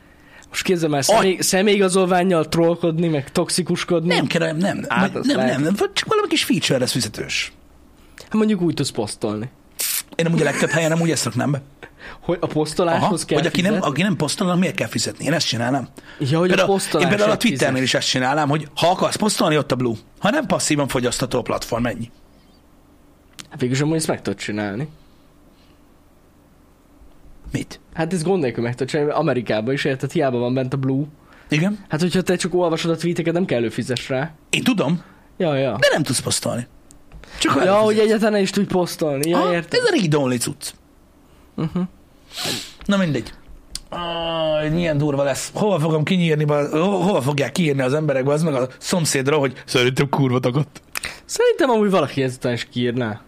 Most 0.49 0.63
képzeld 0.63 0.93
el, 0.93 1.03
személy, 1.03 1.37
személyigazolványjal 1.41 2.49
trollkodni, 2.49 3.09
meg 3.09 3.33
toxikuskodni. 3.33 4.15
Nem 4.15 4.27
kell, 4.27 4.47
nem, 4.47 4.57
nem, 4.57 4.85
Át, 4.89 5.13
nem, 5.13 5.47
nem, 5.47 5.63
nem, 5.63 5.75
csak 5.75 6.09
valami 6.09 6.29
kis 6.29 6.45
feature 6.45 6.79
lesz 6.79 6.93
fizetős. 6.93 7.53
Hát 8.23 8.33
mondjuk 8.33 8.61
úgy 8.61 8.75
tudsz 8.75 8.91
posztolni. 8.91 9.51
Én 10.17 10.27
amúgy 10.27 10.41
a 10.41 10.45
legtöbb 10.45 10.71
helyen 10.71 10.91
nem 10.91 11.01
úgy 11.01 11.11
ezt 11.11 11.25
raknám 11.25 11.51
be. 11.51 11.63
Hogy 12.21 12.39
a 12.41 12.47
posztoláshoz 12.47 13.25
kell 13.25 13.39
hogy 13.39 13.47
aki 13.47 13.61
nem, 13.61 13.71
fizetni? 13.71 13.91
aki 13.91 14.03
nem 14.03 14.17
posztolnak, 14.17 14.59
miért 14.59 14.75
kell 14.75 14.89
fizetni? 14.89 15.25
Én 15.25 15.33
ezt 15.33 15.47
csinálnám. 15.47 15.89
Ja, 16.19 16.39
hogy 16.39 16.51
a 16.51 16.55
Például, 16.55 16.81
én 17.03 17.09
például 17.09 17.31
a 17.31 17.37
Twitternél 17.37 17.69
fizet. 17.81 17.83
is 17.87 17.95
ezt 17.95 18.09
csinálám, 18.09 18.49
hogy 18.49 18.69
ha 18.77 18.89
akarsz 18.89 19.17
posztolni, 19.17 19.57
ott 19.59 19.73
a 19.73 19.75
Blue. 19.75 19.95
Ha 20.19 20.31
nem 20.31 20.47
passzívan 20.47 20.89
fogyasztató 20.89 21.39
a 21.39 21.43
platform, 21.43 21.87
ennyi. 21.87 22.11
Hát 23.51 23.61
végülis 23.61 23.81
amúgy 23.83 23.97
ezt 23.97 24.07
meg 24.07 24.23
tudod 24.23 24.39
csinálni. 24.39 24.89
Mit? 27.53 27.81
Hát 27.95 28.13
ez 28.13 28.23
gond 28.23 28.43
nélkül 28.43 28.63
meg 28.63 28.73
tudod 28.75 28.89
csinálni, 28.89 29.13
Amerikában 29.13 29.75
is 29.75 29.85
érted, 29.85 30.11
hiába 30.13 30.39
van 30.39 30.55
bent 30.55 30.73
a 30.73 30.77
Blue. 30.77 31.05
Igen? 31.49 31.85
Hát 31.89 32.01
hogyha 32.01 32.23
te 32.23 32.37
csak 32.37 32.55
olvasod 32.55 32.91
a 32.91 32.97
tweeteket, 32.97 33.33
nem 33.33 33.45
kell 33.45 33.59
előfizes 33.59 34.09
rá. 34.09 34.31
Én 34.51 34.63
tudom, 34.63 35.03
Ja, 35.37 35.55
ja. 35.55 35.77
de 35.81 35.89
nem 35.93 36.03
tudsz 36.03 36.21
posztolni. 36.21 36.67
Csak 37.39 37.55
Ja, 37.55 37.61
előfizetsz. 37.61 37.85
hogy 37.85 37.99
egyáltalán 37.99 38.41
is 38.41 38.51
tudj 38.51 38.67
posztolni. 38.67 39.29
Ja, 39.31 39.39
Aha, 39.39 39.53
érted? 39.53 39.81
Ez 39.81 39.87
a 39.87 39.95
read-only 40.01 40.37
cucc. 40.37 40.71
Uh-huh. 41.57 41.83
Na 42.85 42.97
mindegy. 42.97 43.33
Ah, 43.89 44.71
milyen 44.71 44.99
durva 44.99 45.23
lesz. 45.23 45.51
Hova 45.55 45.79
fogom 45.79 46.05
kinyírni, 46.05 46.45
ba- 46.45 46.71
ho- 46.71 47.03
hova 47.03 47.21
fogják 47.23 47.53
kiírni 47.53 47.83
az 47.83 47.95
emberek, 47.95 48.29
az 48.29 48.43
meg 48.43 48.55
a 48.55 48.69
szomszédra, 48.79 49.39
hogy 49.39 49.63
szerintem 49.67 50.09
kurva 50.09 50.39
tagadt. 50.41 50.81
Szerintem 51.25 51.71
amúgy 51.71 51.91
valaki 51.91 52.23
ezután 52.23 52.53
is 52.53 52.65
kiírná. 52.65 53.21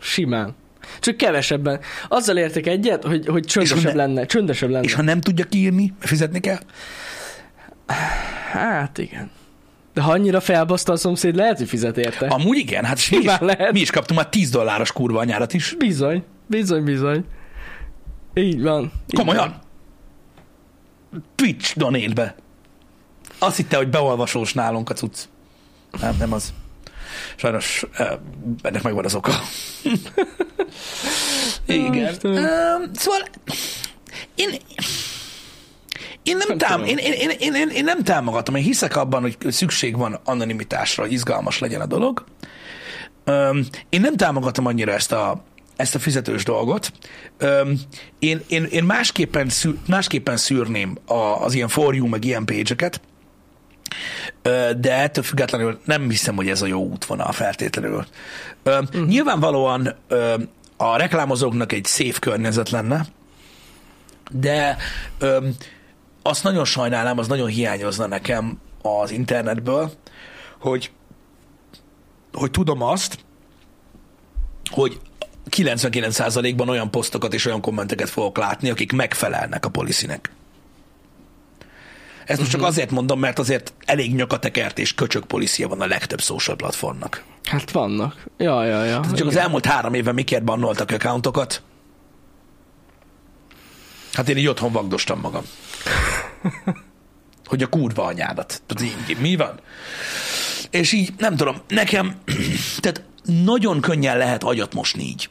Simán. 0.00 0.54
Csak 1.00 1.16
kevesebben. 1.16 1.80
Azzal 2.08 2.36
értek 2.36 2.66
egyet, 2.66 3.04
hogy, 3.04 3.26
hogy 3.26 3.44
csöndesebb 3.44 3.82
ne- 3.82 3.92
lenne. 3.94 4.26
Csöndesebb 4.26 4.70
lenne. 4.70 4.84
És 4.84 4.94
ha 4.94 5.02
nem 5.02 5.20
tudja 5.20 5.44
kiírni, 5.44 5.92
fizetni 6.00 6.40
kell? 6.40 6.60
Hát 8.52 8.98
igen. 8.98 9.30
De 9.96 10.02
ha 10.02 10.10
annyira 10.10 10.40
felbaszta 10.40 10.92
a 10.92 10.96
szomszéd, 10.96 11.34
lehet, 11.34 11.58
hogy 11.58 11.68
fizet 11.68 11.98
érte. 11.98 12.26
Amúgy 12.26 12.56
igen, 12.56 12.84
hát 12.84 13.10
mi 13.10 13.16
is, 13.16 13.24
lehet. 13.40 13.72
mi 13.72 13.80
is 13.80 13.90
kaptunk 13.90 14.20
már 14.20 14.28
10 14.28 14.50
dolláros 14.50 14.92
kurva 14.92 15.18
anyárat 15.18 15.54
is. 15.54 15.74
Bizony. 15.78 16.24
Bizony, 16.46 16.84
bizony. 16.84 17.24
Így 18.34 18.62
van. 18.62 18.82
Így 18.82 19.18
Komolyan. 19.18 19.60
Twitch 21.34 21.76
donate 21.76 22.12
be. 22.14 22.34
Azt 23.38 23.56
hitte, 23.56 23.76
hogy 23.76 23.88
beolvasós 23.88 24.52
nálunk 24.52 24.90
a 24.90 24.94
cucc. 24.94 25.18
Nem, 26.00 26.16
nem 26.18 26.32
az. 26.32 26.52
Sajnos 27.36 27.84
eh, 27.92 28.08
ennek 28.62 28.82
megvan 28.82 29.04
az 29.04 29.14
oka. 29.14 29.32
Igen. 31.66 32.12
Istenem. 32.12 32.90
Szóval 32.94 33.20
én, 34.34 34.48
én 36.26 36.36
nem, 36.36 36.58
tám, 36.58 36.84
én, 36.84 36.96
én, 36.96 37.12
én, 37.12 37.30
én, 37.38 37.54
én, 37.54 37.68
én 37.68 37.84
nem 37.84 38.02
támogatom, 38.02 38.54
én 38.54 38.62
hiszek 38.62 38.96
abban, 38.96 39.20
hogy 39.20 39.36
szükség 39.48 39.96
van 39.96 40.20
anonimitásra, 40.24 41.06
izgalmas 41.06 41.58
legyen 41.58 41.80
a 41.80 41.86
dolog. 41.86 42.24
Öm, 43.24 43.66
én 43.88 44.00
nem 44.00 44.16
támogatom 44.16 44.66
annyira 44.66 44.92
ezt 44.92 45.12
a, 45.12 45.44
ezt 45.76 45.94
a 45.94 45.98
fizetős 45.98 46.44
dolgot. 46.44 46.92
Öm, 47.38 47.78
én, 48.18 48.40
én, 48.48 48.64
én 48.64 48.84
másképpen, 48.84 49.48
szűr, 49.48 49.74
másképpen 49.88 50.36
szűrném 50.36 50.98
a, 51.06 51.14
az 51.14 51.54
ilyen 51.54 51.68
for 51.68 51.94
you, 51.94 52.06
meg 52.08 52.24
ilyen 52.24 52.44
page-eket, 52.44 53.00
de 54.78 54.92
ettől 54.94 55.24
függetlenül 55.24 55.80
nem 55.84 56.08
hiszem, 56.10 56.36
hogy 56.36 56.48
ez 56.48 56.62
a 56.62 56.66
jó 56.66 56.82
útvonal 56.82 57.32
feltétlenül. 57.32 58.06
Ö, 58.62 58.70
Mhm. 58.80 58.84
uh-huh. 58.84 59.06
Nyilvánvalóan 59.06 59.94
ö, 60.08 60.34
a 60.76 60.96
reklámozóknak 60.96 61.72
egy 61.72 61.84
szép 61.84 62.18
környezet 62.18 62.70
lenne, 62.70 63.06
de 64.30 64.76
ö, 65.18 65.48
azt 66.26 66.42
nagyon 66.42 66.64
sajnálám, 66.64 67.18
az 67.18 67.28
nagyon 67.28 67.48
hiányozna 67.48 68.06
nekem 68.06 68.60
az 68.82 69.10
internetből, 69.10 69.92
hogy, 70.58 70.90
hogy 72.32 72.50
tudom 72.50 72.82
azt, 72.82 73.18
hogy 74.70 75.00
99%-ban 75.50 76.68
olyan 76.68 76.90
posztokat 76.90 77.34
és 77.34 77.46
olyan 77.46 77.60
kommenteket 77.60 78.08
fogok 78.08 78.38
látni, 78.38 78.70
akik 78.70 78.92
megfelelnek 78.92 79.64
a 79.64 79.68
policynek. 79.68 80.30
Ezt 82.26 82.38
most 82.38 82.50
csak 82.50 82.62
azért 82.62 82.90
mondom, 82.90 83.20
mert 83.20 83.38
azért 83.38 83.72
elég 83.84 84.14
nyakatekert 84.14 84.78
és 84.78 84.94
köcsög 84.94 85.24
policia 85.24 85.68
van 85.68 85.80
a 85.80 85.86
legtöbb 85.86 86.20
social 86.20 86.56
platformnak. 86.56 87.24
Hát 87.44 87.70
vannak. 87.70 88.26
Ja, 88.36 88.64
ja, 88.64 88.84
ja. 88.84 89.04
Csak 89.14 89.26
az 89.26 89.36
elmúlt 89.36 89.66
három 89.66 89.94
évben 89.94 90.14
mikért 90.14 90.44
bannoltak 90.44 90.90
accountokat? 90.90 91.62
Hát 94.12 94.28
én 94.28 94.36
így 94.36 94.46
otthon 94.46 94.72
vagdostam 94.72 95.20
magam. 95.20 95.42
Hogy 97.46 97.62
a 97.62 97.66
kurva 97.68 98.04
anyádat. 98.04 98.62
Így, 98.82 99.16
mi 99.20 99.36
van? 99.36 99.60
És 100.70 100.92
így, 100.92 101.12
nem 101.18 101.36
tudom, 101.36 101.56
nekem, 101.68 102.14
tehát 102.80 103.02
nagyon 103.44 103.80
könnyen 103.80 104.18
lehet 104.18 104.42
agyat 104.42 104.74
mosni 104.74 105.02
így. 105.02 105.30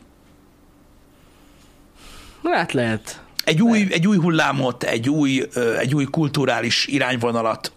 Hát 2.43 2.73
lehet. 2.73 3.21
Egy 3.43 3.61
új, 3.61 3.87
egy 3.89 4.07
új 4.07 4.17
hullámot, 4.17 4.83
egy 4.83 5.09
új, 5.09 5.47
egy 5.77 5.95
új 5.95 6.05
kulturális 6.05 6.87
irányvonalat 6.87 7.71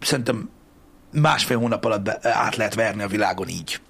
szerintem 0.00 0.50
másfél 1.12 1.58
hónap 1.58 1.84
alatt 1.84 2.02
be, 2.02 2.18
át 2.22 2.56
lehet 2.56 2.74
verni 2.74 3.02
a 3.02 3.08
világon 3.08 3.48
így. 3.48 3.80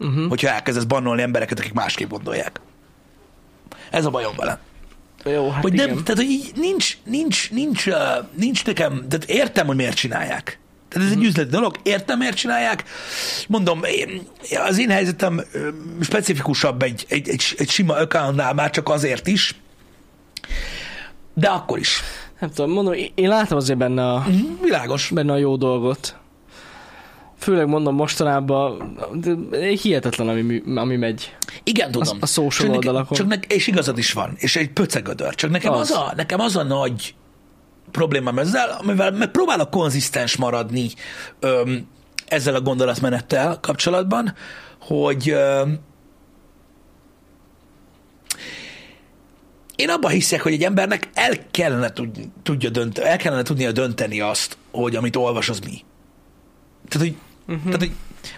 Uh-huh. 0.00 0.28
Hogyha 0.28 0.48
elkezdesz 0.48 0.84
bannolni 0.84 1.22
embereket, 1.22 1.58
akik 1.58 1.72
másképp 1.72 2.10
gondolják. 2.10 2.60
Ez 3.90 4.04
a 4.04 4.10
bajom 4.10 4.36
vele. 4.36 4.58
Jó, 5.24 5.50
hát 5.50 5.62
hogy 5.62 5.72
igen. 5.74 5.86
nem, 5.88 6.04
tehát 6.04 6.20
hogy 6.20 6.30
így 6.30 6.52
nincs, 6.56 6.98
nincs, 7.04 7.50
nincs, 7.50 7.86
uh, 7.86 7.94
nincs 8.36 8.64
nekem, 8.64 9.04
tehát 9.08 9.24
értem, 9.24 9.66
hogy 9.66 9.76
miért 9.76 9.96
csinálják. 9.96 10.58
Tehát 10.88 11.08
ez 11.08 11.16
egy 11.16 11.24
üzleti 11.24 11.50
dolog, 11.50 11.76
értem, 11.82 12.18
miért 12.18 12.36
csinálják. 12.36 12.84
Mondom, 13.48 13.80
én, 13.84 14.20
az 14.66 14.78
én 14.78 14.90
helyzetem 14.90 15.40
specifikusabb 16.00 16.82
egy, 16.82 17.04
egy, 17.08 17.28
egy, 17.28 17.44
egy 17.58 17.68
sima 17.70 17.94
accountnál 17.94 18.54
már 18.54 18.70
csak 18.70 18.88
azért 18.88 19.26
is, 19.26 19.54
de 21.34 21.48
akkor 21.48 21.78
is. 21.78 22.00
Nem 22.40 22.50
tudom, 22.50 22.70
mondom, 22.70 22.92
én- 22.92 23.12
én 23.14 23.28
látom 23.28 23.58
azért 23.58 23.78
benne 23.78 24.12
a, 24.12 24.18
Mhm, 24.18 24.62
Világos. 24.62 25.10
benne 25.14 25.32
a 25.32 25.36
jó 25.36 25.56
dolgot. 25.56 26.16
Főleg 27.44 27.66
mondom 27.68 27.94
mostanában, 27.94 28.96
hihetetlen, 29.82 30.28
ami, 30.28 30.62
ami 30.74 30.96
megy. 30.96 31.36
Igen, 31.62 31.90
tudom. 31.90 32.18
a 32.20 32.26
social 32.26 32.50
Csak 32.50 32.66
nekem- 32.66 32.76
oldalakon. 32.76 33.16
Csak 33.16 33.26
ne, 33.26 33.34
és 33.54 33.66
igazad 33.66 33.98
is 33.98 34.12
van, 34.12 34.32
és 34.36 34.56
egy 34.56 34.70
pöcegödör. 34.70 35.34
Csak 35.34 35.50
nekem 35.50 35.72
az, 35.72 35.90
Az. 35.90 35.96
a, 35.96 36.12
nekem 36.16 36.40
az 36.40 36.56
a 36.56 36.62
nagy 36.62 37.14
problémám 37.90 38.38
ezzel, 38.38 38.76
amivel 38.80 39.10
meg 39.10 39.30
próbálok 39.30 39.70
konzisztens 39.70 40.36
maradni 40.36 40.88
öm, 41.40 41.86
ezzel 42.26 42.54
a 42.54 42.60
gondolatmenettel 42.60 43.58
kapcsolatban, 43.60 44.34
hogy 44.80 45.28
öm, 45.30 45.78
én 49.76 49.88
abban 49.90 50.10
hiszek, 50.10 50.42
hogy 50.42 50.52
egy 50.52 50.64
embernek 50.64 51.08
el 51.14 51.34
kellene, 51.50 51.92
tudni, 51.92 52.32
tudja 52.42 52.70
dönt, 52.70 52.98
el 52.98 53.16
kellene 53.16 53.42
tudnia 53.42 53.72
dönteni 53.72 54.20
azt, 54.20 54.56
hogy 54.70 54.96
amit 54.96 55.16
olvas, 55.16 55.48
az 55.48 55.58
mi. 55.58 55.84
Tehát, 56.88 57.08
hogy, 57.08 57.16
uh-huh. 57.46 57.64
tehát, 57.64 57.78
hogy 57.78 57.92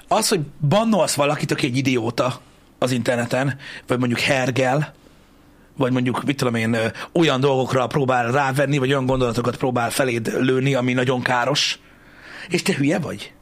az, 0.09 0.29
hogy 0.29 0.41
bannolsz 0.69 1.15
valakit, 1.15 1.51
aki 1.51 1.67
egy 1.67 1.77
idióta 1.77 2.41
az 2.79 2.91
interneten, 2.91 3.59
vagy 3.87 3.99
mondjuk 3.99 4.21
hergel, 4.21 4.95
vagy 5.77 5.93
mondjuk, 5.93 6.25
mit 6.25 6.37
tudom 6.37 6.55
én, 6.55 6.77
olyan 7.13 7.41
dolgokra 7.41 7.87
próbál 7.87 8.33
rávenni, 8.33 8.79
vagy 8.79 8.91
olyan 8.91 9.07
gondolatokat 9.07 9.57
próbál 9.57 9.91
feléd 9.91 10.33
lőni, 10.41 10.75
ami 10.75 10.93
nagyon 10.93 11.23
káros, 11.23 11.79
és 12.49 12.63
te 12.63 12.75
hülye 12.75 12.99
vagy. 12.99 13.33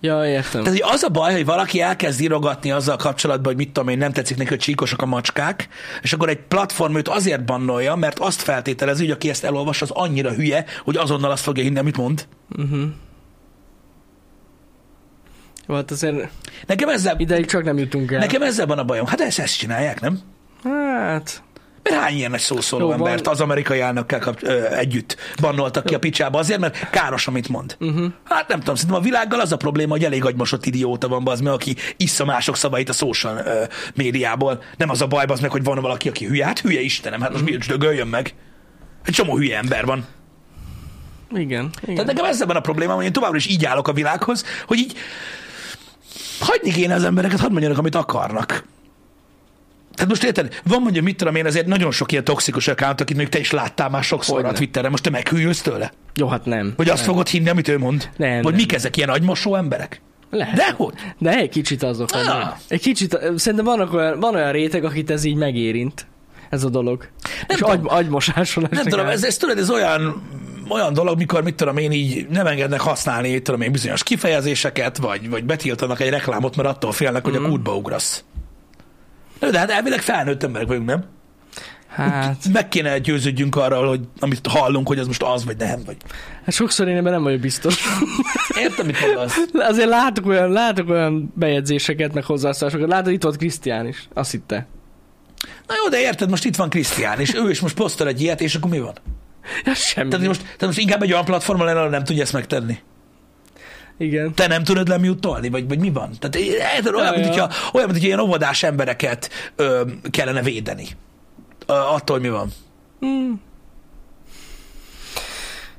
Ja, 0.00 0.26
értem. 0.26 0.62
Tehát, 0.62 0.78
hogy 0.78 0.92
az 0.94 1.02
a 1.02 1.08
baj, 1.08 1.32
hogy 1.32 1.44
valaki 1.44 1.80
elkezd 1.80 2.20
írogatni 2.20 2.70
azzal 2.70 2.96
kapcsolatban, 2.96 3.46
hogy 3.46 3.56
mit 3.56 3.72
tudom 3.72 3.88
én, 3.88 3.98
nem 3.98 4.12
tetszik 4.12 4.36
neki, 4.36 4.48
hogy 4.48 4.58
csíkosok 4.58 5.02
a 5.02 5.06
macskák, 5.06 5.68
és 6.02 6.12
akkor 6.12 6.28
egy 6.28 6.38
platform 6.38 6.96
őt 6.96 7.08
azért 7.08 7.44
bannolja, 7.44 7.94
mert 7.94 8.18
azt 8.18 8.42
feltételezi, 8.42 9.02
hogy 9.02 9.10
aki 9.10 9.28
ezt 9.28 9.44
elolvas, 9.44 9.82
az 9.82 9.90
annyira 9.90 10.32
hülye, 10.32 10.64
hogy 10.84 10.96
azonnal 10.96 11.30
azt 11.30 11.42
fogja 11.42 11.62
hinni, 11.62 11.78
amit 11.78 11.96
mond. 11.96 12.26
Uh-huh. 12.56 12.84
Jó, 15.68 15.74
hát 15.74 15.90
azért 15.90 16.28
Nekem 16.66 16.88
ezzel, 16.88 17.14
ideig 17.18 17.46
csak 17.46 17.64
nem 17.64 17.78
jutunk 17.78 18.12
el. 18.12 18.18
nekem 18.18 18.42
ezzel 18.42 18.66
van 18.66 18.78
a 18.78 18.84
bajom. 18.84 19.06
Hát 19.06 19.20
ezt, 19.20 19.38
ezt 19.38 19.58
csinálják, 19.58 20.00
nem? 20.00 20.20
Hát, 20.64 21.42
Mert 21.82 21.96
hány 22.00 22.16
ilyen 22.16 22.30
nagy 22.30 22.40
szószóló 22.40 22.86
Jó, 22.86 22.92
embert 22.92 23.24
van. 23.24 23.34
az 23.34 23.40
amerikai 23.40 23.80
elnökkel 23.80 24.18
kap, 24.18 24.38
ö, 24.42 24.74
együtt 24.74 25.16
bannoltak 25.40 25.84
ki 25.84 25.94
a 25.94 25.98
picsába 25.98 26.38
azért, 26.38 26.60
mert 26.60 26.90
káros, 26.90 27.26
amit 27.26 27.48
mond. 27.48 27.76
Uh-huh. 27.80 28.12
Hát 28.24 28.48
nem 28.48 28.58
tudom, 28.58 28.74
szerintem 28.74 29.00
a 29.00 29.04
világgal 29.04 29.40
az 29.40 29.52
a 29.52 29.56
probléma, 29.56 29.92
hogy 29.92 30.04
elég 30.04 30.24
agymosott 30.24 30.66
idióta 30.66 31.08
van 31.08 31.28
az, 31.28 31.40
aki 31.40 31.76
issza 31.96 32.24
mások 32.24 32.56
szavait 32.56 32.88
a 32.88 32.92
social 32.92 33.36
ö, 33.36 33.62
médiából. 33.94 34.62
Nem 34.76 34.90
az 34.90 35.02
a 35.02 35.06
baj, 35.06 35.24
az 35.28 35.40
meg, 35.40 35.50
hogy 35.50 35.64
van 35.64 35.80
valaki, 35.80 36.08
aki 36.08 36.26
hülye. 36.26 36.44
Hát 36.44 36.58
hülye 36.60 36.80
Istenem, 36.80 37.20
hát 37.20 37.32
most 37.32 37.44
miért 37.44 37.66
dögöljön 37.66 38.08
meg? 38.08 38.34
Egy 39.04 39.14
csomó 39.14 39.36
hülye 39.36 39.56
ember 39.56 39.84
van. 39.84 40.06
Igen. 41.30 41.70
igen. 41.82 41.94
Tehát 41.94 42.06
nekem 42.06 42.24
ezzel 42.24 42.46
van 42.46 42.56
a 42.56 42.60
problémám, 42.60 42.96
hogy 42.96 43.04
én 43.04 43.12
továbbra 43.12 43.36
is 43.36 43.46
így 43.46 43.64
állok 43.64 43.88
a 43.88 43.92
világhoz, 43.92 44.44
hogy 44.66 44.78
így 44.78 44.96
hagyni 46.40 46.70
kéne 46.70 46.94
az 46.94 47.04
embereket, 47.04 47.40
hadd 47.40 47.50
mondjanak, 47.50 47.78
amit 47.78 47.94
akarnak. 47.94 48.64
Tehát 49.94 50.10
most 50.10 50.24
érted, 50.24 50.60
van 50.64 50.82
mondjuk, 50.82 51.04
mit 51.04 51.16
tudom 51.16 51.34
én, 51.34 51.46
azért 51.46 51.66
nagyon 51.66 51.90
sok 51.90 52.12
ilyen 52.12 52.24
toxikus 52.24 52.68
account, 52.68 53.00
akit 53.00 53.16
még 53.16 53.28
te 53.28 53.38
is 53.38 53.50
láttál 53.50 53.88
már 53.88 54.04
sokszor 54.04 54.34
Hogyne. 54.34 54.50
a 54.50 54.52
Twitteren, 54.52 54.90
most 54.90 55.02
te 55.02 55.10
meghűlsz 55.10 55.60
tőle? 55.62 55.92
Jó, 56.14 56.28
hát 56.28 56.44
nem. 56.44 56.72
Vagy 56.76 56.88
azt 56.88 56.98
nem. 56.98 57.10
fogod 57.10 57.28
hinni, 57.28 57.48
amit 57.48 57.68
ő 57.68 57.78
mond? 57.78 58.10
Nem, 58.16 58.42
Vagy 58.42 58.52
nem. 58.52 58.60
mik 58.60 58.72
ezek, 58.72 58.96
ilyen 58.96 59.08
agymosó 59.08 59.54
emberek? 59.56 60.00
Lehet. 60.30 60.54
Dehogy? 60.54 60.94
De 61.18 61.36
egy 61.36 61.48
kicsit 61.48 61.82
azok. 61.82 62.08
Ah. 62.12 62.56
Egy 62.68 62.80
kicsit, 62.80 63.18
szerintem 63.36 63.64
vannak 63.64 63.92
olyan, 63.92 64.20
van 64.20 64.34
olyan 64.34 64.52
réteg, 64.52 64.84
akit 64.84 65.10
ez 65.10 65.24
így 65.24 65.36
megérint. 65.36 66.06
Ez 66.50 66.64
a 66.64 66.68
dolog. 66.68 67.08
Nem 67.22 67.46
és 67.48 67.56
tudom. 67.56 67.70
agy, 67.70 68.04
agymosáson 68.04 68.66
Nem 68.70 68.84
tudom, 68.84 69.06
ez, 69.06 69.24
ez 69.24 69.36
tudod, 69.36 69.58
ez 69.58 69.70
olyan, 69.70 70.22
olyan 70.68 70.92
dolog, 70.92 71.16
mikor, 71.18 71.42
mit 71.42 71.54
tudom 71.54 71.76
én, 71.76 71.92
így 71.92 72.26
nem 72.28 72.46
engednek 72.46 72.80
használni, 72.80 73.30
mit 73.30 73.42
tudom 73.42 73.60
én, 73.60 73.72
bizonyos 73.72 74.02
kifejezéseket, 74.02 74.96
vagy, 74.96 75.28
vagy 75.28 75.44
betiltanak 75.44 76.00
egy 76.00 76.10
reklámot, 76.10 76.56
mert 76.56 76.68
attól 76.68 76.92
félnek, 76.92 77.24
hogy 77.24 77.36
a 77.36 77.42
kútba 77.48 77.76
ugrasz. 77.76 78.24
De, 79.38 79.50
de 79.50 79.58
hát 79.58 79.70
elvileg 79.70 80.00
felnőtt 80.00 80.42
emberek 80.42 80.66
vagyunk, 80.66 80.86
nem? 80.86 81.04
Hát, 81.94 82.48
Meg 82.52 82.68
kéne 82.68 82.98
győződjünk 82.98 83.56
arról, 83.56 83.88
hogy 83.88 84.00
amit 84.18 84.46
hallunk, 84.46 84.88
hogy 84.88 84.98
az 84.98 85.06
most 85.06 85.22
az, 85.22 85.44
vagy 85.44 85.56
nem, 85.56 85.82
vagy... 85.86 85.96
hát 86.44 86.54
sokszor 86.54 86.88
én 86.88 86.96
ebben 86.96 87.12
nem 87.12 87.22
vagyok 87.22 87.40
biztos. 87.40 87.84
Értem, 88.62 88.86
mit 88.86 89.00
mondasz? 89.00 89.36
Azért 89.52 89.88
látok 89.88 90.26
olyan, 90.26 90.50
látok 90.50 90.88
olyan 90.88 91.32
bejegyzéseket, 91.36 92.14
meg 92.14 92.24
hozzászólásokat. 92.24 92.88
Látod, 92.88 93.12
itt 93.12 93.22
volt 93.22 93.36
Krisztián 93.36 93.86
is. 93.86 94.08
Azt 94.14 94.30
hitte. 94.30 94.66
Na 95.66 95.74
jó, 95.82 95.88
de 95.88 96.00
érted, 96.00 96.30
most 96.30 96.44
itt 96.44 96.56
van 96.56 96.68
Krisztián, 96.68 97.20
és 97.20 97.34
ő 97.34 97.50
is 97.50 97.60
most 97.60 97.74
posztol 97.74 98.08
egy 98.08 98.20
ilyet, 98.20 98.40
és 98.40 98.54
akkor 98.54 98.70
mi 98.70 98.80
van? 98.80 98.94
Ja, 99.64 99.74
semmi. 99.74 100.10
Tehát 100.10 100.26
most, 100.26 100.42
tehát 100.42 100.60
most 100.60 100.78
inkább 100.78 101.02
egy 101.02 101.12
olyan 101.12 101.24
platformon 101.24 101.66
lenne, 101.66 101.88
nem 101.88 102.04
tudja 102.04 102.22
ezt 102.22 102.32
megtenni. 102.32 102.78
Igen. 103.98 104.34
Te 104.34 104.46
nem 104.46 104.64
tudod 104.64 104.88
lemutolni, 104.88 105.48
vagy, 105.48 105.68
vagy 105.68 105.78
mi 105.78 105.90
van? 105.90 106.10
Tehát 106.18 106.36
érted, 106.36 106.94
olyan, 106.94 107.12
Ja, 107.12 107.18
mint, 107.18 107.26
hogyha, 107.26 107.50
olyan, 107.72 107.86
mint 107.86 107.92
hogyha 107.92 108.06
ilyen 108.06 108.18
óvodás 108.20 108.62
embereket 108.62 109.30
ö, 109.56 109.82
kellene 110.10 110.42
védeni. 110.42 110.86
Ö, 111.66 111.72
attól 111.72 112.18
mi 112.18 112.28
van. 112.28 112.48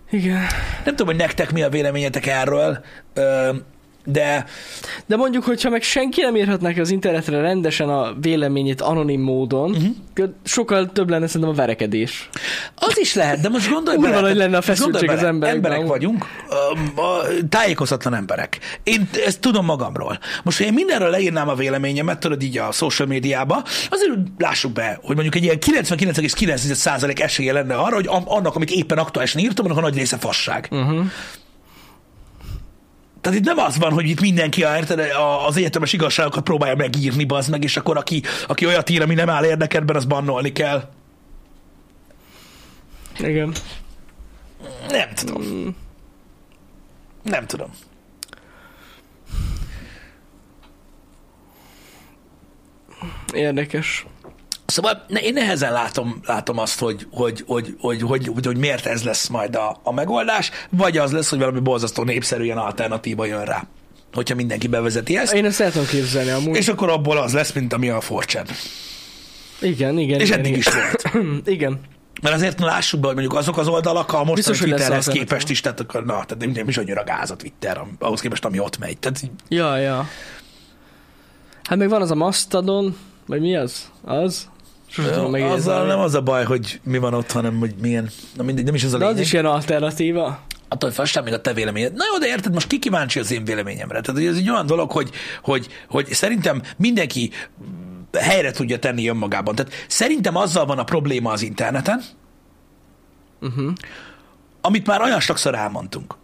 Igen. 0.09 0.41
Nem 0.83 0.95
tudom, 0.95 1.07
hogy 1.07 1.15
nektek 1.15 1.51
mi 1.51 1.61
a 1.61 1.69
véleményetek 1.69 2.25
erről, 2.25 2.83
ö, 3.13 3.49
de 4.05 4.45
De 5.05 5.15
mondjuk, 5.15 5.43
hogyha 5.43 5.69
meg 5.69 5.81
senki 5.81 6.21
nem 6.21 6.35
írhatná 6.35 6.71
az 6.79 6.89
internetre 6.89 7.41
rendesen 7.41 7.89
a 7.89 8.13
véleményét 8.21 8.81
anonim 8.81 9.21
módon, 9.21 9.71
uh-huh. 9.71 10.29
sokkal 10.43 10.91
több 10.91 11.09
lenne 11.09 11.27
szerintem 11.27 11.49
a 11.49 11.53
verekedés. 11.53 12.29
az 12.75 12.99
is 12.99 13.13
lehet, 13.13 13.39
de 13.39 13.49
most 13.49 13.69
gondolj 13.69 13.97
Kurva 13.97 14.11
bele. 14.11 14.27
nagy 14.27 14.37
lenne 14.37 14.57
a 14.57 14.61
feszültség 14.61 15.09
az 15.09 15.23
emberekben. 15.23 15.71
Emberek 15.71 15.87
vagyunk, 15.87 16.25
tájékozatlan 17.49 18.13
emberek. 18.13 18.59
Én 18.83 19.09
ezt 19.25 19.39
tudom 19.39 19.65
magamról. 19.65 20.19
Most, 20.43 20.57
ha 20.57 20.63
én 20.63 20.73
mindenről 20.73 21.09
leírnám 21.09 21.49
a 21.49 21.55
véleményemet, 21.55 22.19
tudod 22.19 22.41
így 22.41 22.57
a 22.57 22.71
social 22.71 23.07
médiába, 23.07 23.63
azért 23.89 24.11
lássuk 24.37 24.71
be, 24.71 24.99
hogy 25.03 25.15
mondjuk 25.15 25.35
egy 25.35 25.43
ilyen 25.43 25.57
99,9% 25.59 27.19
esélye 27.19 27.53
lenne 27.53 27.75
arra, 27.75 27.95
hogy 27.95 28.09
annak, 28.25 28.55
amit 28.55 28.71
éppen 28.71 28.97
aktuálisan 28.97 29.41
írtam, 29.41 29.65
annak 29.65 29.77
a 29.77 29.81
nagy 29.81 29.95
része 29.95 30.17
fasság. 30.17 30.67
Uh-huh. 30.71 31.05
Tehát 33.25 33.39
itt 33.39 33.45
nem 33.45 33.57
az 33.57 33.77
van, 33.77 33.91
hogy 33.91 34.09
itt 34.09 34.21
mindenki 34.21 34.63
a, 34.63 35.47
az 35.47 35.57
egyetemes 35.57 35.93
igazságokat 35.93 36.43
próbálja 36.43 36.75
megírni, 36.75 37.23
bazd 37.23 37.49
meg, 37.49 37.63
és 37.63 37.77
akkor 37.77 37.97
aki, 37.97 38.23
aki 38.47 38.65
olyat 38.65 38.89
ír, 38.89 39.01
ami 39.01 39.13
nem 39.13 39.29
áll 39.29 39.45
érdekedben, 39.45 39.95
az 39.95 40.05
bannolni 40.05 40.51
kell. 40.51 40.89
Igen. 43.19 43.53
Nem 44.89 45.09
tudom. 45.13 45.75
Nem 47.23 47.45
tudom. 47.45 47.69
Érdekes. 53.33 54.05
Szóval 54.65 55.05
én 55.23 55.33
nehezen 55.33 55.71
látom, 55.71 56.19
látom 56.25 56.57
azt, 56.57 56.79
hogy, 56.79 57.07
hogy, 57.11 57.43
hogy, 57.47 57.75
hogy, 57.79 58.01
hogy, 58.01 58.27
hogy, 58.27 58.45
hogy 58.45 58.57
miért 58.57 58.85
ez 58.85 59.03
lesz 59.03 59.27
majd 59.27 59.55
a, 59.55 59.79
a 59.83 59.93
megoldás, 59.93 60.51
vagy 60.69 60.97
az 60.97 61.11
lesz, 61.11 61.29
hogy 61.29 61.39
valami 61.39 61.59
borzasztó 61.59 62.03
népszerű 62.03 62.43
ilyen 62.43 62.57
alternatíva 62.57 63.25
jön 63.25 63.45
rá, 63.45 63.67
hogyha 64.13 64.35
mindenki 64.35 64.67
bevezeti 64.67 65.17
ezt, 65.17 65.33
Én 65.33 65.45
ezt 65.45 65.59
el 65.61 65.71
tudom 65.71 65.87
képzelni 65.87 66.29
amúgy. 66.29 66.55
és 66.55 66.67
akkor 66.67 66.89
abból 66.89 67.17
az 67.17 67.33
lesz, 67.33 67.51
mint 67.51 67.73
ami 67.73 67.89
a 67.89 68.01
forcsen. 68.01 68.45
Igen, 69.61 69.97
igen. 69.97 70.19
És 70.19 70.27
igen, 70.27 70.39
eddig 70.39 70.57
igen. 70.57 70.59
is 70.59 70.73
volt. 70.73 71.25
igen. 71.55 71.79
Mert 72.21 72.35
azért 72.35 72.59
lássuk 72.59 72.99
be, 72.99 73.05
hogy 73.07 73.15
mondjuk 73.15 73.37
azok 73.37 73.57
az 73.57 73.67
oldalak 73.67 74.13
a 74.13 74.17
mostani 74.17 74.33
Biztos, 74.35 74.59
Twitterhez 74.59 75.07
képest 75.07 75.49
is, 75.49 75.61
tehát 75.61 75.79
akkor, 75.79 76.05
na, 76.05 76.11
tehát 76.13 76.37
nem, 76.37 76.49
nem 76.49 76.67
is 76.67 76.77
annyira 76.77 77.03
gáz 77.03 77.31
a 77.31 77.35
Twitter, 77.35 77.81
ahhoz 77.99 78.21
képest, 78.21 78.45
ami 78.45 78.59
ott 78.59 78.77
megy. 78.77 78.97
Tehát 78.97 79.21
Ja, 79.47 79.77
ja. 79.77 80.07
Hát 81.63 81.77
még 81.77 81.89
van 81.89 82.01
az 82.01 82.11
a 82.11 82.15
Mastodon, 82.15 82.97
vagy 83.25 83.41
mi 83.41 83.55
az? 83.55 83.91
Az? 84.01 84.49
Sosem 84.95 85.13
tudom 85.13 85.51
azzal 85.51 85.85
nem 85.85 85.99
az 85.99 86.13
a 86.13 86.21
baj, 86.21 86.43
hogy 86.43 86.79
mi 86.83 86.97
van 86.97 87.13
ott, 87.13 87.31
hanem 87.31 87.59
hogy 87.59 87.75
milyen, 87.81 88.09
na 88.35 88.43
mindegy, 88.43 88.65
nem 88.65 88.75
is 88.75 88.83
az 88.83 88.93
a 88.93 88.97
De 88.97 89.05
az 89.05 89.19
is 89.19 89.33
ilyen 89.33 89.45
alternatíva. 89.45 90.39
attól 90.67 90.91
hogy 90.95 91.23
még 91.23 91.33
a 91.33 91.41
te 91.41 91.53
véleményed. 91.53 91.93
Na 91.93 92.03
jó, 92.11 92.17
de 92.17 92.27
érted, 92.27 92.53
most 92.53 92.67
ki 92.67 92.79
kíváncsi 92.79 93.19
az 93.19 93.31
én 93.31 93.45
véleményemre? 93.45 94.01
Tehát 94.01 94.21
ez 94.21 94.35
egy 94.37 94.49
olyan 94.49 94.65
dolog, 94.65 94.91
hogy, 94.91 95.09
hogy, 95.43 95.67
hogy 95.89 96.13
szerintem 96.13 96.61
mindenki 96.77 97.31
helyre 98.19 98.51
tudja 98.51 98.79
tenni 98.79 99.09
önmagában. 99.09 99.55
Tehát 99.55 99.71
szerintem 99.87 100.35
azzal 100.35 100.65
van 100.65 100.79
a 100.79 100.83
probléma 100.83 101.31
az 101.31 101.41
interneten, 101.41 102.03
Uh-huh. 103.41 103.73
amit 104.61 104.87
már 104.87 105.01
olyan 105.01 105.19
sokszor 105.19 105.55
elmondtunk, 105.55 106.15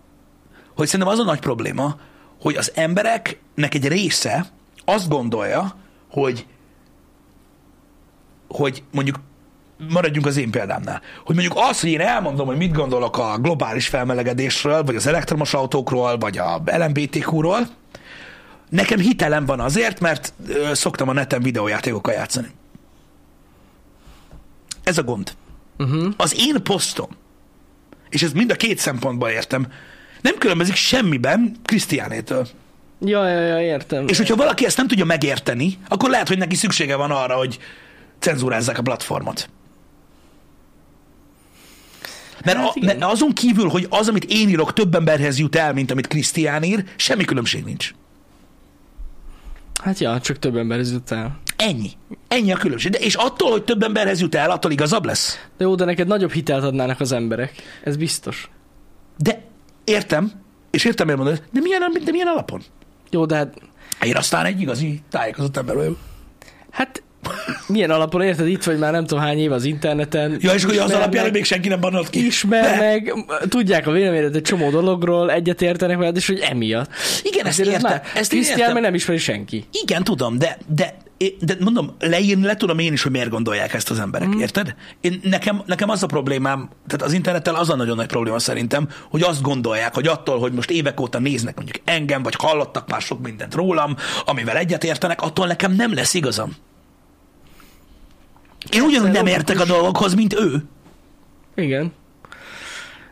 hogy 0.75 0.87
szerintem 0.87 1.13
az 1.13 1.19
a 1.19 1.23
nagy 1.23 1.39
probléma, 1.39 1.95
hogy 2.41 2.55
az 2.55 2.71
embereknek 2.75 3.73
egy 3.73 3.87
része 3.87 4.45
azt 4.85 5.09
gondolja, 5.09 5.75
hogy 6.09 6.45
hogy 8.51 8.83
mondjuk 8.91 9.19
maradjunk 9.89 10.25
az 10.25 10.37
én 10.37 10.51
példámnál, 10.51 11.01
hogy 11.25 11.35
mondjuk 11.35 11.57
az, 11.69 11.79
hogy 11.79 11.89
én 11.89 11.99
elmondom, 11.99 12.47
hogy 12.47 12.57
mit 12.57 12.73
gondolok 12.73 13.17
a 13.17 13.37
globális 13.37 13.87
felmelegedésről, 13.87 14.83
vagy 14.83 14.95
az 14.95 15.07
elektromos 15.07 15.53
autókról, 15.53 16.17
vagy 16.17 16.37
a 16.37 16.61
LMBTQ-ról, 16.65 17.67
nekem 18.69 18.99
hitelem 18.99 19.45
van 19.45 19.59
azért, 19.59 19.99
mert 19.99 20.33
ö, 20.47 20.73
szoktam 20.73 21.09
a 21.09 21.13
neten 21.13 21.41
videójátékokkal 21.41 22.13
játszani. 22.13 22.47
Ez 24.83 24.97
a 24.97 25.03
gond. 25.03 25.31
Uh-huh. 25.77 26.13
Az 26.17 26.35
én 26.39 26.63
posztom, 26.63 27.09
és 28.09 28.23
ez 28.23 28.31
mind 28.31 28.51
a 28.51 28.55
két 28.55 28.77
szempontból 28.77 29.29
értem, 29.29 29.67
nem 30.21 30.37
különbözik 30.37 30.75
semmiben 30.75 31.55
Krisztiánétől. 31.65 32.47
Ja, 33.05 33.27
ja, 33.27 33.39
ja, 33.39 33.61
értem. 33.61 34.07
És 34.07 34.17
hogyha 34.17 34.35
valaki 34.35 34.65
ezt 34.65 34.77
nem 34.77 34.87
tudja 34.87 35.05
megérteni, 35.05 35.77
akkor 35.87 36.09
lehet, 36.09 36.27
hogy 36.27 36.37
neki 36.37 36.55
szüksége 36.55 36.95
van 36.95 37.11
arra, 37.11 37.35
hogy 37.35 37.59
cenzúrázzák 38.21 38.77
a 38.77 38.81
platformot. 38.81 39.49
Mert, 42.45 42.57
Hát 42.57 42.67
a, 42.67 42.79
mert 42.85 43.03
azon 43.03 43.31
kívül, 43.33 43.67
hogy 43.69 43.87
az, 43.89 44.07
amit 44.07 44.23
én 44.23 44.49
írok, 44.49 44.73
több 44.73 44.95
emberhez 44.95 45.39
jut 45.39 45.55
el, 45.55 45.73
mint 45.73 45.91
amit 45.91 46.07
Krisztián 46.07 46.63
ír, 46.63 46.83
semmi 46.95 47.25
különbség 47.25 47.63
nincs. 47.63 47.93
Hát 49.83 49.99
ja, 49.99 50.19
csak 50.19 50.39
több 50.39 50.55
ember 50.55 50.79
jut 50.79 51.11
el. 51.11 51.39
Ennyi. 51.55 51.89
Ennyi 52.27 52.51
a 52.51 52.57
különbség. 52.57 52.91
De, 52.91 52.97
és 52.97 53.15
attól, 53.15 53.51
hogy 53.51 53.63
több 53.63 53.83
emberhez 53.83 54.21
jut 54.21 54.35
el, 54.35 54.51
attól 54.51 54.71
igazabb 54.71 55.05
lesz. 55.05 55.47
De 55.57 55.63
jó, 55.63 55.75
de 55.75 55.85
neked 55.85 56.07
nagyobb 56.07 56.31
hitelt 56.31 56.63
adnának 56.63 56.99
az 56.99 57.11
emberek. 57.11 57.53
Ez 57.83 57.97
biztos. 57.97 58.49
De 59.17 59.41
értem, 59.83 60.31
és 60.71 60.85
értem, 60.85 61.05
miért 61.05 61.21
mondod, 61.21 61.43
de 61.51 61.59
milyen, 61.59 61.91
de 62.03 62.11
milyen 62.11 62.27
alapon? 62.27 62.61
Jó, 63.09 63.25
de 63.25 63.35
hát, 63.35 63.61
Én 64.01 64.15
aztán 64.15 64.45
egy 64.45 64.61
igazi 64.61 65.01
tájékozott 65.09 65.57
ember 65.57 65.75
vagyok. 65.75 65.97
hát 66.69 67.00
milyen 67.67 67.89
alapon 67.89 68.21
érted, 68.21 68.47
itt 68.47 68.63
vagy 68.63 68.77
már 68.77 68.91
nem 68.91 69.05
tudom 69.05 69.23
hány 69.23 69.39
év 69.39 69.51
az 69.51 69.63
interneten. 69.63 70.37
Ja, 70.39 70.53
és 70.53 70.63
hogy 70.63 70.77
az 70.77 70.91
alapján, 70.91 71.23
hogy 71.23 71.33
még 71.33 71.45
senki 71.45 71.67
nem 71.67 71.79
bannalt 71.79 72.09
ki. 72.09 72.25
ismer 72.25 72.63
De- 72.63 72.77
meg, 72.77 73.13
tudják 73.49 73.87
a 73.87 73.91
véleményedet 73.91 74.35
egy 74.35 74.41
csomó 74.41 74.69
dologról, 74.69 75.31
egyetértenek 75.31 75.97
veled, 75.97 76.15
és 76.15 76.27
hogy 76.27 76.39
emiatt. 76.39 76.89
Igen, 77.23 77.45
ezt 77.45 77.59
ez 77.59 77.67
értem. 77.67 77.81
már- 77.81 78.05
Ezt 78.15 78.29
Krisztián 78.29 78.73
meg 78.73 78.81
nem 78.81 78.93
ismeri 78.93 79.19
senki. 79.19 79.65
Igen, 79.83 80.03
tudom, 80.03 80.37
de, 80.37 80.57
de, 80.75 80.97
de 81.39 81.55
mondom, 81.59 81.95
leírni 81.99 82.45
le 82.45 82.55
tudom 82.55 82.79
én 82.79 82.93
is, 82.93 83.03
hogy 83.03 83.11
miért 83.11 83.29
gondolják 83.29 83.73
ezt 83.73 83.89
az 83.89 83.99
emberek, 83.99 84.27
mm. 84.27 84.39
érted? 84.39 84.75
Én, 85.01 85.19
nekem, 85.23 85.61
nekem 85.65 85.89
az 85.89 86.03
a 86.03 86.07
problémám, 86.07 86.69
tehát 86.87 87.05
az 87.05 87.13
internettel 87.13 87.55
az 87.55 87.69
a 87.69 87.75
nagyon 87.75 87.95
nagy 87.95 88.07
probléma 88.07 88.39
szerintem, 88.39 88.87
hogy 89.09 89.21
azt 89.21 89.41
gondolják, 89.41 89.93
hogy 89.93 90.07
attól, 90.07 90.39
hogy 90.39 90.51
most 90.51 90.69
évek 90.71 90.99
óta 90.99 91.19
néznek 91.19 91.55
mondjuk 91.55 91.77
engem, 91.83 92.23
vagy 92.23 92.35
hallottak 92.37 92.89
már 92.89 93.01
sok 93.01 93.21
mindent 93.21 93.53
rólam, 93.53 93.95
amivel 94.25 94.57
egyetértenek, 94.57 95.21
attól 95.21 95.47
nekem 95.47 95.71
nem 95.71 95.93
lesz 95.93 96.13
igazam. 96.13 96.55
Én 98.71 98.81
ugyanúgy 98.81 99.11
nem 99.11 99.25
értek 99.25 99.59
a 99.59 99.65
dolgokhoz, 99.65 100.13
mint 100.13 100.33
ő. 100.33 100.63
Igen. 101.55 101.93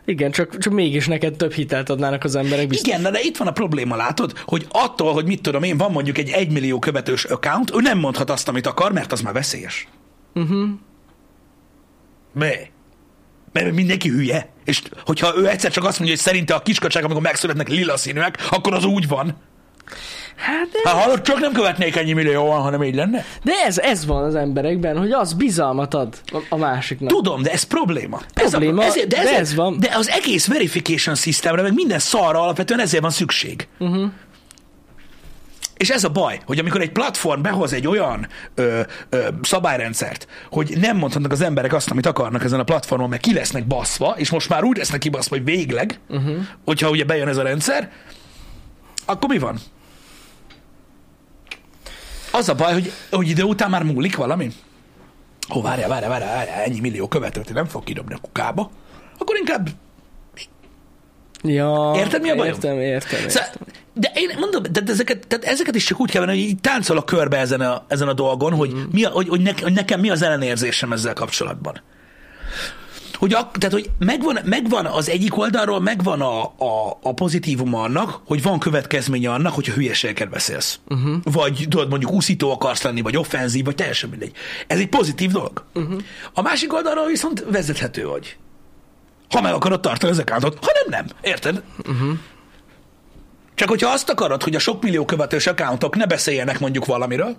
Igen, 0.06 0.32
csak, 0.32 0.58
csak 0.58 0.74
mégis 0.74 1.08
neked 1.08 1.36
több 1.36 1.52
hitelt 1.52 1.90
adnának 1.90 2.24
az 2.24 2.36
emberek 2.36 2.68
biztos. 2.68 2.88
Igen, 2.88 3.02
de, 3.02 3.12
de 3.12 3.20
itt 3.22 3.38
van 3.38 3.48
a 3.48 3.52
probléma, 3.52 3.96
látod, 3.96 4.38
hogy 4.46 4.66
attól, 4.70 5.14
hogy 5.14 5.26
mit 5.26 5.42
tudom 5.42 5.64
én, 5.64 5.78
van 5.78 5.92
mondjuk 5.92 6.18
egy 6.18 6.30
egymillió 6.30 6.80
követős 6.80 7.24
account, 7.24 7.72
ő 7.76 7.78
nem 7.82 8.00
mondhat 8.00 8.30
azt, 8.30 8.48
amit 8.48 8.68
akar, 8.68 8.92
mert 8.92 9.12
az 9.12 9.22
már 9.22 9.34
veszélyes. 9.34 9.88
Uh-huh. 10.34 10.70
Mi? 12.34 12.52
Mert 13.52 13.74
mindenki 13.74 14.10
hülye. 14.10 14.50
És 14.66 14.82
hogyha 15.06 15.38
ő 15.38 15.50
egyszer 15.50 15.72
csak 15.72 15.84
azt 15.84 16.00
mondja, 16.00 16.16
hogy 16.16 16.26
szerinte 16.26 16.54
a 16.54 16.62
kiskacsák, 16.62 17.04
amikor 17.04 17.22
megszületnek 17.22 17.68
lila 17.68 17.98
színűek, 17.98 18.48
akkor 18.50 18.74
az 18.74 18.86
úgy 18.86 19.08
van. 19.08 19.36
Hát 20.40 20.70
de, 20.72 20.90
Hát 20.90 21.04
hallod, 21.04 21.22
csak 21.22 21.40
nem 21.40 21.52
követnék 21.52 21.96
ennyi 21.96 22.14
millióan, 22.14 22.62
hanem 22.62 22.84
így 22.84 22.96
lenne. 22.96 23.26
de 23.44 23.52
ez, 23.66 23.78
ez 23.78 24.06
van 24.06 24.24
az 24.24 24.36
emberekben, 24.36 24.98
hogy 24.98 25.12
az 25.12 25.34
bizalmat 25.34 25.94
ad 25.94 26.18
a, 26.50 26.56
másiknak. 26.56 27.10
Tudom, 27.10 27.42
de 27.42 27.52
ez 27.52 27.64
probléma. 27.64 28.20
Ez 28.34 28.50
Probléma, 28.50 28.82
a, 28.82 28.86
ezért, 28.86 29.08
de, 29.08 29.16
de 29.16 29.22
ezért, 29.22 29.40
ez 29.40 29.56
van. 29.56 29.80
De 29.80 29.96
az 29.96 30.10
egész 30.10 30.48
verification 30.48 31.16
systemre, 31.16 31.62
meg 31.62 31.74
minden 31.74 32.00
szarra 32.00 32.42
alapvetően 32.42 32.80
ezért 32.80 33.02
van 33.02 33.12
szükség. 33.12 33.68
Uh-huh. 33.80 34.12
És 35.78 35.90
ez 35.90 36.04
a 36.04 36.10
baj, 36.10 36.40
hogy 36.46 36.60
amikor 36.60 36.82
egy 36.82 36.92
platform 36.92 37.42
behoz 37.42 37.74
egy 37.74 37.88
olyan 37.88 38.28
ö, 38.56 38.82
ö, 39.10 39.28
szabályrendszert, 39.42 40.28
hogy 40.52 40.78
nem 40.82 40.98
mondhatnak 40.98 41.32
az 41.32 41.42
emberek 41.42 41.74
azt, 41.74 41.92
amit 41.92 42.06
akarnak 42.06 42.44
ezen 42.44 42.60
a 42.60 42.64
platformon, 42.64 43.10
mert 43.10 43.22
ki 43.22 43.34
lesznek 43.34 43.68
baszva, 43.68 44.14
és 44.18 44.30
most 44.30 44.50
már 44.50 44.64
úgy 44.64 44.78
lesznek 44.78 45.00
kibaszva, 45.00 45.36
hogy 45.36 45.46
végleg, 45.46 46.00
uh-huh. 46.10 46.36
hogyha 46.66 46.90
ugye 46.90 47.04
bejön 47.04 47.28
ez 47.28 47.38
a 47.38 47.42
rendszer, 47.44 47.92
akkor 49.06 49.30
mi 49.30 49.38
van? 49.38 49.60
Az 52.32 52.50
a 52.50 52.56
baj, 52.56 52.74
hogy, 52.74 52.92
hogy 53.12 53.28
idő 53.30 53.44
után 53.44 53.70
már 53.70 53.84
múlik 53.84 54.16
valami. 54.16 54.52
Ó, 55.56 55.62
várjál, 55.62 55.90
várjál, 55.90 56.10
várjál, 56.10 56.36
várjál, 56.36 56.62
ennyi 56.64 56.80
millió 56.80 57.08
követőt 57.08 57.54
nem 57.54 57.66
fog 57.66 57.84
kidobni 57.84 58.14
a 58.14 58.18
kukába. 58.22 58.72
Akkor 59.18 59.38
inkább 59.38 59.70
Ja, 61.44 61.92
Érted, 61.96 62.22
mi 62.22 62.30
a 62.30 62.36
bajom? 62.36 62.54
Értem, 62.54 62.80
értem. 62.80 63.20
értem. 63.20 63.30
Szóval, 63.30 63.50
de 63.94 64.12
én 64.14 64.30
mondom, 64.40 64.62
de 64.72 64.82
ezeket, 64.88 65.28
tehát 65.28 65.46
ezeket 65.46 65.76
is 65.76 65.84
csak 65.86 66.00
úgy 66.00 66.12
kell 66.12 66.26
venni, 66.26 66.40
hogy 66.40 66.50
így 66.50 66.60
táncol 66.60 66.98
a 66.98 67.04
körbe 67.04 67.38
ezen 67.38 67.62
a, 67.62 67.84
ezen 67.88 68.08
a 68.08 68.14
dolgon, 68.14 68.54
hogy, 68.54 68.70
Mhm. 68.72 68.80
mi 68.92 69.04
a, 69.04 69.10
hogy, 69.10 69.28
hogy, 69.28 69.42
ne, 69.42 69.52
hogy 69.62 69.74
nekem 69.74 70.00
mi 70.00 70.10
az 70.10 70.22
ellenérzésem 70.22 70.92
ezzel 70.92 71.14
kapcsolatban. 71.14 71.82
Hogy, 73.20 73.34
ak, 73.34 73.58
tehát, 73.58 73.74
hogy 73.74 73.90
megvan, 73.98 74.40
megvan 74.44 74.86
az 74.86 75.10
egyik 75.10 75.38
oldalról, 75.38 75.80
megvan 75.80 76.22
a, 76.22 76.44
a, 76.44 77.00
a 77.02 77.14
pozitívum 77.14 77.74
annak, 77.74 78.22
hogy 78.26 78.42
van 78.42 78.60
következménye 78.60 79.32
annak, 79.32 79.54
hogyha 79.54 79.74
hülyeségeket 79.74 80.30
beszélsz. 80.30 80.80
Uh-huh. 80.88 81.16
Vagy 81.24 81.66
tudod, 81.70 81.90
mondjuk 81.90 82.12
úszító 82.12 82.52
akarsz 82.52 82.82
lenni, 82.82 83.02
vagy 83.02 83.18
offenzív, 83.18 83.66
vagy 83.66 83.76
teljesen 83.76 84.10
mindegy. 84.10 84.32
Ez 84.68 84.80
egy 84.80 84.90
pozitív 84.90 85.32
dolog. 85.32 85.64
Uh-huh. 85.74 86.02
A 86.34 86.42
másik 86.42 86.74
oldalról 86.74 87.06
viszont 87.06 87.46
vezethető 87.50 88.08
vagy. 88.08 88.38
Ha 89.30 89.42
meg 89.42 89.54
akarod 89.54 89.80
tartani 89.80 90.12
az 90.12 90.20
accountot, 90.20 90.66
ha 90.66 90.72
nem, 90.74 91.06
nem. 91.06 91.18
Érted? 91.22 91.64
Mhm. 91.88 92.10
Csak 93.56 93.70
hogyha 93.70 93.92
azt 93.92 94.10
akarod, 94.10 94.44
hogy 94.44 94.56
a 94.56 94.60
sok 94.60 94.84
millió 94.84 95.06
követős 95.06 95.48
accountok 95.48 95.96
ne 95.96 96.06
beszéljenek 96.06 96.60
mondjuk 96.60 96.86
valamiről, 96.86 97.38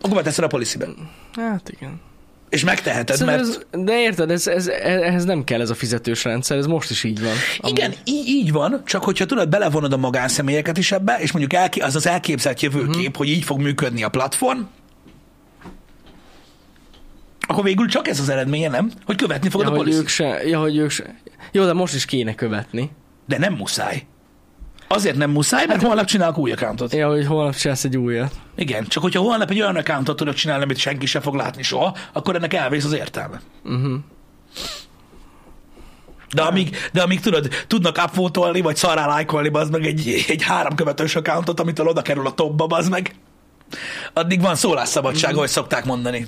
akkor 0.00 0.16
beteszed 0.16 0.44
a 0.44 0.46
policybe. 0.46 0.86
Hát 1.34 1.68
igen. 1.68 2.00
És 2.48 2.64
megteheted, 2.64 3.16
Szóval 3.16 3.36
mert... 3.36 3.48
ez, 3.48 3.80
de 3.84 4.00
érted, 4.00 4.30
ez, 4.30 4.46
ez, 4.46 4.66
ehhez 4.82 5.24
nem 5.24 5.44
kell 5.44 5.60
ez 5.60 5.70
a 5.70 5.74
fizetős 5.74 6.24
rendszer, 6.24 6.58
ez 6.58 6.66
most 6.66 6.90
is 6.90 7.04
így 7.04 7.20
van. 7.20 7.32
Igen, 7.60 7.92
így, 8.04 8.26
így 8.26 8.52
van, 8.52 8.82
csak 8.84 9.04
hogyha 9.04 9.26
tudod, 9.26 9.48
belevonod 9.48 9.92
a 9.92 9.96
magánszemélyeket 9.96 10.78
is 10.78 10.92
ebbe, 10.92 11.16
és 11.20 11.32
mondjuk 11.32 11.60
elké, 11.60 11.80
az 11.80 11.96
az 11.96 12.06
elképzelt 12.06 12.62
jövőkép, 12.62 12.96
uh-huh. 12.96 13.14
hogy 13.14 13.28
így 13.28 13.44
fog 13.44 13.60
működni 13.60 14.02
a 14.02 14.08
platform, 14.08 14.60
akkor 17.46 17.64
végül 17.64 17.86
csak 17.86 18.08
ez 18.08 18.20
az 18.20 18.28
eredménye, 18.28 18.68
nem? 18.68 18.90
Hogy 19.04 19.16
követni 19.16 19.48
fogod 19.48 19.66
Ja, 19.66 19.72
a 19.72 19.76
policy. 19.76 19.98
ők 19.98 20.08
se, 20.08 20.46
ja, 20.46 20.60
hogy 20.60 20.76
ők 20.76 20.90
se. 20.90 21.14
Jó, 21.52 21.64
de 21.64 21.72
most 21.72 21.94
is 21.94 22.04
kéne 22.04 22.34
követni. 22.34 22.90
De 23.26 23.38
nem 23.38 23.54
muszáj. 23.54 24.06
Azért 24.88 25.16
nem 25.16 25.30
muszáj, 25.30 25.66
mert 25.66 25.82
holnap 25.82 26.04
csinálok 26.04 26.38
új 26.38 26.52
accountot. 26.52 26.92
Ja, 26.92 27.08
hogy 27.08 27.26
holnap 27.26 27.54
csinálsz 27.54 27.84
egy 27.84 27.96
újat. 27.96 28.32
Igen, 28.56 28.86
csak 28.86 29.02
hogyha 29.02 29.20
holnap 29.20 29.50
egy 29.50 29.60
olyan 29.60 29.76
accountot 29.76 30.16
tudok 30.16 30.34
csinálni, 30.34 30.62
amit 30.62 30.76
senki 30.76 31.06
sem 31.06 31.22
fog 31.22 31.34
látni 31.34 31.62
soha, 31.62 31.96
akkor 32.12 32.34
ennek 32.36 32.54
elvész 32.54 32.84
az 32.84 32.92
értelme. 32.92 33.40
Uh-huh. 33.64 33.94
De 36.34 36.42
amíg, 36.42 36.76
de 36.92 37.02
amíg 37.02 37.20
tudod, 37.20 37.48
tudnak 37.66 37.98
upvotolni, 38.04 38.60
vagy 38.60 38.76
szarrá 38.76 39.06
lájkolni, 39.06 39.48
az 39.52 39.70
meg 39.70 39.86
egy, 39.86 40.24
egy 40.28 40.42
három 40.42 40.74
követős 40.74 41.16
accountot, 41.16 41.60
amitől 41.60 41.86
oda 41.86 42.02
kerül 42.02 42.26
a 42.26 42.32
topba, 42.32 42.66
az 42.76 42.88
meg, 42.88 43.14
addig 44.12 44.40
van 44.40 44.54
szólásszabadság, 44.54 45.28
Mhm. 45.30 45.38
ahogy 45.38 45.50
szokták 45.50 45.84
mondani. 45.84 46.26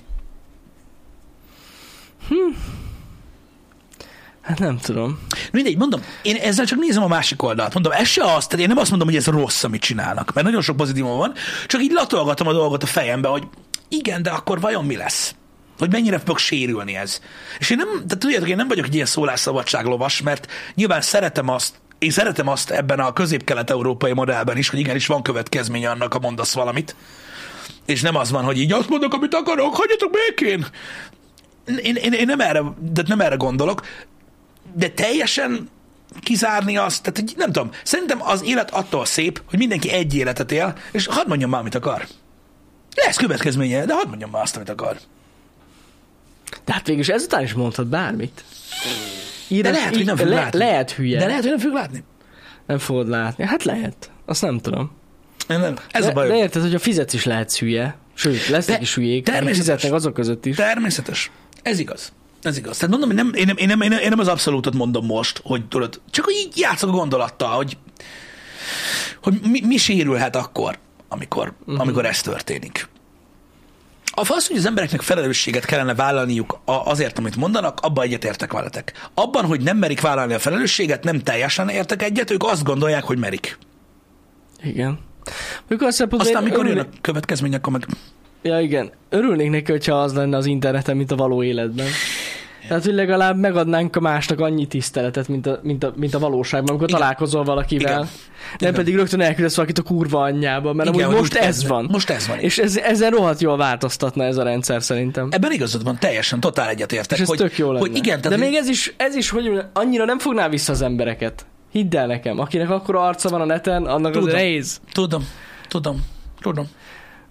Hát 4.46 4.58
nem 4.58 4.78
tudom. 4.78 5.18
Mindegy, 5.52 5.76
mondom, 5.76 6.00
én 6.22 6.36
ezzel 6.36 6.64
csak 6.64 6.78
nézem 6.78 7.02
a 7.02 7.08
másik 7.08 7.42
oldalt. 7.42 7.74
Mondom, 7.74 7.92
ez 7.92 8.06
se 8.06 8.24
az, 8.24 8.46
tehát 8.46 8.60
én 8.60 8.68
nem 8.68 8.78
azt 8.78 8.90
mondom, 8.90 9.08
hogy 9.08 9.16
ez 9.16 9.26
rossz, 9.26 9.64
amit 9.64 9.80
csinálnak, 9.80 10.32
mert 10.32 10.46
nagyon 10.46 10.62
sok 10.62 10.76
pozitívum 10.76 11.16
van, 11.16 11.32
csak 11.66 11.82
így 11.82 11.90
latolgatom 11.90 12.46
a 12.46 12.52
dolgot 12.52 12.82
a 12.82 12.86
fejembe, 12.86 13.28
hogy 13.28 13.42
igen, 13.88 14.22
de 14.22 14.30
akkor 14.30 14.60
vajon 14.60 14.84
mi 14.84 14.96
lesz? 14.96 15.34
Hogy 15.78 15.90
mennyire 15.90 16.18
fog 16.18 16.38
sérülni 16.38 16.96
ez? 16.96 17.20
És 17.58 17.70
én 17.70 17.76
nem, 17.76 17.88
tehát 17.88 18.18
tudjátok, 18.18 18.48
én 18.48 18.56
nem 18.56 18.68
vagyok 18.68 18.84
egy 18.84 18.94
ilyen 18.94 19.06
szólásszabadság 19.06 19.84
lovas, 19.84 20.22
mert 20.22 20.46
nyilván 20.74 21.00
szeretem 21.00 21.48
azt, 21.48 21.74
én 21.98 22.10
szeretem 22.10 22.48
azt 22.48 22.70
ebben 22.70 23.00
a 23.00 23.12
közép-kelet-európai 23.12 24.12
modellben 24.12 24.56
is, 24.56 24.68
hogy 24.68 24.78
igenis 24.78 25.06
van 25.06 25.22
következménye 25.22 25.90
annak, 25.90 26.12
ha 26.12 26.18
mondasz 26.18 26.54
valamit. 26.54 26.96
És 27.86 28.00
nem 28.00 28.16
az 28.16 28.30
van, 28.30 28.44
hogy 28.44 28.58
így 28.58 28.72
azt 28.72 28.88
mondok, 28.88 29.14
amit 29.14 29.34
akarok, 29.34 29.74
hagyjatok 29.74 30.10
békén. 30.10 30.66
Én, 31.82 31.94
én, 31.94 32.12
én 32.12 32.26
nem, 32.26 32.40
erre, 32.40 32.62
de 32.92 33.02
nem 33.06 33.20
erre 33.20 33.34
gondolok, 33.34 33.82
de 34.76 34.88
teljesen 34.90 35.68
kizárni 36.20 36.76
azt, 36.76 37.02
tehát 37.02 37.18
hogy 37.18 37.32
nem 37.36 37.52
tudom, 37.52 37.70
szerintem 37.84 38.22
az 38.22 38.42
élet 38.44 38.70
attól 38.70 39.04
szép, 39.04 39.42
hogy 39.46 39.58
mindenki 39.58 39.90
egy 39.90 40.14
életet 40.14 40.52
él, 40.52 40.76
és 40.92 41.06
hadd 41.06 41.28
mondjam 41.28 41.50
már, 41.50 41.60
amit 41.60 41.74
akar. 41.74 42.06
Lesz 42.94 43.16
következménye, 43.16 43.84
de 43.84 43.94
hadd 43.94 44.08
mondjam 44.08 44.30
már 44.30 44.42
azt, 44.42 44.56
amit 44.56 44.68
akar. 44.68 44.96
De 46.64 46.72
hát 46.72 46.86
végülis 46.86 47.08
ezután 47.08 47.42
is 47.42 47.52
mondhat 47.52 47.86
bármit. 47.86 48.44
Írás, 49.48 49.72
De 49.72 49.78
lehet, 49.78 49.94
hogy 49.96 50.04
nem 50.04 50.16
fog 50.16 50.26
le, 50.26 50.34
látni. 50.34 50.58
Lehet 50.58 50.90
hülye. 50.90 51.18
De 51.18 51.26
lehet, 51.26 51.40
hogy 51.42 51.50
nem 51.50 51.58
fog 51.60 51.72
látni. 51.72 52.04
Nem 52.66 52.78
fogod 52.78 53.08
látni. 53.08 53.44
Hát 53.44 53.64
lehet. 53.64 54.10
Azt 54.26 54.42
nem 54.42 54.58
tudom. 54.58 54.90
Nem, 55.48 55.60
nem. 55.60 55.76
Ez 55.90 56.04
de, 56.04 56.10
a 56.10 56.12
baj. 56.12 56.28
de 56.28 56.36
érted, 56.36 56.62
hogy 56.62 56.74
a 56.74 56.78
fizetsz 56.78 57.12
is 57.12 57.24
lehetsz 57.24 57.58
hülye. 57.58 57.96
Sőt, 58.14 58.48
lesznek 58.48 58.76
De 58.76 58.82
is 58.82 58.94
hülyék. 58.94 59.24
természetes. 59.24 59.58
Fizetnek 59.58 59.92
azok 59.92 60.14
között 60.14 60.46
is. 60.46 60.56
Természetes. 60.56 61.30
Ez 61.62 61.78
igaz. 61.78 62.12
Ez 62.46 62.56
igaz. 62.56 62.76
Tehát 62.76 62.98
mondom, 62.98 63.16
nem, 63.16 63.30
én 63.34 63.46
nem, 63.46 63.56
én 63.56 63.66
nem, 63.66 63.80
én 63.80 63.88
nem, 63.88 63.98
én 63.98 64.08
nem 64.08 64.18
az 64.18 64.28
abszolútot 64.28 64.74
mondom 64.74 65.06
most, 65.06 65.40
hogy 65.44 65.68
tudod, 65.68 66.00
csak 66.10 66.24
hogy 66.24 66.34
így 66.34 66.58
játszok 66.58 66.88
a 66.88 66.92
gondolattal, 66.92 67.56
hogy, 67.56 67.76
hogy 69.22 69.40
mi, 69.50 69.60
mi 69.64 69.76
sérülhet 69.76 70.36
akkor, 70.36 70.78
amikor, 71.08 71.52
uh-huh. 71.60 71.80
amikor 71.80 72.04
ez 72.04 72.20
történik. 72.20 72.88
A 74.18 74.24
fasz, 74.24 74.48
hogy 74.48 74.56
az 74.56 74.66
embereknek 74.66 75.00
felelősséget 75.00 75.64
kellene 75.64 75.94
vállalniuk 75.94 76.58
azért, 76.64 77.18
amit 77.18 77.36
mondanak, 77.36 77.80
abban 77.80 78.04
egyetértek 78.04 78.52
veletek. 78.52 79.08
Abban, 79.14 79.44
hogy 79.44 79.60
nem 79.60 79.76
merik 79.76 80.00
vállalni 80.00 80.34
a 80.34 80.38
felelősséget, 80.38 81.04
nem 81.04 81.18
teljesen 81.18 81.68
értek 81.68 82.02
egyet, 82.02 82.30
ők 82.30 82.44
azt 82.44 82.64
gondolják, 82.64 83.04
hogy 83.04 83.18
merik. 83.18 83.58
Igen. 84.62 84.98
Mikor 85.68 85.86
Aztán, 85.86 86.42
mikor 86.42 86.66
jön 86.66 86.76
örülnék- 86.76 86.96
a 86.96 87.00
következmény, 87.00 87.54
akkor 87.54 87.72
meg... 87.72 87.86
Ja, 88.42 88.60
igen. 88.60 88.90
Örülnék 89.08 89.50
neki, 89.50 89.70
hogyha 89.70 89.94
az 89.94 90.14
lenne 90.14 90.36
az 90.36 90.46
interneten, 90.46 90.96
mint 90.96 91.10
a 91.10 91.16
való 91.16 91.42
életben. 91.42 91.86
Tehát, 92.68 92.84
hogy 92.84 92.94
legalább 92.94 93.38
megadnánk 93.38 93.96
a 93.96 94.00
másnak 94.00 94.40
annyi 94.40 94.66
tiszteletet, 94.66 95.28
mint 95.28 95.46
a, 95.46 95.60
mint 95.62 95.84
a, 95.84 95.92
mint 95.96 96.14
a 96.14 96.18
valóságban, 96.18 96.68
amikor 96.70 96.88
Igen. 96.88 97.00
találkozol 97.00 97.44
valakivel. 97.44 97.92
Igen. 97.92 97.98
Nem 97.98 98.08
Igen. 98.58 98.74
pedig 98.74 98.94
rögtön 98.94 99.20
elküldesz 99.20 99.56
valakit 99.56 99.78
a 99.78 99.82
kurva 99.82 100.22
anyjába, 100.22 100.72
mert 100.72 100.88
Igen, 100.94 101.04
amúgy 101.06 101.18
most 101.18 101.34
ez 101.34 101.66
van. 101.66 101.88
Most 101.90 102.10
ez 102.10 102.26
van. 102.26 102.38
És 102.38 102.58
ez, 102.58 102.76
ezen 102.76 103.10
rohadt 103.10 103.40
jól 103.40 103.56
változtatna 103.56 104.24
ez 104.24 104.36
a 104.36 104.42
rendszer 104.42 104.82
szerintem. 104.82 105.28
Ebben 105.30 105.52
igazad 105.52 105.84
van, 105.84 105.98
teljesen, 105.98 106.40
totál 106.40 106.68
egyetértek. 106.68 107.16
És 107.16 107.22
ez 107.22 107.28
hogy, 107.28 107.38
tök 107.38 107.58
jó 107.58 107.66
lenne. 107.66 107.78
Hogy 107.78 107.96
igen, 107.96 108.20
De 108.20 108.36
még 108.36 108.54
ez 108.54 108.68
is, 108.68 108.94
ez 108.96 109.14
is, 109.14 109.30
hogy 109.30 109.60
annyira 109.72 110.04
nem 110.04 110.18
fogná 110.18 110.48
vissza 110.48 110.72
az 110.72 110.82
embereket. 110.82 111.46
Hidd 111.72 111.96
el 111.96 112.06
nekem, 112.06 112.38
akinek 112.38 112.70
akkora 112.70 113.06
arca 113.06 113.28
van 113.28 113.40
a 113.40 113.44
neten, 113.44 113.84
annak 113.84 114.14
az 114.14 114.18
Tudom. 114.20 114.34
nehéz. 114.34 114.80
Tudom, 114.92 115.28
tudom, 115.68 116.04
tudom. 116.40 116.68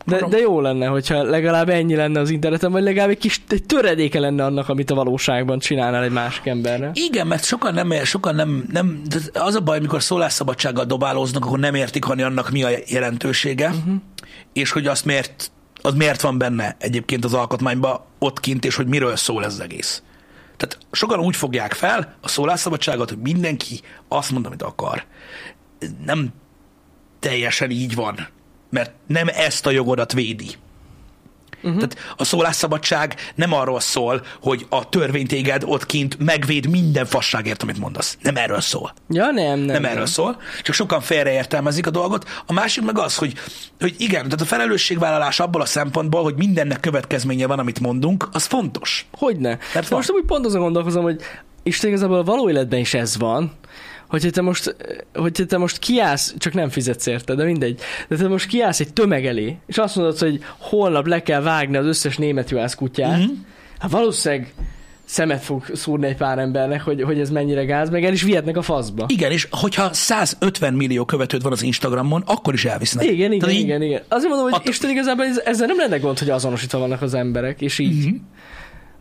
De, 0.06 0.28
de 0.30 0.38
jó 0.38 0.62
lenne, 0.62 0.86
hogyha 0.86 1.24
legalább 1.24 1.70
ennyi 1.70 1.96
lenne 1.96 2.20
az 2.20 2.30
interneten, 2.30 2.72
vagy 2.72 2.84
legalább 2.84 3.10
egy 3.10 3.18
kis 3.18 3.42
egy 3.50 3.64
töredéke 3.64 4.20
lenne 4.20 4.46
annak, 4.46 4.70
amit 4.70 4.92
a 4.92 4.96
valóságban 4.96 5.60
csinálnál 5.60 6.04
egy 6.04 6.12
másik 6.12 6.46
emberre. 6.46 6.92
Igen, 6.94 7.28
mert 7.28 7.44
sokan 7.44 7.74
nem, 7.74 7.92
sokan 8.04 8.36
nem, 8.36 8.66
nem 8.72 9.02
az 9.34 9.56
a 9.56 9.62
baj, 9.62 9.80
mikor 9.80 10.04
szólásszabadsággal 10.04 10.86
dobálóznak, 10.86 11.46
akkor 11.46 11.60
nem 11.60 11.76
értik, 11.76 12.04
hogy 12.04 12.22
annak 12.22 12.52
mi 12.52 12.64
a 12.64 12.70
jelentősége, 12.88 13.68
uh-huh. 13.68 13.94
és 14.54 14.72
hogy 14.72 14.88
azt 14.88 15.06
miért, 15.06 15.52
az 15.82 15.94
miért 15.94 16.22
van 16.22 16.38
benne 16.38 16.76
egyébként 16.80 17.26
az 17.26 17.34
alkotmányban 17.34 18.00
ott 18.20 18.40
kint, 18.40 18.66
és 18.66 18.76
hogy 18.76 18.88
miről 18.88 19.16
szól 19.16 19.46
ez 19.46 19.54
az 19.54 19.60
egész. 19.60 20.04
Tehát 20.58 20.78
sokan 20.92 21.20
úgy 21.20 21.36
fogják 21.36 21.74
fel 21.74 22.16
a 22.22 22.28
szólásszabadságot, 22.28 23.10
hogy 23.10 23.20
mindenki 23.20 23.82
azt 24.08 24.32
mond, 24.32 24.46
amit 24.46 24.62
akar. 24.62 25.04
Nem 26.06 26.30
teljesen 27.20 27.70
így 27.70 27.96
van, 27.96 28.28
mert 28.70 28.92
nem 29.08 29.28
ezt 29.28 29.66
a 29.66 29.72
jogodat 29.72 30.14
védi. 30.14 30.56
Uh-huh. 31.66 31.80
Tehát 31.80 31.98
a 32.18 32.24
szólásszabadság 32.24 33.16
nem 33.36 33.54
arról 33.54 33.80
szól, 33.80 34.26
hogy 34.42 34.66
a 34.70 34.90
törvény 34.90 35.28
téged 35.28 35.64
ott 35.66 35.86
kint 35.86 36.20
megvéd 36.20 36.70
minden 36.70 37.06
fasságért, 37.06 37.64
amit 37.64 37.78
mondasz. 37.78 38.18
Nem 38.22 38.36
erről 38.36 38.62
szól. 38.62 38.94
Ja, 39.10 39.26
nem, 39.26 39.34
nem. 39.34 39.60
Nem, 39.60 39.82
nem 39.82 39.86
erről 39.86 40.06
szól, 40.06 40.42
csak 40.64 40.76
sokan 40.76 41.02
félreértelmezik 41.02 41.88
a 41.88 41.90
dolgot. 41.90 42.30
A 42.46 42.54
másik 42.54 42.84
meg 42.84 42.98
az, 42.98 43.16
hogy, 43.16 43.34
hogy 43.80 43.96
igen, 43.98 44.24
tehát 44.24 44.42
a 44.42 44.46
felelősségvállalás 44.46 45.40
abból 45.40 45.62
a 45.62 45.66
szempontból, 45.66 46.24
hogy 46.24 46.36
mindennek 46.36 46.80
következménye 46.80 47.48
van, 47.48 47.60
amit 47.60 47.80
mondunk, 47.80 48.28
az 48.32 48.46
fontos. 48.46 49.06
Hogyne. 49.12 49.58
Mert 49.74 49.90
most 49.90 50.12
úgy 50.12 50.26
pont 50.26 50.46
azon 50.46 50.62
gondolkozom, 50.62 51.04
hogy 51.04 51.22
Isten 51.64 51.90
igazából 51.90 52.18
a 52.18 52.24
való 52.24 52.50
életben 52.50 52.80
is 52.80 52.94
ez 52.94 53.18
van, 53.18 53.52
hogyha 54.16 54.30
te 54.30 54.42
most, 54.42 54.76
hogyha 55.14 55.46
te 55.46 55.58
most 55.58 55.78
kiállsz, 55.80 56.34
csak 56.38 56.54
nem 56.54 56.70
fizetsz 56.70 57.06
érte, 57.06 57.36
de 57.36 57.44
mindegy, 57.44 57.80
de 58.08 58.16
te 58.16 58.28
most 58.28 58.48
kiállsz 58.48 58.80
egy 58.80 58.94
tömeg 58.94 59.26
elé, 59.26 59.58
és 59.68 59.78
azt 59.78 59.96
mondod, 59.96 60.18
hogy 60.18 60.40
holnap 60.58 61.08
le 61.08 61.22
kell 61.24 61.42
vágni 61.42 61.78
az 61.78 61.86
összes 61.86 62.18
német 62.18 62.50
juhász 62.50 62.76
kutyát, 62.76 63.18
Mhm. 63.20 63.30
hát 63.80 63.92
valószínűleg 63.92 64.54
szemet 65.08 65.44
fog 65.44 65.66
szúrni 65.74 66.08
egy 66.08 66.16
pár 66.16 66.40
embernek, 66.40 66.82
hogy, 66.82 67.02
hogy 67.04 67.20
ez 67.20 67.30
mennyire 67.30 67.64
gáz, 67.66 67.90
meg 67.90 68.06
el 68.06 68.14
is 68.14 68.22
vihetnek 68.24 68.58
a 68.58 68.62
faszba. 68.62 69.06
Igen, 69.08 69.32
és 69.32 69.48
hogyha 69.52 69.94
150 69.94 70.74
millió 70.74 71.06
követőd 71.06 71.42
van 71.42 71.52
az 71.52 71.62
Instagramon, 71.62 72.24
akkor 72.26 72.54
is 72.54 72.66
elvisznek. 72.66 73.06
Igen, 73.06 73.16
igen, 73.32 73.40
Tehát 73.40 73.56
így- 73.56 73.62
igen, 73.62 73.82
igen. 73.82 74.02
Azért 74.08 74.30
mondom, 74.30 74.50
hogy 74.50 74.60
Att- 74.60 74.68
Isten 74.68 74.90
igazából 74.90 75.26
ez- 75.26 75.42
ezzel 75.46 75.68
nem 75.68 75.78
lenne 75.78 75.98
gond, 75.98 76.20
hogy 76.20 76.30
azonosítva 76.30 76.80
vannak 76.80 77.02
az 77.02 77.14
emberek, 77.14 77.62
és 77.62 77.80
így 77.80 78.06
Mhm. 78.06 78.16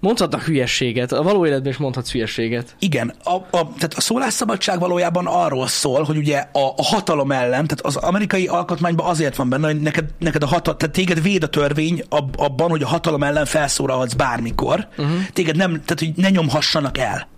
Mondhatnak 0.04 0.42
hülyességet. 0.42 1.12
A 1.12 1.22
való 1.22 1.46
életben 1.46 1.72
is 1.72 1.78
mondhatsz 1.78 2.10
hülyességet. 2.10 2.76
Igen, 2.78 3.14
a, 3.24 3.34
a, 3.34 3.40
tehát 3.50 3.94
a 3.96 4.00
szólásszabadság 4.00 4.78
valójában 4.78 5.26
arról 5.26 5.66
szól, 5.66 6.02
hogy 6.02 6.16
ugye 6.16 6.38
a, 6.52 6.66
a 6.76 6.82
hatalom 6.82 7.32
ellen, 7.32 7.66
tehát 7.66 7.80
az 7.80 7.96
amerikai 7.96 8.46
alkotmányban 8.46 9.06
azért 9.06 9.36
van 9.36 9.48
benne, 9.48 9.66
hogy 9.66 9.80
neked, 9.80 10.04
neked 10.18 10.42
a 10.42 10.46
hatal, 10.46 10.76
tehát 10.76 10.94
téged 10.94 11.22
véd 11.22 11.42
a 11.42 11.48
törvény 11.48 12.02
ab, 12.08 12.40
abban, 12.40 12.70
hogy 12.70 12.82
a 12.82 12.86
hatalom 12.86 13.22
ellen 13.22 13.44
felszólalhatsz 13.44 14.12
bármikor. 14.12 14.88
Uh-huh. 14.98 15.14
Téged 15.32 15.56
nem, 15.56 15.70
tehát 15.70 15.98
hogy 15.98 16.12
ne 16.16 16.30
nyomhassanak 16.30 16.98
el. 16.98 17.28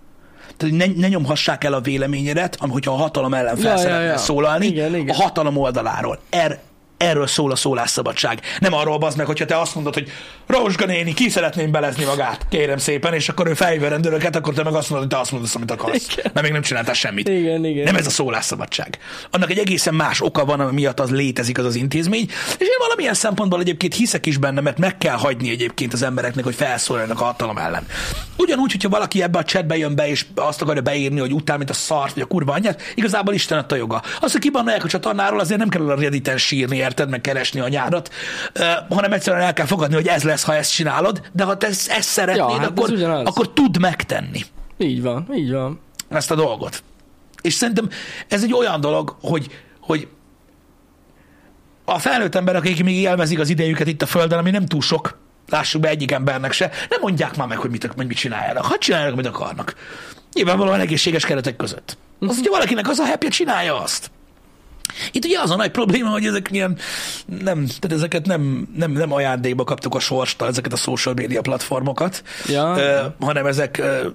Tehát 0.57 0.75
ne, 0.75 0.85
ne 0.95 1.07
nyomhassák 1.07 1.63
el 1.63 1.73
a 1.73 1.81
véleményedet, 1.81 2.57
hogyha 2.59 2.91
a 2.91 2.95
hatalom 2.95 3.33
ellen 3.33 3.55
fel 3.55 3.65
Ja, 3.65 3.71
ja, 3.71 3.77
szeretnél 3.77 4.07
ja. 4.07 4.17
szólalni, 4.17 4.65
Igen, 4.65 4.95
igen. 4.95 5.15
a 5.15 5.21
hatalom 5.21 5.57
oldaláról. 5.57 6.19
Er, 6.29 6.59
erről 6.97 7.27
szól 7.27 7.51
a 7.51 7.55
szólásszabadság. 7.55 8.39
Nem 8.59 8.73
arról 8.73 8.97
bazd 8.97 9.17
meg, 9.17 9.25
hogyha 9.25 9.45
te 9.45 9.59
azt 9.59 9.75
mondod, 9.75 9.93
hogy 9.93 10.11
Rózsga 10.47 10.85
néni, 10.85 11.13
ki 11.13 11.29
szeretném 11.29 11.71
belezni 11.71 12.03
magát, 12.03 12.45
kérem 12.49 12.77
szépen, 12.77 13.13
és 13.13 13.29
akkor 13.29 13.47
ő 13.47 13.53
felhívja 13.53 13.87
a 13.87 13.89
rendőröket, 13.89 14.35
akkor 14.35 14.53
te 14.53 14.63
meg 14.63 14.73
azt 14.73 14.89
mondod, 14.89 15.07
hogy 15.07 15.17
te 15.17 15.21
azt 15.23 15.31
mondasz, 15.31 15.55
amit 15.55 15.71
akarsz. 15.71 16.07
Igen. 16.11 16.31
Mert 16.33 16.41
még 16.41 16.51
nem 16.51 16.61
csináltál 16.61 16.93
semmit. 16.93 17.27
Igen, 17.27 17.65
igen. 17.65 17.83
Nem 17.83 17.95
ez 17.95 18.05
a 18.05 18.09
szólásszabadság. 18.09 18.97
Annak 19.31 19.49
egy 19.49 19.57
egészen 19.57 19.93
más 19.93 20.21
oka 20.21 20.45
van, 20.45 20.59
ami 20.59 20.73
miatt 20.73 20.99
az 20.99 21.09
létezik 21.09 21.57
az 21.57 21.65
az 21.65 21.75
intézmény, 21.75 22.25
és 22.57 22.65
én 22.67 22.77
valamilyen 22.79 23.13
szempontból 23.13 23.59
egyébként 23.59 23.93
hiszek 23.93 24.25
is 24.25 24.37
benne, 24.37 24.61
mert 24.61 24.77
meg 24.77 24.97
kell 24.97 25.15
hagyni 25.15 25.49
egyébként 25.49 25.93
az 25.93 26.01
embereknek, 26.01 26.43
hogy 26.43 26.55
felszólaljanak 26.55 27.21
a 27.21 27.23
hatalom 27.23 27.57
ellen. 27.57 27.85
Ugyanúgy, 28.37 28.71
hogyha 28.71 28.89
valaki 28.89 29.21
ebbe 29.21 29.37
a 29.37 29.43
chatbe 29.43 29.77
jön 29.77 29.95
be, 29.95 30.09
és 30.09 30.25
azt 30.35 30.61
akarja 30.61 30.81
beírni, 30.81 31.19
hogy 31.19 31.33
utál, 31.33 31.57
mint 31.57 31.69
a 31.69 31.73
szart, 31.73 32.13
vagy 32.13 32.23
a 32.23 32.25
kurva 32.25 32.53
anyját, 32.53 32.81
igazából 32.95 33.33
Isten 33.33 33.57
adta 33.57 33.75
joga. 33.75 34.01
Az, 34.19 34.31
hogy 34.31 34.41
kibannolják 34.41 34.83
a 34.83 34.87
csatornáról, 34.87 35.39
azért 35.39 35.59
nem 35.59 35.69
kell 35.69 35.89
a 35.89 35.95
Redditen 35.95 36.37
sírni, 36.37 36.81
érted, 36.87 37.09
meg 37.09 37.21
keresni 37.21 37.59
a 37.59 37.67
nyárat, 37.67 38.09
hanem 38.89 39.13
egyszerűen 39.13 39.43
el 39.43 39.53
kell 39.53 39.65
fogadni, 39.65 39.95
hogy 39.95 40.07
ez 40.07 40.23
lesz, 40.23 40.43
ha 40.43 40.55
ezt 40.55 40.71
csinálod, 40.73 41.21
de 41.31 41.43
ha 41.43 41.57
te 41.57 41.67
ezt, 41.67 41.89
szeretnéd, 42.01 42.45
Ja, 42.45 42.51
hát 42.51 42.61
ez 42.61 42.67
akkor, 42.67 42.89
ugyanaz. 42.91 43.25
akkor 43.27 43.53
tudd 43.53 43.79
megtenni 43.79 44.41
Így 44.77 45.01
van, 45.01 45.27
így 45.33 45.51
van. 45.51 45.79
ezt 46.09 46.31
a 46.31 46.35
dolgot. 46.35 46.83
És 47.41 47.53
szerintem 47.53 47.89
ez 48.27 48.43
egy 48.43 48.53
olyan 48.53 48.81
dolog, 48.81 49.15
hogy, 49.21 49.47
hogy 49.81 50.07
a 51.85 51.99
felnőtt 51.99 52.35
emberek, 52.35 52.61
akik 52.61 52.83
még 52.83 52.95
élvezik 52.95 53.39
az 53.39 53.49
idejüket 53.49 53.87
itt 53.87 54.01
a 54.01 54.05
Földön, 54.05 54.37
ami 54.39 54.51
nem 54.51 54.65
túl 54.65 54.81
sok, 54.81 55.17
lássuk 55.49 55.81
be 55.81 55.87
egyik 55.89 56.11
embernek 56.11 56.51
se, 56.51 56.69
nem 56.89 56.99
mondják 57.01 57.35
már 57.37 57.47
meg, 57.47 57.57
hogy 57.57 57.69
mit, 57.69 57.89
hogy 57.95 58.07
mit 58.07 58.17
csináljanak. 58.17 58.65
Hadd 58.65 58.79
csináljanak, 58.79 59.13
amit 59.13 59.25
akarnak. 59.25 59.75
Nyilvánvalóan 60.33 60.79
egészséges 60.79 61.25
keretek 61.25 61.55
között. 61.55 61.97
Az, 62.19 62.35
hogyha 62.35 62.51
valakinek 62.51 62.87
az 62.89 62.99
a 62.99 63.05
happy 63.05 63.27
csinálja 63.27 63.81
azt. 63.81 64.11
Itt 65.11 65.25
ugye 65.25 65.39
az 65.39 65.49
a 65.51 65.55
nagy 65.55 65.71
probléma, 65.71 66.09
hogy 66.09 66.25
ezek 66.25 66.47
ilyen, 66.51 66.77
nem, 67.25 67.65
tehát 67.65 67.91
ezeket 67.97 68.25
nem, 68.25 68.67
nem, 68.75 68.91
nem 68.91 69.13
ajándékba 69.13 69.63
kaptuk 69.63 69.95
a 69.95 69.99
sorstól, 69.99 70.47
ezeket 70.47 70.73
a 70.73 70.77
social 70.77 71.13
media 71.15 71.41
platformokat, 71.41 72.23
Ja. 72.47 72.75
ö, 72.77 73.25
hanem 73.25 73.45
ezek 73.45 73.77
ö, 73.77 74.07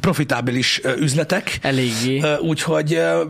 profitábilis 0.00 0.80
ö, 0.82 0.92
üzletek. 0.96 1.58
Eléggé. 1.62 2.20
Ö, 2.20 2.36
Úgyhogy 2.38 2.94
ö, 2.94 3.22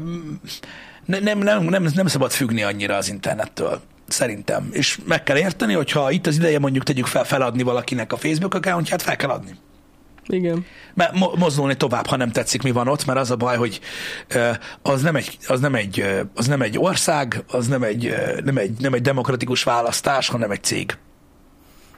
ne- 1.05 1.19
nem, 1.19 1.39
nem, 1.39 1.65
nem, 1.65 1.87
nem 1.95 2.07
szabad 2.07 2.31
függni 2.33 2.63
annyira 2.63 2.97
az 2.97 3.09
internettől. 3.09 3.81
Szerintem. 4.09 4.69
És 4.73 4.99
meg 5.07 5.23
kell 5.23 5.37
érteni, 5.37 5.73
hogyha 5.73 6.11
itt 6.11 6.27
az 6.27 6.37
ideje 6.37 6.59
mondjuk 6.59 6.85
tegyük 6.85 7.07
fel 7.07 7.25
feladni 7.25 7.63
valakinek 7.63 8.13
a 8.13 8.17
Facebook 8.17 8.55
accountját, 8.55 9.03
fel 9.03 9.17
kell 9.17 9.31
adni. 9.31 9.51
Igen. 10.27 10.67
Mert 10.95 11.13
mo- 11.13 11.37
mozdulni 11.37 11.77
tovább, 11.77 12.07
ha 12.07 12.17
nem 12.17 12.31
tetszik, 12.31 12.63
mi 12.63 12.71
van 12.71 12.89
ott, 12.89 13.05
mert 13.05 13.19
az 13.19 13.31
a 13.31 13.37
baj, 13.37 13.57
hogy 13.57 13.81
az 14.83 15.03
nem 15.03 15.17
egy, 15.17 15.39
az 15.47 15.61
nem 15.61 15.75
egy, 15.75 16.05
az 16.35 16.47
nem 16.47 16.63
egy 16.63 16.79
ország, 16.79 17.45
az 17.49 17.67
nem 17.67 17.83
egy, 17.83 18.15
nem, 18.45 18.59
egy, 18.59 18.81
nem 18.81 18.95
egy 18.95 19.03
demokratikus 19.03 19.63
választás, 19.63 20.29
hanem 20.29 20.51
egy 20.51 20.63
cég. 20.63 20.97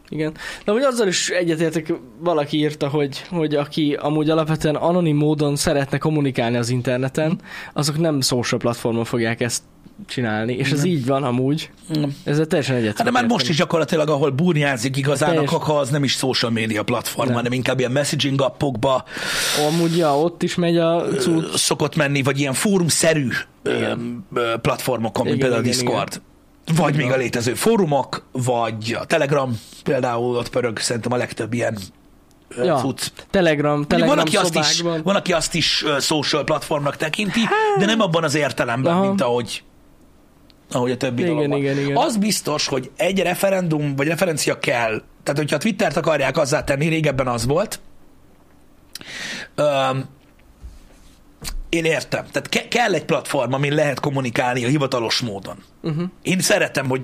Igen. 0.08 0.32
De 0.64 0.72
hogy 0.72 0.82
azzal 0.82 1.06
is 1.08 1.28
egyetértek, 1.28 1.92
valaki 2.18 2.56
írta, 2.56 2.88
hogy, 2.88 3.22
hogy 3.30 3.54
aki 3.54 3.96
amúgy 4.00 4.30
alapvetően 4.30 4.74
anonim 4.74 5.16
módon 5.16 5.56
szeretne 5.56 5.98
kommunikálni 5.98 6.56
az 6.56 6.68
interneten, 6.68 7.40
azok 7.72 7.98
nem 7.98 8.20
social 8.20 8.60
platformon 8.60 9.04
fogják 9.04 9.40
ezt 9.40 9.62
csinálni. 10.06 10.52
És 10.52 10.70
ez 10.70 10.84
így 10.84 11.06
van 11.06 11.22
amúgy. 11.22 11.70
Ezzel 12.24 12.46
teljesen 12.46 12.74
egyetértek. 12.74 13.04
Hát 13.04 13.12
de 13.14 13.20
már 13.20 13.30
most 13.30 13.48
is 13.48 13.56
gyakorlatilag, 13.56 14.08
ahol 14.08 14.30
burnyázik 14.30 14.96
igazán 14.96 15.28
a 15.28 15.32
Teljes- 15.32 15.50
kaka, 15.50 15.76
az 15.76 15.88
nem 15.90 16.04
is 16.04 16.12
social 16.12 16.50
media 16.50 16.82
platform, 16.82 17.26
Nem. 17.26 17.36
hanem 17.36 17.52
inkább 17.52 17.78
ilyen 17.78 17.90
messaging 17.90 18.40
appokba 18.40 19.04
Amúgy, 19.68 19.96
ja, 19.96 20.18
ott 20.18 20.42
is 20.42 20.54
megy 20.54 20.76
a 20.76 21.04
cucc. 21.18 21.56
szokott 21.56 21.96
menni, 21.96 22.22
vagy 22.22 22.38
ilyen 22.40 22.52
fórumszerű 22.52 23.28
ö, 23.62 23.92
platformokon, 24.62 25.24
mint 25.24 25.36
Igen, 25.36 25.48
például 25.48 25.66
a 25.66 25.66
igen, 25.68 25.78
Discord. 25.86 26.20
Vagy 26.74 26.96
még 26.96 27.10
a 27.10 27.16
létező 27.16 27.54
fórumok, 27.54 28.24
vagy 28.32 28.96
a 29.00 29.04
Telegram 29.04 29.60
például 29.84 30.36
ott 30.36 30.48
pörög 30.50 30.78
szerintem 30.78 31.12
a 31.12 31.16
legtöbb 31.16 31.52
ilyen 31.52 31.78
Ja, 32.62 32.76
cucc. 32.76 33.06
Telegram, 33.30 33.84
Telegram 33.86 34.16
van, 34.16 34.24
aki 34.26 34.36
azt 34.36 34.54
is, 34.54 34.80
van, 34.80 35.16
aki 35.16 35.32
azt 35.32 35.54
is 35.54 35.84
social 36.00 36.44
platformnak 36.44 36.96
tekinti, 36.96 37.40
de 37.78 37.86
nem 37.86 38.00
abban 38.00 38.24
az 38.24 38.34
értelemben, 38.34 38.92
Aha. 38.92 39.06
mint 39.06 39.20
ahogy, 39.20 39.62
ahogy 40.70 40.90
a 40.90 40.96
többi 40.96 41.22
Igen, 41.22 41.34
dolog 41.34 41.50
van. 41.50 41.58
igen, 41.58 41.78
igen. 41.78 41.96
Az 41.96 42.16
biztos, 42.16 42.66
hogy 42.66 42.90
egy 42.96 43.20
referendum 43.20 43.96
vagy 43.96 44.06
referencia 44.06 44.58
kell. 44.58 45.02
Tehát, 45.22 45.38
hogyha 45.40 45.56
a 45.56 45.58
Twittert 45.58 45.96
akarják 45.96 46.36
azzá 46.36 46.64
tenni, 46.64 46.88
régebben 46.88 47.26
az 47.28 47.46
volt. 47.46 47.80
Én 51.68 51.84
értem. 51.84 52.24
Tehát 52.32 52.48
ke- 52.48 52.68
kell 52.68 52.94
egy 52.94 53.04
platform, 53.04 53.52
amin 53.52 53.72
lehet 53.74 54.00
kommunikálni 54.00 54.64
a 54.64 54.68
hivatalos 54.68 55.20
módon. 55.20 55.56
Uh-huh. 55.82 56.08
Én 56.22 56.40
szeretem, 56.40 56.88
hogy 56.88 57.00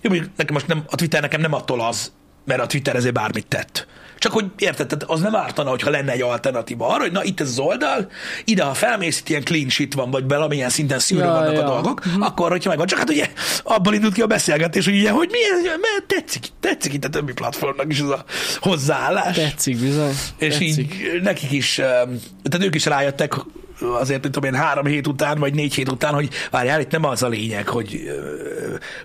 jó, 0.00 0.10
mondjuk 0.10 0.30
nekem 0.36 0.54
most 0.54 0.66
nem, 0.66 0.84
a 0.88 0.96
Twitter 0.96 1.20
nekem 1.20 1.40
nem 1.40 1.54
attól 1.54 1.80
az, 1.80 2.12
mert 2.44 2.60
a 2.60 2.66
Twitter 2.66 2.96
ezért 2.96 3.14
bármit 3.14 3.46
tett. 3.46 3.86
Csak 4.18 4.32
hogy 4.32 4.44
érted, 4.58 4.86
tehát 4.86 5.04
az 5.04 5.20
nem 5.20 5.36
ártana, 5.36 5.70
hogyha 5.70 5.90
lenne 5.90 6.12
egy 6.12 6.22
alternatíva 6.22 6.88
arra, 6.88 7.00
hogy 7.00 7.12
na 7.12 7.24
itt 7.24 7.40
ez 7.40 7.48
az 7.48 7.58
oldal, 7.58 8.10
ide 8.44 8.62
ha 8.62 8.74
felmész, 8.74 9.18
itt 9.18 9.28
ilyen 9.28 9.42
clean 9.44 9.68
shit 9.68 9.94
van, 9.94 10.10
vagy 10.10 10.28
valamilyen 10.28 10.68
szinten 10.70 10.98
szűrő 10.98 11.22
Ja, 11.22 11.30
vannak 11.30 11.54
ja. 11.54 11.62
a 11.62 11.66
dolgok, 11.66 12.02
akkor, 12.20 12.50
hogyha 12.50 12.68
megvan. 12.68 12.86
Csak 12.86 12.98
hát 12.98 13.10
ugye 13.10 13.30
abban 13.62 13.94
indult 13.94 14.14
ki 14.14 14.20
a 14.20 14.26
beszélgetés, 14.26 14.84
hogy 14.84 14.94
ugye, 14.94 15.10
hogy 15.10 15.28
milyen, 15.30 15.78
mert 15.80 16.04
tetszik, 16.06 16.46
tetszik 16.60 16.92
itt 16.92 17.04
a 17.04 17.08
többi 17.08 17.32
platformnak 17.32 17.86
is 17.88 17.98
ez 17.98 18.08
a 18.08 18.24
hozzáállás. 18.60 19.36
Tetszik 19.36 19.78
bizony. 19.78 20.14
És 20.38 20.52
Tetszik. 20.52 20.78
így 20.78 21.20
nekik 21.22 21.50
is, 21.50 21.74
tehát 21.74 22.60
ők 22.60 22.74
is 22.74 22.84
rájöttek 22.84 23.34
azért, 23.82 24.22
mint 24.22 24.34
tudom 24.34 24.54
én, 24.54 24.60
három 24.60 24.84
hét 24.84 25.06
után, 25.06 25.38
vagy 25.38 25.54
négy 25.54 25.74
hét 25.74 25.90
után, 25.90 26.14
hogy 26.14 26.28
várjál, 26.50 26.80
itt 26.80 26.90
nem 26.90 27.04
az 27.04 27.22
a 27.22 27.28
lényeg, 27.28 27.68
hogy, 27.68 28.00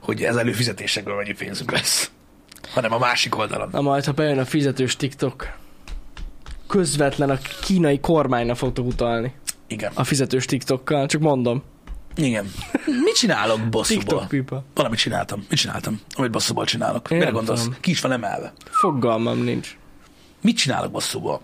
hogy 0.02 0.24
ez 0.24 0.36
előfizetésekből 0.36 1.16
mennyi 1.16 1.34
pénzünk 1.34 1.72
lesz, 1.72 2.12
hanem 2.74 2.94
a 2.94 2.98
másik 2.98 3.38
oldalon. 3.38 3.70
Na 3.72 3.82
majd, 3.82 4.06
ha 4.06 4.12
bejön 4.12 4.40
a 4.40 4.46
fizetős 4.46 4.96
TikTok, 4.96 5.48
közvetlen 6.68 7.30
a 7.30 7.38
kínai 7.62 8.00
kormányra 8.00 8.56
fogtok 8.56 8.86
utalni. 8.86 9.34
Igen. 9.68 9.92
A 9.94 10.04
fizetős 10.04 10.46
TikTokkal, 10.46 11.08
csak 11.08 11.22
mondom. 11.22 11.64
Igen. 12.16 12.52
Mit 12.86 13.16
csinálok 13.16 13.70
bosszúból? 13.70 14.04
TikTok 14.04 14.28
pipa. 14.28 14.64
Valamit 14.74 15.00
csináltam. 15.00 15.46
Mit 15.50 15.60
csináltam? 15.60 16.00
Amit 16.16 16.32
bosszúból 16.32 16.66
csinálok. 16.66 17.12
Én 17.12 17.18
Mire 17.18 17.30
gondolsz? 17.30 17.62
tudom. 17.64 17.78
Ki 17.80 17.92
is 17.92 18.02
van 18.02 18.12
emelve. 18.12 18.54
Fogalmam 18.70 19.44
nincs. 19.44 19.78
Mit 20.42 20.58
csinálok 20.58 20.92
bosszúból? 20.92 21.42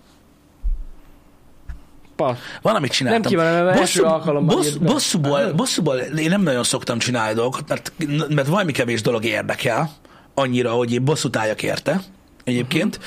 Pa. 2.16 2.36
Van, 2.62 2.74
amit 2.74 2.92
csináltam. 2.92 3.22
Nem 3.22 3.30
kívánom, 3.30 3.64
mert 3.64 3.78
első 3.78 4.02
alkalommal 4.02 4.56
bossz, 4.56 4.72
bosszúból, 4.72 5.52
bosszúból 5.52 5.96
én 5.96 6.28
nem 6.28 6.42
nagyon 6.42 6.64
szoktam 6.64 6.98
csinálni 6.98 7.34
dolgokat, 7.34 7.68
mert, 7.68 7.92
mert 8.28 8.48
valami 8.48 8.72
kevés 8.72 9.02
dolog 9.02 9.24
érdekel, 9.24 9.90
annyira, 10.34 10.70
hogy 10.70 10.92
én 10.92 11.04
bosszút 11.04 11.36
álljak 11.36 11.62
érte 11.62 12.00
egyébként. 12.44 12.98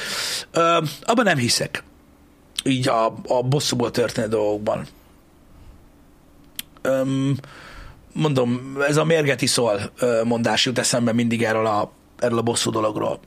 Uh-huh. 0.55 0.82
Uh, 0.82 0.88
abban 1.01 1.26
nem 1.26 1.38
hiszek. 1.38 1.84
Így 2.64 2.88
a, 2.88 3.05
a 3.28 3.41
bosszúból 3.41 3.91
történő 3.91 4.28
dolgokban. 4.28 4.86
Um, 6.84 7.36
mondom, 8.14 8.78
ez 8.88 8.97
a 8.97 9.03
mérgeti 9.03 9.45
szól 9.45 9.91
mondás 10.24 10.66
jut 10.66 10.80
eszembe 10.80 11.14
mindig 11.14 11.43
erről 11.43 11.66
a, 11.66 11.91
erről 12.20 12.38
a 12.38 12.41
bosszú 12.41 12.72
dologról. 12.72 13.20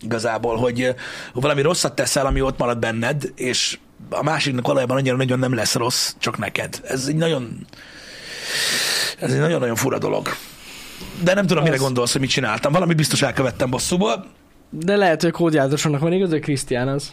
igazából, 0.00 0.56
hogy 0.56 0.94
valami 1.32 1.62
rosszat 1.62 1.94
teszel, 1.94 2.26
ami 2.26 2.40
ott 2.40 2.58
marad 2.58 2.78
benned, 2.78 3.32
és 3.34 3.78
a 4.10 4.22
másiknak 4.22 4.66
valójában 4.66 4.96
annyira 4.96 5.16
nagyon 5.16 5.38
nem 5.38 5.54
lesz 5.54 5.74
rossz, 5.74 6.12
csak 6.18 6.38
neked. 6.38 6.80
Ez 6.84 7.06
egy 7.06 7.16
nagyon, 7.16 7.66
ez 9.18 9.32
egy 9.32 9.38
nagyon-nagyon 9.38 9.76
fura 9.76 9.98
dolog. 9.98 10.28
De 11.22 11.34
nem 11.34 11.46
tudom, 11.46 11.62
mire 11.62 11.74
Az. 11.74 11.80
gondolsz, 11.80 12.12
hogy 12.12 12.20
mit 12.20 12.30
csináltam. 12.30 12.72
Valami 12.72 12.94
biztos 12.94 13.22
elkövettem 13.22 13.70
bosszúból, 13.70 14.26
De 14.70 14.96
lehet, 14.96 15.22
hogy 15.22 15.30
kódjátosonnak 15.30 16.00
van 16.00 16.12
igaz, 16.12 16.30
hogy 16.30 16.40
Krisztián 16.40 16.88
az. 16.88 17.12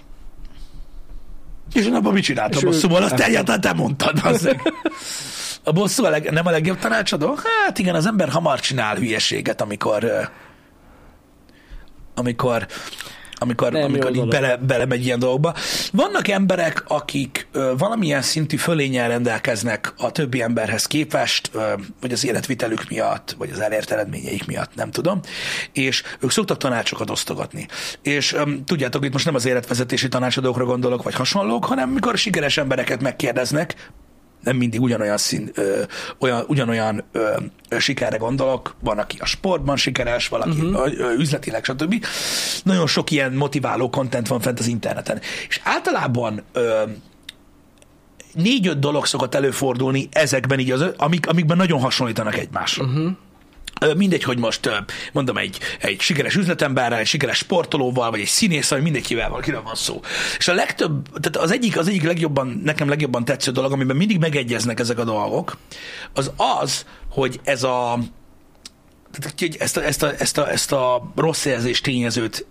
és 1.73 1.85
abban 1.85 2.13
mit 2.13 2.23
csináltam 2.23 2.63
bosszúból? 2.63 3.03
Azt 3.03 3.19
egyáltalán 3.19 3.61
te 3.61 3.73
mondtad. 3.73 4.21
A 5.63 5.71
bosszú 5.71 6.05
a 6.05 6.09
leg, 6.09 6.31
nem 6.31 6.45
a 6.45 6.49
legjobb 6.51 6.79
tanácsadó? 6.79 7.39
Hát 7.65 7.79
igen, 7.79 7.95
az 7.95 8.05
ember 8.05 8.29
hamar 8.29 8.59
csinál 8.59 8.95
hülyeséget, 8.95 9.61
amikor 9.61 10.29
amikor 12.15 12.67
amikor, 13.37 13.71
Nem 13.71 13.83
amikor 13.83 14.15
így 14.15 14.27
bele, 14.27 14.57
belemegy 14.57 15.05
ilyen 15.05 15.19
dolgokba. 15.19 15.53
Vannak 15.91 16.27
emberek, 16.27 16.83
akik 16.87 17.47
ö, 17.51 17.73
valamilyen 17.77 18.21
szintű 18.21 18.57
fölényel 18.57 19.07
rendelkeznek 19.07 19.93
a 19.97 20.11
többi 20.11 20.41
emberhez 20.41 20.85
képest, 20.85 21.49
ö, 21.53 21.73
vagy 22.01 22.11
az 22.11 22.25
életvitelük 22.25 22.89
miatt, 22.89 23.35
vagy 23.37 23.49
az 23.51 23.59
elért 23.59 23.91
eredményeik 23.91 24.45
miatt, 24.45 24.75
nem 24.75 24.91
tudom, 24.91 25.19
és 25.73 26.03
ők 26.19 26.31
szoktak 26.31 26.57
tanácsokat 26.57 27.09
osztogatni. 27.09 27.67
És 28.01 28.33
ö, 28.33 28.41
tudjátok, 28.65 29.05
itt 29.05 29.13
most 29.13 29.25
nem 29.25 29.35
az 29.35 29.45
életvezetési 29.45 30.07
tanácsadókra 30.07 30.65
gondolok, 30.65 31.03
vagy 31.03 31.15
hasonlók, 31.15 31.65
hanem 31.65 31.89
mikor 31.89 32.17
sikeres 32.17 32.57
embereket 32.57 33.01
megkérdeznek, 33.01 33.75
nem 34.43 34.55
mindig 34.55 34.81
ugyanolyan, 34.81 35.17
szín, 35.17 35.49
ö, 35.53 35.81
olyan, 36.19 36.43
ugyanolyan 36.47 37.03
ö, 37.11 37.37
ö, 37.69 37.79
sikerre 37.79 38.17
gondolok. 38.17 38.75
Van, 38.79 38.97
aki 38.97 39.17
a 39.19 39.25
sportban 39.25 39.77
sikeres, 39.77 40.27
valaki 40.27 40.61
uh-huh. 40.61 40.99
ö, 40.99 41.13
üzletileg, 41.17 41.63
stb. 41.63 42.05
Nagyon 42.63 42.87
sok 42.87 43.11
ilyen 43.11 43.33
motiváló 43.33 43.89
kontent 43.89 44.27
van 44.27 44.39
fent 44.39 44.59
az 44.59 44.67
interneten. 44.67 45.19
És 45.47 45.61
általában 45.63 46.41
ö, 46.53 46.83
négy-öt 48.33 48.79
dolog 48.79 49.05
szokott 49.05 49.35
előfordulni 49.35 50.07
ezekben 50.11 50.59
így, 50.59 50.71
az, 50.71 50.85
amik, 50.97 51.27
amikben 51.27 51.57
nagyon 51.57 51.79
hasonlítanak 51.79 52.37
egymásra. 52.37 52.85
Uh-huh. 52.85 53.11
Mindegy, 53.95 54.23
hogy 54.23 54.37
most 54.37 54.69
mondom 55.13 55.37
egy, 55.37 55.59
egy 55.79 56.01
sikeres 56.01 56.35
üzletemberrel, 56.35 56.99
egy 56.99 57.07
sikeres 57.07 57.37
sportolóval, 57.37 58.11
vagy 58.11 58.19
egy 58.19 58.27
színész, 58.27 58.69
vagy 58.69 58.81
mindenkivel 58.81 59.29
van, 59.29 59.41
kiről 59.41 59.61
van 59.61 59.75
szó. 59.75 60.01
És 60.37 60.47
a 60.47 60.53
legtöbb, 60.53 61.19
tehát 61.19 61.37
az 61.37 61.51
egyik, 61.51 61.77
az 61.77 61.87
egyik 61.87 62.03
legjobban, 62.03 62.61
nekem 62.63 62.89
legjobban 62.89 63.25
tetsző 63.25 63.51
dolog, 63.51 63.71
amiben 63.71 63.95
mindig 63.95 64.19
megegyeznek 64.19 64.79
ezek 64.79 64.97
a 64.97 65.03
dolgok, 65.03 65.57
az 66.13 66.31
az, 66.61 66.85
hogy 67.09 67.39
ez 67.43 67.63
a 67.63 67.99
tehát, 69.11 69.39
hogy 69.39 69.55
ezt 69.59 69.77
a, 69.77 69.83
ezt, 69.83 70.03
a, 70.03 70.13
ezt, 70.19 70.37
a, 70.37 70.51
ezt 70.51 70.71
a 70.71 71.11
rossz 71.15 71.45
érzés 71.45 71.81
tényezőt 71.81 72.45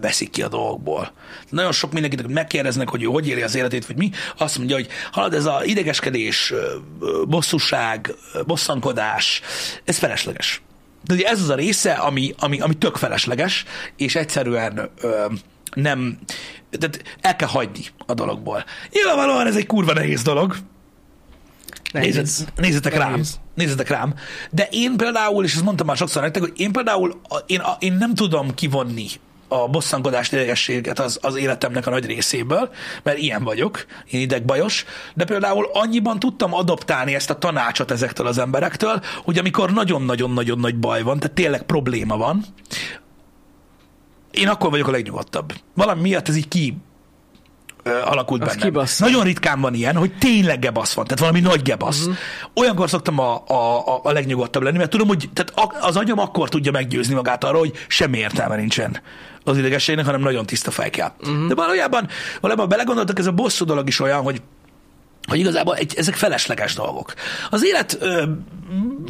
veszik 0.00 0.30
ki 0.30 0.42
a 0.42 0.48
dolgokból. 0.48 1.12
Nagyon 1.50 1.72
sok 1.72 1.92
mindenkit 1.92 2.26
megkérdeznek, 2.26 2.88
hogy 2.88 3.02
ő 3.02 3.06
hogy 3.06 3.28
éli 3.28 3.42
az 3.42 3.54
életét, 3.54 3.86
vagy 3.86 3.96
mi, 3.96 4.10
azt 4.36 4.58
mondja, 4.58 4.76
hogy 4.76 4.88
halad 5.12 5.34
ez 5.34 5.44
a 5.44 5.60
idegeskedés, 5.64 6.52
bosszúság, 7.28 8.14
bosszankodás, 8.46 9.40
ez 9.84 9.98
felesleges. 9.98 10.62
De 11.06 11.28
ez 11.28 11.40
az 11.40 11.48
a 11.48 11.54
része, 11.54 11.92
ami, 11.92 12.34
ami, 12.38 12.60
ami 12.60 12.74
tök 12.74 12.96
felesleges, 12.96 13.64
és 13.96 14.14
egyszerűen 14.14 14.90
ö, 15.00 15.26
nem, 15.74 16.18
tehát 16.70 17.02
el 17.20 17.36
kell 17.36 17.48
hagyni 17.48 17.84
a 18.06 18.14
dologból. 18.14 18.64
Nyilvánvalóan 18.92 19.46
ez 19.46 19.56
egy 19.56 19.66
kurva 19.66 19.92
nehéz 19.92 20.22
dolog. 20.22 20.56
Nézzet, 21.92 22.52
nézzetek 22.56 22.98
Nehéz. 22.98 23.10
rám. 23.10 23.22
Nézzetek 23.54 23.88
rám. 23.88 24.14
De 24.50 24.68
én 24.70 24.96
például, 24.96 25.44
és 25.44 25.54
ezt 25.54 25.62
mondtam 25.62 25.86
már 25.86 25.96
sokszor 25.96 26.22
nektek, 26.22 26.42
hogy 26.42 26.52
én 26.56 26.72
például, 26.72 27.20
én, 27.46 27.62
én 27.78 27.92
nem 27.92 28.14
tudom 28.14 28.54
kivonni 28.54 29.06
a 29.48 29.68
bosszankodást, 29.68 30.32
idegességet 30.32 30.98
az, 30.98 31.18
az 31.22 31.36
életemnek 31.36 31.86
a 31.86 31.90
nagy 31.90 32.06
részéből, 32.06 32.70
mert 33.02 33.18
ilyen 33.18 33.44
vagyok, 33.44 33.86
én 34.10 34.20
idegbajos, 34.20 34.84
de 35.14 35.24
például 35.24 35.70
annyiban 35.72 36.18
tudtam 36.18 36.54
adoptálni 36.54 37.14
ezt 37.14 37.30
a 37.30 37.38
tanácsot 37.38 37.90
ezektől 37.90 38.26
az 38.26 38.38
emberektől, 38.38 39.02
hogy 39.24 39.38
amikor 39.38 39.72
nagyon-nagyon-nagyon 39.72 40.58
nagy 40.58 40.76
baj 40.76 41.02
van, 41.02 41.18
tehát 41.18 41.34
tényleg 41.34 41.62
probléma 41.62 42.16
van, 42.16 42.44
én 44.30 44.48
akkor 44.48 44.70
vagyok 44.70 44.88
a 44.88 44.90
legnyugodtabb. 44.90 45.52
Valami 45.74 46.00
miatt 46.00 46.28
ez 46.28 46.36
így 46.36 46.48
ki 46.48 46.76
alakult 48.04 48.42
Az 48.42 48.48
bennem. 48.48 48.62
kibassza. 48.68 49.04
Nagyon 49.04 49.24
ritkán 49.24 49.60
van 49.60 49.74
ilyen, 49.74 49.96
hogy 49.96 50.12
tényleg 50.18 50.58
gebasz 50.58 50.92
van, 50.92 51.04
tehát 51.04 51.18
valami 51.18 51.40
nagy 51.40 51.62
gebasz. 51.62 52.00
Uh-huh. 52.00 52.16
Olyankor 52.54 52.88
szoktam 52.88 53.18
a, 53.18 53.44
a, 53.46 54.00
a, 54.02 54.12
legnyugodtabb 54.12 54.62
lenni, 54.62 54.76
mert 54.76 54.90
tudom, 54.90 55.08
hogy 55.08 55.28
tehát 55.32 55.76
az 55.80 55.96
agyam 55.96 56.18
akkor 56.18 56.48
tudja 56.48 56.72
meggyőzni 56.72 57.14
magát 57.14 57.44
arról, 57.44 57.58
hogy 57.58 57.72
semmi 57.88 58.18
értelme 58.18 58.56
nincsen 58.56 59.00
az 59.48 59.58
idegességnek, 59.58 60.04
hanem 60.04 60.20
nagyon 60.20 60.46
tiszta 60.46 60.70
fej 60.70 60.90
kell. 60.90 61.12
Uh-huh. 61.20 61.46
De 61.46 61.54
valójában, 61.54 62.08
valójában 62.40 62.68
belegondoltak, 62.68 63.18
ez 63.18 63.26
a 63.26 63.32
bosszú 63.32 63.64
dolog 63.64 63.88
is 63.88 64.00
olyan, 64.00 64.22
hogy 64.22 64.42
hogy 65.26 65.38
igazából 65.38 65.76
egy, 65.76 65.94
ezek 65.96 66.14
felesleges 66.14 66.74
dolgok. 66.74 67.14
Az 67.50 67.64
élet 67.64 67.96
ö, 68.00 68.24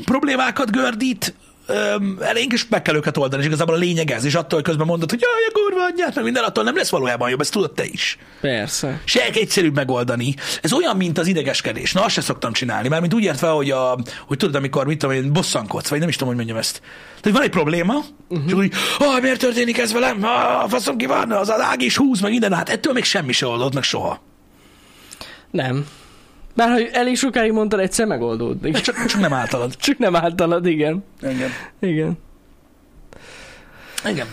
problémákat 0.04 0.70
gördít, 0.70 1.34
ö, 1.66 1.96
elénk, 2.20 2.52
és 2.52 2.66
meg 2.68 2.82
kell 2.82 2.94
őket 2.94 3.16
oldani, 3.16 3.42
és 3.42 3.48
igazából 3.48 3.74
a 3.74 3.78
lényeg 3.78 4.10
ez, 4.10 4.24
és 4.24 4.34
attól, 4.34 4.58
hogy 4.58 4.68
közben 4.68 4.86
mondod, 4.86 5.10
hogy 5.10 5.20
jaj, 5.20 5.44
a 5.48 5.52
kurva 5.52 5.84
anyját, 5.84 6.14
meg 6.14 6.24
minden, 6.24 6.44
attól 6.44 6.64
nem 6.64 6.76
lesz 6.76 6.90
valójában 6.90 7.30
jobb, 7.30 7.40
ezt 7.40 7.52
tudod 7.52 7.72
te 7.72 7.84
is. 7.84 8.18
Persze. 8.40 9.00
Se 9.04 9.24
egyszerűbb 9.32 9.74
megoldani. 9.74 10.34
Ez 10.62 10.72
olyan, 10.72 10.96
mint 10.96 11.18
az 11.18 11.26
idegeskedés. 11.26 11.92
Na, 11.92 12.04
azt 12.04 12.14
se 12.14 12.20
szoktam 12.20 12.52
csinálni, 12.52 12.88
mert 12.88 13.00
mint 13.00 13.14
úgy 13.14 13.22
értve, 13.22 13.48
hogy, 13.48 13.70
a, 13.70 13.98
hogy 14.26 14.36
tudod, 14.36 14.54
amikor 14.54 14.86
mit 14.86 14.98
tudom 14.98 15.14
én, 15.14 15.32
bosszankodsz, 15.32 15.88
vagy 15.88 15.98
nem 15.98 16.08
is 16.08 16.14
tudom, 16.14 16.28
hogy 16.28 16.36
mondjam 16.36 16.58
ezt. 16.58 16.80
Tehát 17.20 17.38
van 17.38 17.46
egy 17.46 17.52
probléma, 17.52 17.94
uh-huh. 18.28 18.46
és 18.46 18.52
akkor 18.52 18.64
így, 18.64 18.74
ah, 18.98 19.20
miért 19.20 19.40
történik 19.40 19.78
ez 19.78 19.92
velem? 19.92 20.24
Ah, 20.24 20.68
faszom 20.68 20.96
ki 20.96 21.06
van, 21.06 21.32
az 21.32 21.48
a 21.48 21.62
ág 21.62 21.82
is 21.82 21.96
húz, 21.96 22.20
meg 22.20 22.30
minden, 22.30 22.52
hát 22.52 22.68
ettől 22.68 22.92
még 22.92 23.04
semmi 23.04 23.32
se 23.32 23.46
oldott 23.46 23.74
meg 23.74 23.82
soha. 23.82 24.22
Nem. 25.50 25.86
Bár 26.56 26.68
ha 26.68 26.78
elég 26.92 27.16
sokáig 27.16 27.52
mondtad, 27.52 27.80
egyszer 27.80 28.06
megoldódik. 28.06 28.80
Csak, 28.80 29.06
csak 29.06 29.20
nem 29.20 29.32
általad. 29.32 29.76
Csak 29.86 29.98
nem 29.98 30.16
általad, 30.16 30.66
igen. 30.66 31.04
Igen. 31.22 31.50
Igen. 31.80 32.18
Igen. 34.04 34.26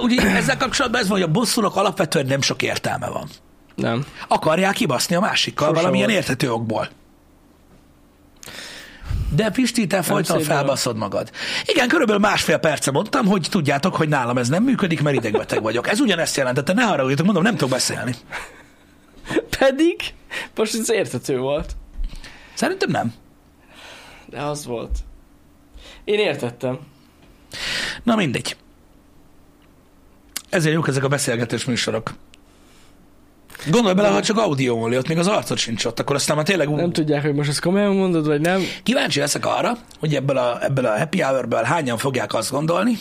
Ugye 0.00 0.22
ezzel 0.22 0.56
kapcsolatban 0.56 1.00
ez 1.00 1.08
van, 1.08 1.18
hogy 1.20 1.28
a 1.28 1.32
bosszúnak 1.32 1.76
alapvetően 1.76 2.26
nem 2.26 2.40
sok 2.40 2.62
értelme 2.62 3.08
van. 3.08 3.28
Nem. 3.74 4.04
Akarják 4.28 4.74
kibaszni 4.74 5.14
a 5.16 5.20
másikkal 5.20 5.68
Sose 5.68 5.80
valamilyen 5.80 6.06
volt. 6.06 6.18
érthető 6.18 6.52
okból. 6.52 6.88
De 9.34 9.50
Pisti, 9.50 9.86
te 9.86 10.02
folyton 10.02 10.40
felbaszod 10.40 10.96
magad. 10.96 11.30
Igen, 11.66 11.88
körülbelül 11.88 12.20
másfél 12.20 12.56
perce 12.56 12.90
mondtam, 12.90 13.26
hogy 13.26 13.46
tudjátok, 13.50 13.96
hogy 13.96 14.08
nálam 14.08 14.38
ez 14.38 14.48
nem 14.48 14.62
működik, 14.62 15.02
mert 15.02 15.16
idegbeteg 15.16 15.62
vagyok. 15.62 15.88
Ez 15.88 16.00
ugyanezt 16.00 16.36
jelentette, 16.36 16.72
ne 16.72 16.82
haragudjatok, 16.82 17.24
mondom, 17.24 17.42
nem 17.42 17.52
tudok 17.52 17.70
beszélni. 17.70 18.14
Pedig 19.58 19.96
most 20.54 20.74
ez 20.74 20.90
értető 20.90 21.38
volt. 21.38 21.76
Szerintem 22.54 22.90
nem. 22.90 23.14
De 24.26 24.42
az 24.42 24.66
volt. 24.66 24.98
Én 26.04 26.18
értettem. 26.18 26.78
Na 28.02 28.16
mindegy. 28.16 28.56
Ezért 30.50 30.74
jók 30.74 30.88
ezek 30.88 31.04
a 31.04 31.08
beszélgetős 31.08 31.64
műsorok. 31.64 32.14
Gondolj 33.70 33.94
bele, 33.94 34.08
ha 34.08 34.22
csak 34.22 34.38
audio 34.38 34.74
only, 34.74 34.96
ott 34.96 35.08
még 35.08 35.18
az 35.18 35.26
arcod 35.26 35.58
sincs 35.58 35.84
ott, 35.84 36.00
akkor 36.00 36.16
aztán 36.16 36.36
már 36.36 36.44
tényleg 36.44 36.68
Nem 36.68 36.92
tudják, 36.92 37.22
hogy 37.22 37.34
most 37.34 37.48
ezt 37.48 37.60
komolyan 37.60 37.96
mondod, 37.96 38.26
vagy 38.26 38.40
nem. 38.40 38.62
Kíváncsi 38.82 39.20
leszek 39.20 39.46
arra, 39.46 39.72
hogy 39.98 40.14
ebből 40.14 40.36
a, 40.36 40.64
ebből 40.64 40.86
a 40.86 40.98
happy 40.98 41.20
hour 41.20 41.64
hányan 41.64 41.98
fogják 41.98 42.34
azt 42.34 42.50
gondolni, 42.50 42.98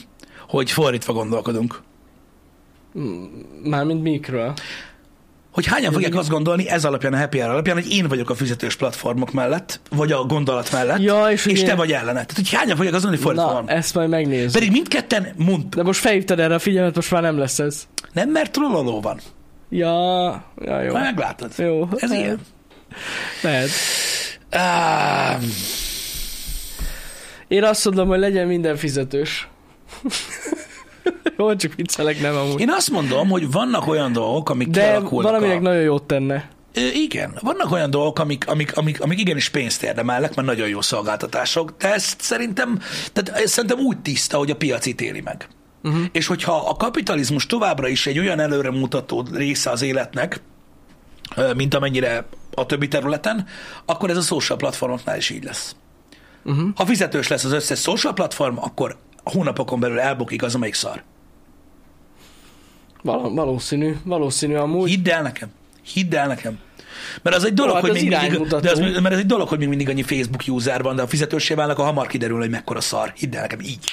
hogy 0.47 0.71
fordítva 0.71 1.13
gondolkodunk. 1.13 1.81
Mármint 3.63 4.01
mikről. 4.01 4.53
Hogy 5.51 5.65
hányan 5.65 5.91
fogják 5.91 6.15
azt 6.15 6.29
gondolni 6.29 6.69
ez 6.69 6.85
alapján, 6.85 7.13
a 7.13 7.17
happy 7.17 7.37
hour 7.39 7.51
alapján, 7.51 7.75
hogy 7.75 7.91
én 7.91 8.07
vagyok 8.07 8.29
a 8.29 8.35
fizetős 8.35 8.75
platformok 8.75 9.31
mellett, 9.31 9.79
vagy 9.89 10.11
a 10.11 10.23
gondolat 10.23 10.71
mellett, 10.71 10.99
Ja, 10.99 11.29
és 11.31 11.45
és 11.45 11.59
ugye- 11.59 11.67
te 11.69 11.75
vagy 11.75 11.91
ellene. 11.91 12.11
Tehát, 12.11 12.33
hogy 12.35 12.49
hányan 12.53 12.75
fogják 12.75 12.93
azt 12.93 13.03
gondolni, 13.03 13.25
hogy 13.25 13.35
fordítva 13.35 13.59
Na, 13.59 13.65
van. 13.67 13.77
ezt 13.77 13.93
majd 13.93 14.09
megnézzük. 14.09 14.51
Pedig 14.51 14.71
mindketten 14.71 15.27
mond, 15.37 15.75
De 15.75 15.83
most 15.83 15.99
felhívtad 15.99 16.39
erre 16.39 16.53
a 16.53 16.59
figyelmet, 16.59 16.95
most 16.95 17.11
már 17.11 17.21
nem 17.21 17.37
lesz 17.37 17.59
ez. 17.59 17.87
nem, 18.13 18.29
mert 18.29 18.51
trolloló 18.51 19.01
van. 19.01 19.19
Ja, 19.69 20.29
ja 20.61 20.81
jó. 20.81 20.91
Majd 20.91 21.03
meglátod. 21.03 21.51
Jó. 21.57 21.87
Ez 21.95 22.11
ilyen. 22.11 22.39
Lehet. 23.41 23.69
Ah, 24.51 25.41
Én 27.47 27.63
azt 27.63 27.85
mondom, 27.85 28.07
hogy 28.07 28.19
legyen 28.19 28.47
minden 28.47 28.75
fizetős. 28.75 29.47
Jó, 31.41 31.55
csak 31.55 31.73
viccelek, 31.75 32.21
nem 32.21 32.35
amúgy. 32.35 32.59
én 32.59 32.69
azt 32.69 32.89
mondom, 32.89 33.29
hogy 33.29 33.51
vannak 33.51 33.87
olyan 33.87 34.11
dolgok, 34.11 34.49
amik 34.49 34.67
De 34.67 34.81
kialakulnak 34.81 35.31
valaminek 35.31 35.57
a... 35.57 35.61
nagyon 35.61 35.81
jót 35.81 36.03
tenne. 36.03 36.49
Ö, 36.73 36.79
Igen, 36.93 37.37
vannak 37.41 37.71
olyan 37.71 37.89
dolgok, 37.89 38.19
amik, 38.19 38.47
amik, 38.47 38.77
amik, 38.77 39.01
amik 39.01 39.19
igenis 39.19 39.49
pénzt 39.49 39.83
érdemelnek, 39.83 40.35
mert 40.35 40.47
nagyon 40.47 40.67
jó 40.67 40.81
szolgáltatások, 40.81 41.73
de 41.77 41.93
ezt 41.93 42.21
szerintem, 42.21 42.79
tehát 43.13 43.41
ez 43.41 43.51
szerintem 43.51 43.79
úgy 43.79 43.97
tiszta, 43.99 44.37
hogy 44.37 44.51
a 44.51 44.55
piac 44.55 44.85
ítéli 44.85 45.21
meg. 45.21 45.47
Uh-huh. 45.83 46.03
És 46.11 46.27
hogyha 46.27 46.55
a 46.55 46.75
kapitalizmus 46.75 47.45
továbbra 47.45 47.87
is 47.87 48.07
egy 48.07 48.19
olyan 48.19 48.39
előremutató 48.39 49.25
része 49.33 49.69
az 49.69 49.81
életnek, 49.81 50.41
mint 51.55 51.73
amennyire 51.73 52.25
a 52.53 52.65
többi 52.65 52.87
területen, 52.87 53.47
akkor 53.85 54.09
ez 54.09 54.17
a 54.17 54.21
social 54.21 54.57
platformoknál 54.57 55.17
is 55.17 55.29
így 55.29 55.43
lesz. 55.43 55.75
Uh-huh. 56.43 56.69
Ha 56.75 56.85
fizetős 56.85 57.27
lesz 57.27 57.43
az 57.43 57.51
összes 57.51 57.79
social 57.79 58.13
platform, 58.13 58.57
akkor 58.57 58.97
hónapokon 59.23 59.79
belül 59.79 59.99
elbukik 59.99 60.43
az, 60.43 60.55
amelyik 60.55 60.73
szar. 60.73 61.03
Val- 63.01 63.33
valószínű, 63.33 63.95
valószínű 64.03 64.55
amúgy. 64.55 64.89
Hidd 64.89 65.09
el 65.09 65.21
nekem. 65.21 65.49
Hidd 65.93 66.15
el 66.15 66.27
nekem. 66.27 66.59
Mert 67.21 67.35
az 67.35 67.43
egy 67.43 67.53
dolog, 67.53 67.73
Hát 67.73 67.81
hogy 67.81 67.91
még 67.91 68.09
mindig, 68.09 68.47
de 68.47 68.71
az, 68.71 68.79
mert 68.79 69.11
ez 69.11 69.17
egy 69.19 69.25
dolog, 69.25 69.47
hogy 69.47 69.57
még 69.57 69.67
mindig 69.67 69.89
annyi 69.89 70.03
Facebook 70.03 70.43
user 70.47 70.81
van, 70.81 70.95
de 70.95 71.01
a 71.01 71.07
fizetősé 71.07 71.53
válnak, 71.53 71.79
a 71.79 71.83
hamar 71.83 72.07
kiderül, 72.07 72.37
hogy 72.39 72.49
mekkora 72.49 72.81
szar. 72.81 73.13
Hidd 73.15 73.35
el 73.35 73.41
nekem, 73.41 73.59
így. 73.59 73.83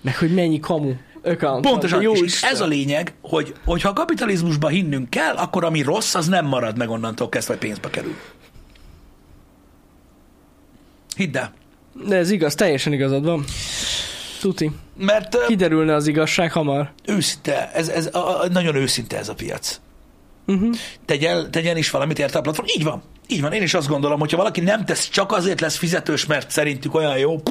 Meg 0.00 0.16
hogy 0.16 0.34
mennyi 0.34 0.60
kamu 0.60 0.92
account 1.24 1.66
Pontosan. 1.66 2.02
Jó 2.02 2.12
és 2.12 2.20
Isten. 2.20 2.50
ez 2.50 2.60
a 2.60 2.66
lényeg, 2.66 3.14
hogy 3.22 3.54
hogyha 3.64 3.88
a 3.88 3.92
kapitalizmusba 3.92 4.68
hinnünk 4.68 5.10
kell, 5.10 5.34
akkor 5.36 5.64
ami 5.64 5.82
rossz, 5.82 6.14
az 6.14 6.26
nem 6.28 6.46
marad 6.46 6.78
meg 6.78 6.90
onnantól 6.90 7.28
kezdve, 7.28 7.52
hogy 7.52 7.62
pénzbe 7.62 7.90
kerül. 7.90 8.14
Hidd 11.16 11.36
el. 11.36 11.52
De 12.06 12.16
ez 12.16 12.30
igaz, 12.30 12.54
teljesen 12.54 12.92
igazad 12.92 13.24
van. 13.24 13.44
Tuti. 14.40 14.70
Mert 14.96 15.46
Kiderülne 15.46 15.94
az 15.94 16.06
igazság 16.06 16.52
hamar. 16.52 16.92
őszinte, 17.06 17.70
ez, 17.72 17.88
ez 17.88 18.14
a, 18.14 18.42
a, 18.42 18.48
nagyon 18.48 18.74
őszinte 18.74 19.18
ez 19.18 19.28
a 19.28 19.34
piac. 19.34 19.80
Uh-huh. 20.46 20.74
Tegyen, 21.04 21.50
tegyen 21.50 21.76
is 21.76 21.90
valamit 21.90 22.18
érte 22.18 22.38
a 22.38 22.40
platform. 22.40 22.68
Így 22.76 22.84
van. 22.84 23.02
Így 23.26 23.40
van. 23.40 23.52
Én 23.52 23.62
is 23.62 23.74
azt 23.74 23.88
gondolom, 23.88 24.18
hogyha 24.18 24.36
valaki 24.36 24.60
nem 24.60 24.84
tesz, 24.84 25.08
csak 25.08 25.32
azért 25.32 25.60
lesz 25.60 25.76
fizetős, 25.76 26.26
mert 26.26 26.50
szerintük 26.50 26.94
olyan 26.94 27.18
jó, 27.18 27.42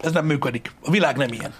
ez 0.00 0.12
nem 0.12 0.26
működik. 0.26 0.72
A 0.82 0.90
világ 0.90 1.16
nem 1.16 1.32
ilyen. 1.32 1.54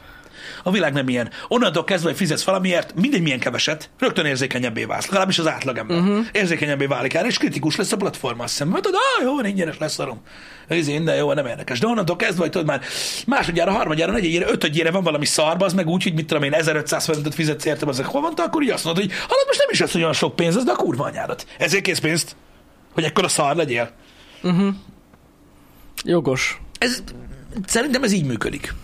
A 0.66 0.70
világ 0.70 0.92
nem 0.92 1.08
ilyen. 1.08 1.30
Onnantól 1.48 1.84
kezdve, 1.84 2.08
hogy 2.08 2.18
fizetsz 2.18 2.44
valamiért, 2.44 2.94
mindegy 2.94 3.22
milyen 3.22 3.38
keveset, 3.38 3.90
rögtön 3.98 4.24
érzékenyebbé 4.24 4.84
válsz. 4.84 5.06
Legalábbis 5.06 5.38
az 5.38 5.46
átlagember. 5.48 5.98
Uh-huh. 5.98 6.26
Érzékenyebbé 6.32 6.86
válik 6.86 7.14
el, 7.14 7.26
és 7.26 7.38
kritikus 7.38 7.76
lesz 7.76 7.92
a 7.92 7.96
platformmal 7.96 8.46
szemben. 8.46 8.72
Mert 8.72 8.84
tudod, 8.84 9.00
ah, 9.18 9.44
jó, 9.44 9.48
ingyenes 9.48 9.78
lesz 9.78 9.92
szarom. 9.92 10.20
Ez 10.68 10.88
én, 10.88 11.04
de 11.04 11.14
jó, 11.14 11.32
nem 11.32 11.46
érdekes. 11.46 11.78
De 11.78 11.86
onnantól 11.86 12.16
kezdve, 12.16 12.42
hogy 12.42 12.50
tudod 12.50 12.66
már 12.66 12.80
másodjára, 13.26 13.72
harmadjára, 13.72 14.12
negyedjére, 14.12 14.48
ötödjére 14.48 14.90
van 14.90 15.02
valami 15.02 15.24
szarba, 15.24 15.64
az 15.64 15.72
meg 15.72 15.88
úgy, 15.88 16.02
hogy 16.02 16.14
mit 16.14 16.26
tudom 16.26 16.42
én, 16.42 16.52
1500 16.52 17.04
forintot 17.04 17.34
fizetsz 17.34 17.64
értem, 17.64 17.88
azok 17.88 18.06
hol 18.06 18.20
van, 18.20 18.32
akkor 18.36 18.62
így 18.62 18.70
azt 18.70 18.84
mondod, 18.84 19.02
hogy 19.02 19.12
halad 19.12 19.46
most 19.46 19.58
nem 19.58 19.68
is 19.70 19.78
lesz 19.78 19.94
olyan 19.94 20.12
sok 20.12 20.36
pénz, 20.36 20.56
az 20.56 20.64
de 20.64 20.72
a 20.72 20.76
kurva 20.76 21.04
anyádat. 21.04 21.46
Ezért 21.58 21.82
kész 21.82 21.98
pénzt, 21.98 22.36
hogy 22.92 23.04
ekkora 23.04 23.28
szar 23.28 23.56
legyél. 23.56 23.90
Jogos. 26.04 26.60
Ez, 26.78 27.02
szerintem 27.66 28.02
ez 28.02 28.12
így 28.12 28.24
működik. 28.24 28.74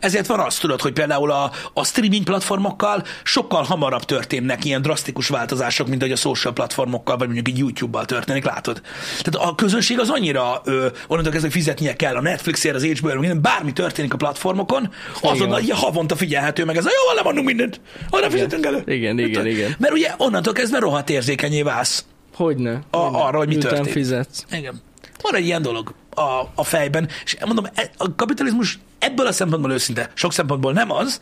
Ezért 0.00 0.26
van 0.26 0.40
az, 0.40 0.56
tudod, 0.58 0.80
hogy 0.80 0.92
például 0.92 1.30
a, 1.30 1.50
a 1.72 1.84
streaming 1.84 2.24
platformokkal 2.24 3.04
sokkal 3.22 3.62
hamarabb 3.62 4.04
történnek 4.04 4.64
ilyen 4.64 4.82
drasztikus 4.82 5.28
változások, 5.28 5.88
mint 5.88 6.02
hogy 6.02 6.12
a 6.12 6.16
social 6.16 6.52
platformokkal, 6.52 7.16
vagy 7.16 7.26
mondjuk 7.26 7.48
egy 7.48 7.58
YouTube-bal 7.58 8.04
történik, 8.04 8.44
látod? 8.44 8.80
Tehát 9.22 9.48
a 9.48 9.54
közönség 9.54 9.98
az 9.98 10.08
annyira 10.10 10.60
ö, 10.64 10.86
onnantól 11.06 11.32
kezdve 11.32 11.50
fizetnie 11.50 11.96
kell 11.96 12.16
a 12.16 12.20
Netflixért, 12.20 12.74
az 12.74 12.84
HBO-ért, 12.84 13.18
minden, 13.18 13.42
bármi 13.42 13.72
történik 13.72 14.12
a 14.12 14.16
platformokon, 14.16 14.90
azonnal 15.22 15.60
ilyen 15.60 15.76
havonta 15.76 16.16
figyelhető 16.16 16.64
meg 16.64 16.76
ez 16.76 16.84
a 16.86 16.90
jó, 16.90 17.14
lemondunk 17.16 17.46
mindent, 17.46 17.80
arra 18.10 18.30
fizetünk 18.30 18.66
elő. 18.66 18.82
Igen, 18.86 19.18
igen, 19.18 19.46
igen. 19.46 19.74
Mert 19.78 19.92
ugye 19.92 20.14
onnantól 20.16 20.52
kezdve 20.52 20.78
rohadt 20.78 21.10
érzékenyé 21.10 21.62
válsz. 21.62 22.04
Hogyne. 22.34 22.80
A- 22.90 22.96
arra, 22.96 23.38
hogy 23.38 23.46
mi 23.48 23.54
Miután 23.54 23.72
történt. 23.74 23.96
fizetsz. 23.96 24.44
Igen. 24.52 24.80
Van 25.22 25.34
egy 25.34 25.44
ilyen 25.44 25.62
dolog 25.62 25.94
a, 26.14 26.42
a 26.54 26.64
fejben, 26.64 27.08
és 27.24 27.36
mondom, 27.44 27.64
e- 27.74 27.90
a 27.96 28.14
kapitalizmus 28.14 28.78
ebből 28.98 29.26
a 29.26 29.32
szempontból 29.32 29.72
őszinte, 29.72 30.10
sok 30.14 30.32
szempontból 30.32 30.72
nem 30.72 30.90
az, 30.90 31.20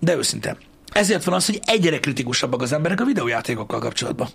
de 0.00 0.16
őszinte. 0.16 0.56
Ezért 0.92 1.24
van 1.24 1.34
az, 1.34 1.46
hogy 1.46 1.60
egyre 1.64 2.00
kritikusabbak 2.00 2.62
az 2.62 2.72
emberek 2.72 3.00
a 3.00 3.04
videójátékokkal 3.04 3.80
kapcsolatban. 3.80 4.28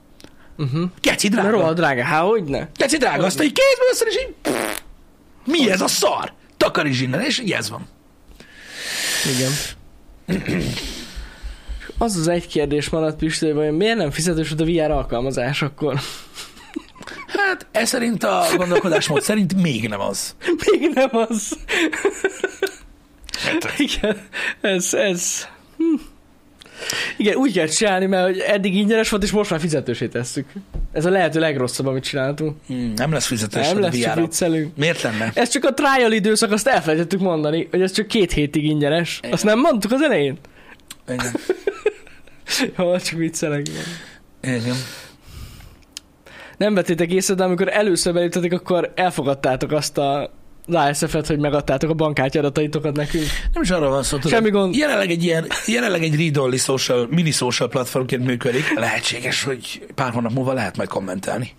Uh-huh. 0.57 0.89
Keci 0.99 1.29
Mert 1.29 1.41
drága. 1.41 1.57
rohadt 1.57 1.75
drága. 1.75 2.03
Há, 2.03 2.21
hogyne? 2.21 2.69
Keci 2.75 2.97
drága, 2.97 3.25
azt 3.25 3.43
így 3.43 3.51
kézbe 3.51 3.83
veszed, 3.89 4.07
és 4.07 4.15
így... 4.15 4.33
pff, 4.41 4.79
Mi 5.45 5.71
ez 5.71 5.81
a 5.81 5.87
szar? 5.87 6.33
Takaríts 6.57 7.01
innen, 7.01 7.21
és 7.21 7.39
így 7.39 7.51
ez 7.51 7.69
van. 7.69 7.87
Igen. 9.35 9.51
Az 11.97 12.15
az 12.15 12.27
egy 12.27 12.47
kérdés 12.47 12.89
maradt, 12.89 13.17
Pisti, 13.17 13.49
hogy 13.49 13.71
miért 13.71 13.97
nem 13.97 14.11
fizetős 14.11 14.51
a 14.51 14.55
VR 14.55 14.91
alkalmazás 14.91 15.61
akkor? 15.61 15.99
Hát 17.27 17.67
ez 17.71 17.89
szerint 17.89 18.23
a 18.23 18.45
gondolkodásmód 18.55 19.21
szerint 19.21 19.61
még 19.61 19.87
nem 19.87 19.99
az. 19.99 20.35
Még 20.71 20.91
nem 20.93 21.09
az. 21.11 21.57
Igen, 23.77 24.17
ez, 24.61 24.93
ez... 24.93 25.47
Hm. 25.77 25.83
Igen, 27.17 27.35
úgy 27.35 27.53
kell 27.53 27.67
csinálni, 27.67 28.05
mert 28.05 28.25
hogy 28.25 28.39
eddig 28.39 28.75
ingyenes 28.75 29.09
volt, 29.09 29.23
és 29.23 29.31
most 29.31 29.49
már 29.49 29.59
fizetősé 29.59 30.07
tesszük. 30.07 30.45
Ez 30.91 31.05
a 31.05 31.09
lehető 31.09 31.39
legrosszabb, 31.39 31.85
amit 31.85 32.03
csináltunk. 32.03 32.55
Hmm, 32.67 32.93
nem 32.95 33.11
lesz 33.11 33.25
fizetős 33.25 33.67
Nem 33.67 33.77
a 33.77 33.79
lesz, 33.79 33.97
csak 33.97 34.11
VR-ra. 34.13 34.21
viccelünk. 34.21 34.75
Miért 34.77 35.01
lenne? 35.01 35.31
Ez 35.33 35.49
csak 35.49 35.63
a 35.63 35.73
trial 35.73 36.11
időszak, 36.11 36.51
azt 36.51 36.67
elfelejtettük 36.67 37.19
mondani, 37.19 37.67
hogy 37.71 37.81
ez 37.81 37.91
csak 37.91 38.07
két 38.07 38.31
hétig 38.31 38.63
ingyenes. 38.63 39.19
Azt 39.31 39.43
nem 39.43 39.59
mondtuk 39.59 39.91
az 39.91 40.01
elején? 40.01 40.37
Igen. 41.07 41.33
Jó, 42.77 42.97
csak 42.97 43.17
viccelek. 43.17 43.65
Igen. 44.41 44.75
Nem 46.59 46.73
vettétek 46.73 47.11
észre, 47.11 47.33
de 47.33 47.43
amikor 47.43 47.69
először 47.69 48.13
beléptetek, 48.13 48.53
akkor 48.53 48.91
elfogadtátok 48.95 49.71
azt 49.71 49.97
a 49.97 50.31
az 50.67 50.75
ASF-et, 50.75 51.27
hogy 51.27 51.39
megadtátok 51.39 51.89
a 51.89 51.93
bankkártya 51.93 52.39
adataitokat 52.39 52.95
nekünk. 52.95 53.23
Nem 53.53 53.63
is 53.63 53.69
arról 53.69 53.89
van 53.89 54.03
szó, 54.03 54.17
tudom. 54.17 54.31
Semmi 54.31 54.49
gond. 54.49 54.75
Jelenleg 54.75 55.09
egy 55.09 55.23
ilyen, 55.23 55.47
jelenleg 55.65 56.03
egy 56.03 56.15
read-only 56.15 56.57
social, 56.57 57.07
mini 57.09 57.31
social 57.31 57.69
platformként 57.69 58.25
működik. 58.25 58.73
Lehetséges, 58.75 59.43
hogy 59.43 59.85
pár 59.95 60.11
hónap 60.11 60.31
múlva 60.31 60.53
lehet 60.53 60.77
majd 60.77 60.89
kommentelni. 60.89 61.51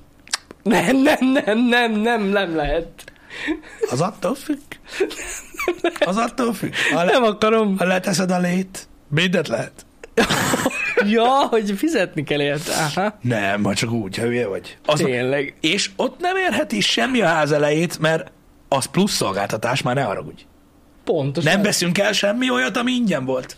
Nem, 0.63 0.97
nem, 0.97 1.33
nem, 1.45 1.59
nem, 1.69 1.93
nem, 2.01 2.23
nem 2.23 2.57
lehet. 2.57 2.89
Az 3.91 4.01
attól 4.01 4.35
függ. 4.35 4.59
Az 6.01 6.17
attól 6.17 6.55
függ. 6.55 6.73
Ha, 6.93 7.05
le, 7.05 7.13
Nem 7.13 7.23
akarom. 7.23 7.79
ha 7.79 7.85
leteszed 7.85 8.31
a 8.31 8.39
lét, 8.39 8.89
mindent 9.09 9.49
lehet. 9.49 9.73
Ja, 11.07 11.29
hogy 11.29 11.71
fizetni 11.77 12.25
kell 12.25 12.41
érte. 12.41 12.73
Aha. 12.73 13.19
Nem, 13.21 13.65
ha 13.65 13.75
csak 13.75 13.91
úgy, 13.91 14.17
ha 14.17 14.23
hülye 14.23 14.47
vagy. 14.47 14.77
Az, 14.87 15.01
Tényleg. 15.01 15.55
és 15.61 15.91
ott 15.97 16.21
nem 16.21 16.37
érheti 16.37 16.81
semmi 16.81 17.21
a 17.21 17.27
ház 17.27 17.53
elejét, 17.53 17.99
mert 17.99 18.33
az 18.69 18.85
plusz 18.85 19.13
szolgáltatás, 19.13 19.83
már 19.83 19.95
ne 19.95 20.03
haragudj. 20.03 20.43
Pontosan. 21.05 21.53
Nem 21.53 21.63
veszünk 21.63 21.99
el 21.99 22.13
semmi 22.13 22.51
olyat, 22.51 22.77
ami 22.77 22.93
ingyen 22.93 23.25
volt. 23.25 23.57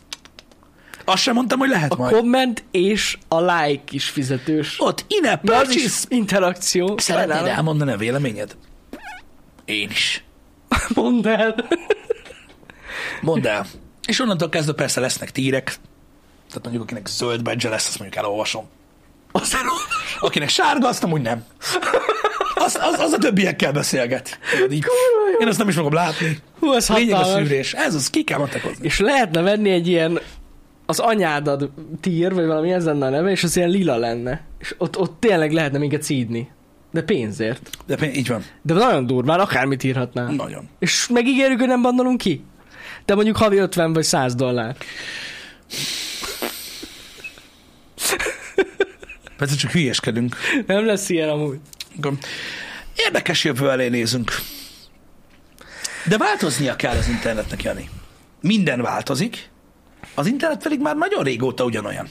Azt 1.04 1.22
sem 1.22 1.34
mondtam, 1.34 1.58
hogy 1.58 1.68
lehet 1.68 1.92
a 1.92 1.96
majd. 1.96 2.14
komment 2.14 2.64
és 2.70 3.18
a 3.28 3.40
like 3.40 3.82
is 3.90 4.08
fizetős. 4.08 4.76
Ott 4.78 5.04
az 5.22 5.38
purchase. 5.40 6.04
interakció. 6.08 6.98
Szeretnéd 6.98 7.46
elmondani 7.46 7.92
a 7.92 7.96
véleményed? 7.96 8.56
Én 9.64 9.90
is. 9.90 10.24
Mondd 10.94 11.28
el. 11.28 11.68
Mondd 13.20 13.46
el. 13.46 13.66
És 14.06 14.20
onnantól 14.20 14.48
kezdve 14.48 14.72
persze 14.72 15.00
lesznek 15.00 15.30
tírek. 15.30 15.76
Tehát 16.52 16.62
mondjuk 16.62 16.82
akinek 16.82 17.06
zöld 17.06 17.42
badge 17.42 17.68
lesz, 17.68 17.86
azt 17.88 17.98
mondjuk 17.98 18.24
elolvasom. 18.24 18.64
Aztán 19.32 19.60
Akinek 20.20 20.48
sárga, 20.48 20.88
azt 20.88 21.04
amúgy 21.04 21.20
nem. 21.20 21.44
Az, 22.54 22.78
az, 22.80 22.98
az 23.00 23.12
a 23.12 23.18
többiekkel 23.18 23.72
beszélget. 23.72 24.38
Így. 24.70 24.84
Én 25.40 25.48
azt 25.48 25.58
nem 25.58 25.68
is 25.68 25.74
fogom 25.74 25.92
látni. 25.92 26.38
Hú, 26.60 26.72
ez 26.72 26.90
A 26.90 26.94
lényeg 26.94 27.14
a 27.14 27.16
hatalmas. 27.16 27.48
szűrés. 27.48 27.72
Ez 27.72 27.94
az, 27.94 28.10
ki 28.10 28.24
kell 28.24 28.38
matekozni. 28.38 28.84
És 28.84 28.98
lehetne 28.98 29.40
venni 29.40 29.70
egy 29.70 29.88
ilyen 29.88 30.18
az 30.86 30.98
anyádad 30.98 31.70
tír, 32.00 32.34
vagy 32.34 32.46
valami 32.46 32.72
ez 32.72 32.84
lenne 32.84 33.06
a 33.06 33.10
neve, 33.10 33.30
és 33.30 33.42
az 33.44 33.56
ilyen 33.56 33.68
lila 33.68 33.96
lenne. 33.96 34.40
És 34.58 34.74
ott, 34.78 34.98
ott 34.98 35.20
tényleg 35.20 35.52
lehetne 35.52 35.78
minket 35.78 36.02
szídni. 36.02 36.50
De 36.90 37.02
pénzért. 37.02 37.70
De 37.86 37.96
pé- 37.96 38.16
így 38.16 38.28
van. 38.28 38.44
De 38.62 38.74
nagyon 38.74 39.06
durván, 39.06 39.40
akármit 39.40 39.84
írhatnál. 39.84 40.26
Nagyon. 40.32 40.68
És 40.78 41.08
megígérjük, 41.08 41.58
hogy 41.58 41.68
nem 41.68 41.82
bandolunk 41.82 42.18
ki? 42.18 42.44
De 43.04 43.14
mondjuk 43.14 43.36
havi 43.36 43.56
50 43.56 43.92
vagy 43.92 44.02
100 44.04 44.34
dollár. 44.34 44.76
Persze 49.42 49.56
csak 49.56 49.70
hülyeskedünk. 49.70 50.36
Nem 50.66 50.86
lesz 50.86 51.08
ilyen 51.08 51.28
amúgy. 51.28 51.58
Érdekes 52.96 53.44
jövő 53.44 53.70
elé 53.70 53.88
nézünk. 53.88 54.32
De 56.08 56.18
változnia 56.18 56.76
kell 56.76 56.96
az 56.96 57.08
internetnek, 57.08 57.62
Jani. 57.62 57.88
Minden 58.40 58.80
változik, 58.82 59.50
az 60.14 60.26
internet 60.26 60.62
pedig 60.62 60.80
már 60.80 60.96
nagyon 60.96 61.24
régóta 61.24 61.64
ugyanolyan. 61.64 62.08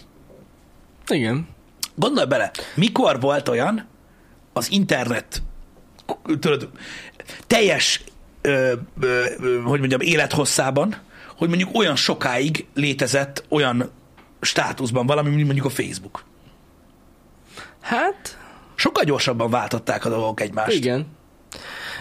Igen. 1.08 1.48
Gondolj 1.96 2.28
bele, 2.28 2.52
mikor 2.76 3.20
volt 3.20 3.50
olyan 3.50 3.88
az 4.54 4.72
internet, 4.72 5.42
tudod, 6.26 6.70
teljes, 7.48 8.04
ö, 8.42 8.74
ö, 9.00 9.26
ö, 9.40 9.62
hogy 9.62 9.80
mondjam, 9.80 10.02
élethosszában, 10.02 10.96
hogy 11.38 11.48
mondjuk 11.48 11.78
olyan 11.78 11.96
sokáig 11.96 12.66
létezett 12.74 13.46
olyan 13.50 13.92
státuszban 14.42 15.06
valami, 15.06 15.30
mint 15.30 15.46
mondjuk 15.46 15.66
a 15.66 15.70
Facebook. 15.70 16.30
Hát, 17.82 18.38
Sokkal 18.76 19.04
gyorsabban 19.04 19.50
váltották 19.50 20.06
a 20.06 20.10
dolgok 20.10 20.42
egymást. 20.42 20.76
igen. 20.76 21.06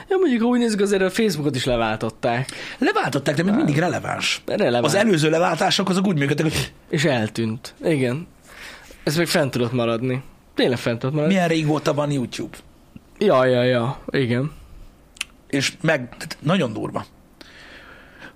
Ja, 0.09 0.17
mondjuk, 0.17 0.43
ha 0.43 0.47
úgy 0.49 0.59
nézzük, 0.59 0.81
azért 0.81 1.03
a 1.03 1.11
Facebookot 1.11 1.55
is 1.57 1.65
leváltották. 1.65 2.49
Leváltották, 2.79 3.35
de 3.37 3.43
még 3.43 3.55
mindig 3.55 3.79
releváns. 3.79 4.43
Releváns. 4.47 4.85
Az 4.87 4.95
előző 4.95 5.31
leváltások 5.31 5.89
azok 5.89 6.07
úgy 6.07 6.19
működtek, 6.19 6.45
hogy 6.45 6.73
És 6.89 7.05
eltűnt. 7.05 7.75
Igen. 7.85 8.27
Ez 9.05 9.17
még 9.17 9.27
fent 9.27 9.51
tudott 9.51 9.73
maradni. 9.73 10.23
Tényleg 10.55 10.79
fent 10.79 10.99
tudott 10.99 11.15
maradni. 11.15 11.35
milyen 11.35 11.49
régóta 11.49 11.95
van 11.95 12.11
YouTube. 12.11 12.57
Ja, 13.19 13.45
ja, 13.45 13.63
ja. 13.63 13.99
Igen. 14.07 14.53
És 15.49 15.73
meg, 15.81 16.09
nagyon 16.39 16.73
durva. 16.73 17.05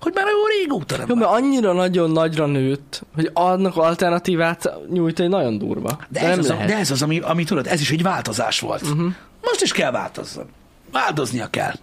Hogy 0.05 0.14
már 0.14 0.26
jó 0.26 0.46
régóta 0.46 0.96
nem 0.96 1.09
Jó, 1.09 1.14
mert 1.14 1.30
annyira 1.30 1.72
nagyon 1.72 2.11
nagyra 2.11 2.46
nőtt, 2.46 3.02
hogy 3.14 3.30
annak 3.32 3.76
alternatívát 3.76 4.72
nyújtani 4.90 5.28
nagyon 5.28 5.59
durva. 5.59 5.98
De, 6.09 6.20
De, 6.20 6.26
ez 6.28 6.38
az, 6.38 6.50
a, 6.50 6.52
lehet. 6.52 6.68
de 6.68 6.76
ez 6.76 6.90
az, 6.90 7.02
ami, 7.02 7.18
ami 7.18 7.44
tudod, 7.44 7.66
ez 7.66 7.80
is 7.80 7.90
egy 7.90 8.02
változás 8.02 8.61
volt. 8.61 8.82
Uh-huh. 8.82 9.12
Most 9.42 9.62
is 9.62 9.72
kell 9.72 9.90
változzon. 9.90 10.46
Változnia 10.92 11.46
kell. 11.46 11.74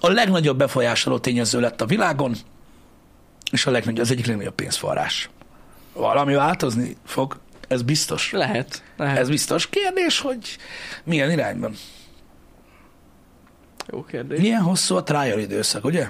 A 0.00 0.08
legnagyobb 0.08 0.58
befolyásoló 0.58 1.18
tényező 1.18 1.60
lett 1.60 1.80
a 1.80 1.86
világon, 1.86 2.34
és 3.50 3.66
a 3.66 3.70
legnagyobb, 3.70 4.04
az 4.04 4.10
egyik 4.10 4.26
legnagyobb 4.26 4.54
pénzforrás. 4.54 5.30
Valami 5.92 6.34
változni 6.34 6.96
fog, 7.06 7.36
ez 7.68 7.82
biztos. 7.82 8.32
Lehet. 8.32 8.82
lehet. 8.96 9.18
Ez 9.18 9.28
biztos. 9.28 9.68
Kérdés, 9.68 10.20
hogy 10.20 10.56
milyen 11.04 11.30
irányban. 11.30 11.74
Jó 13.92 14.04
kérdés. 14.04 14.40
Milyen 14.40 14.62
hosszú 14.62 14.96
a 14.96 15.02
trial 15.02 15.38
időszak, 15.38 15.84
ugye? 15.84 16.08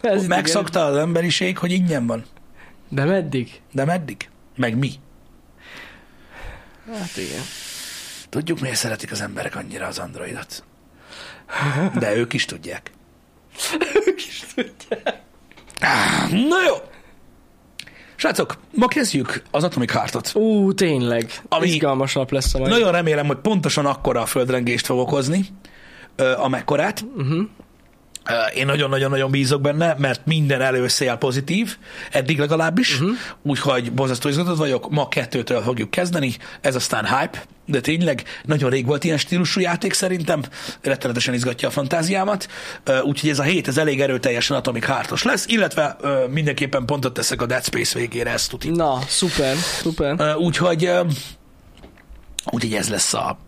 Ez 0.00 0.16
igen. 0.16 0.26
Megszokta 0.26 0.84
az 0.84 0.96
emberiség, 0.96 1.58
hogy 1.58 1.72
ingyen 1.72 2.06
van. 2.06 2.24
De 2.88 3.04
meddig? 3.04 3.60
De 3.72 3.84
meddig? 3.84 4.28
Meg 4.56 4.76
mi? 4.76 4.92
Hát 6.92 7.16
igen. 7.16 7.42
Tudjuk, 8.28 8.60
miért 8.60 8.76
szeretik 8.76 9.10
az 9.10 9.20
emberek 9.20 9.56
annyira 9.56 9.86
az 9.86 9.98
androidot. 9.98 10.64
De 11.98 12.16
ők 12.16 12.32
is 12.32 12.44
tudják. 12.44 12.90
Ők 14.06 14.26
is 14.26 14.44
tudják. 14.54 15.18
Ah, 15.80 16.30
Na 16.30 16.62
jó! 16.66 16.74
Srácok, 18.16 18.58
ma 18.74 18.86
kezdjük 18.86 19.42
az 19.50 19.64
Atomic 19.64 19.92
Heartot. 19.92 20.32
Ú, 20.34 20.74
tényleg. 20.74 21.32
Ami-. 21.48 21.66
Izgalmas 21.68 22.12
nap 22.14 22.30
lesz 22.30 22.54
a 22.54 22.58
mai. 22.58 22.70
Nagyon 22.70 22.92
remélem, 22.92 23.26
hogy 23.26 23.36
pontosan 23.38 23.86
akkora 23.86 24.20
a 24.20 24.26
földrengést 24.26 24.86
fog 24.86 24.98
okozni, 24.98 25.46
amekkorát. 26.36 27.04
Uh-huh. 27.16 27.48
Én 28.54 28.66
nagyon-nagyon-nagyon 28.66 29.30
bízok 29.30 29.60
benne, 29.60 29.94
mert 29.98 30.26
minden 30.26 30.60
előszél 30.60 31.14
pozitív, 31.14 31.76
eddig 32.10 32.38
legalábbis, 32.38 33.00
uh-huh. 33.00 33.16
úgyhogy 33.42 33.92
borzasztó 33.92 34.28
izgatott 34.28 34.56
vagyok, 34.56 34.90
ma 34.90 35.08
kettőtől 35.08 35.62
fogjuk 35.62 35.90
kezdeni, 35.90 36.36
ez 36.60 36.74
aztán 36.74 37.06
hype, 37.06 37.42
de 37.66 37.80
tényleg 37.80 38.22
nagyon 38.44 38.70
rég 38.70 38.86
volt 38.86 39.04
ilyen 39.04 39.18
stílusú 39.18 39.60
játék 39.60 39.92
szerintem, 39.92 40.42
rettenetesen 40.82 41.34
izgatja 41.34 41.68
a 41.68 41.70
fantáziámat, 41.70 42.48
úgyhogy 43.02 43.30
ez 43.30 43.38
a 43.38 43.42
hét 43.42 43.68
ez 43.68 43.78
elég 43.78 44.00
erőteljesen 44.00 44.56
Atomic 44.56 44.84
Heartos 44.84 45.22
lesz, 45.22 45.44
illetve 45.46 45.96
mindenképpen 46.30 46.86
pontot 46.86 47.12
teszek 47.12 47.42
a 47.42 47.46
Dead 47.46 47.64
Space 47.64 47.98
végére, 47.98 48.30
ezt 48.30 48.50
tuti. 48.50 48.70
Na, 48.70 48.98
szuper, 49.06 49.56
szuper. 49.56 50.36
Úgyhogy, 50.36 50.90
úgyhogy 52.50 52.74
ez 52.74 52.88
lesz 52.88 53.14
a, 53.14 53.38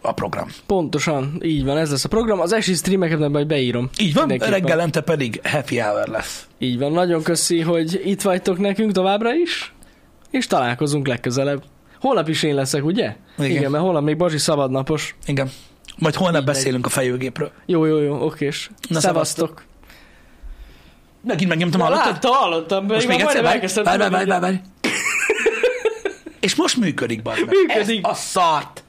a 0.00 0.12
program. 0.12 0.48
Pontosan, 0.66 1.40
így 1.42 1.64
van, 1.64 1.76
ez 1.76 1.90
lesz 1.90 2.04
a 2.04 2.08
program. 2.08 2.40
Az 2.40 2.52
esi 2.52 2.74
streameket 2.74 3.28
majd 3.28 3.46
beírom. 3.46 3.90
Így 4.00 4.14
van, 4.14 4.28
reggelente 4.28 5.00
pedig 5.00 5.40
happy 5.44 5.78
hour 5.78 6.08
lesz. 6.08 6.46
Így 6.58 6.78
van, 6.78 6.92
nagyon 6.92 7.22
köszi, 7.22 7.60
hogy 7.60 8.02
itt 8.04 8.22
vagytok 8.22 8.58
nekünk 8.58 8.92
továbbra 8.92 9.34
is, 9.34 9.72
és 10.30 10.46
találkozunk 10.46 11.06
legközelebb. 11.06 11.62
Holnap 12.00 12.28
is 12.28 12.42
én 12.42 12.54
leszek, 12.54 12.84
ugye? 12.84 13.16
Igen. 13.38 13.50
Igen 13.50 13.70
mert 13.70 13.84
holnap 13.84 14.02
még 14.02 14.16
Bazsi 14.16 14.38
szabadnapos. 14.38 15.16
Igen. 15.26 15.50
Majd 15.98 16.14
holnap 16.14 16.44
megy. 16.44 16.54
beszélünk 16.54 16.86
a 16.86 16.88
fejőgépről. 16.88 17.50
Jó, 17.66 17.84
jó, 17.84 17.98
jó, 17.98 18.24
okés. 18.24 18.70
Na, 18.88 19.00
Szevasztok. 19.00 19.62
Megint 21.22 21.48
megnyomtam, 21.48 21.80
hallottad? 21.80 22.12
láttam, 22.12 22.32
hallottam. 22.32 22.84
Most 22.84 23.08
még 23.08 23.20
egyszer, 23.20 23.42
várj, 23.42 23.66
várj, 23.82 23.98
várj, 23.98 24.26
várj, 24.26 24.40
várj. 24.40 24.56
És 26.40 26.54
most 26.54 26.76
működik, 26.76 27.22
bazd 27.22 27.38
meg. 27.46 27.48
Működik. 27.48 28.04
Ez 28.04 28.10
a 28.10 28.14
szart. 28.14 28.83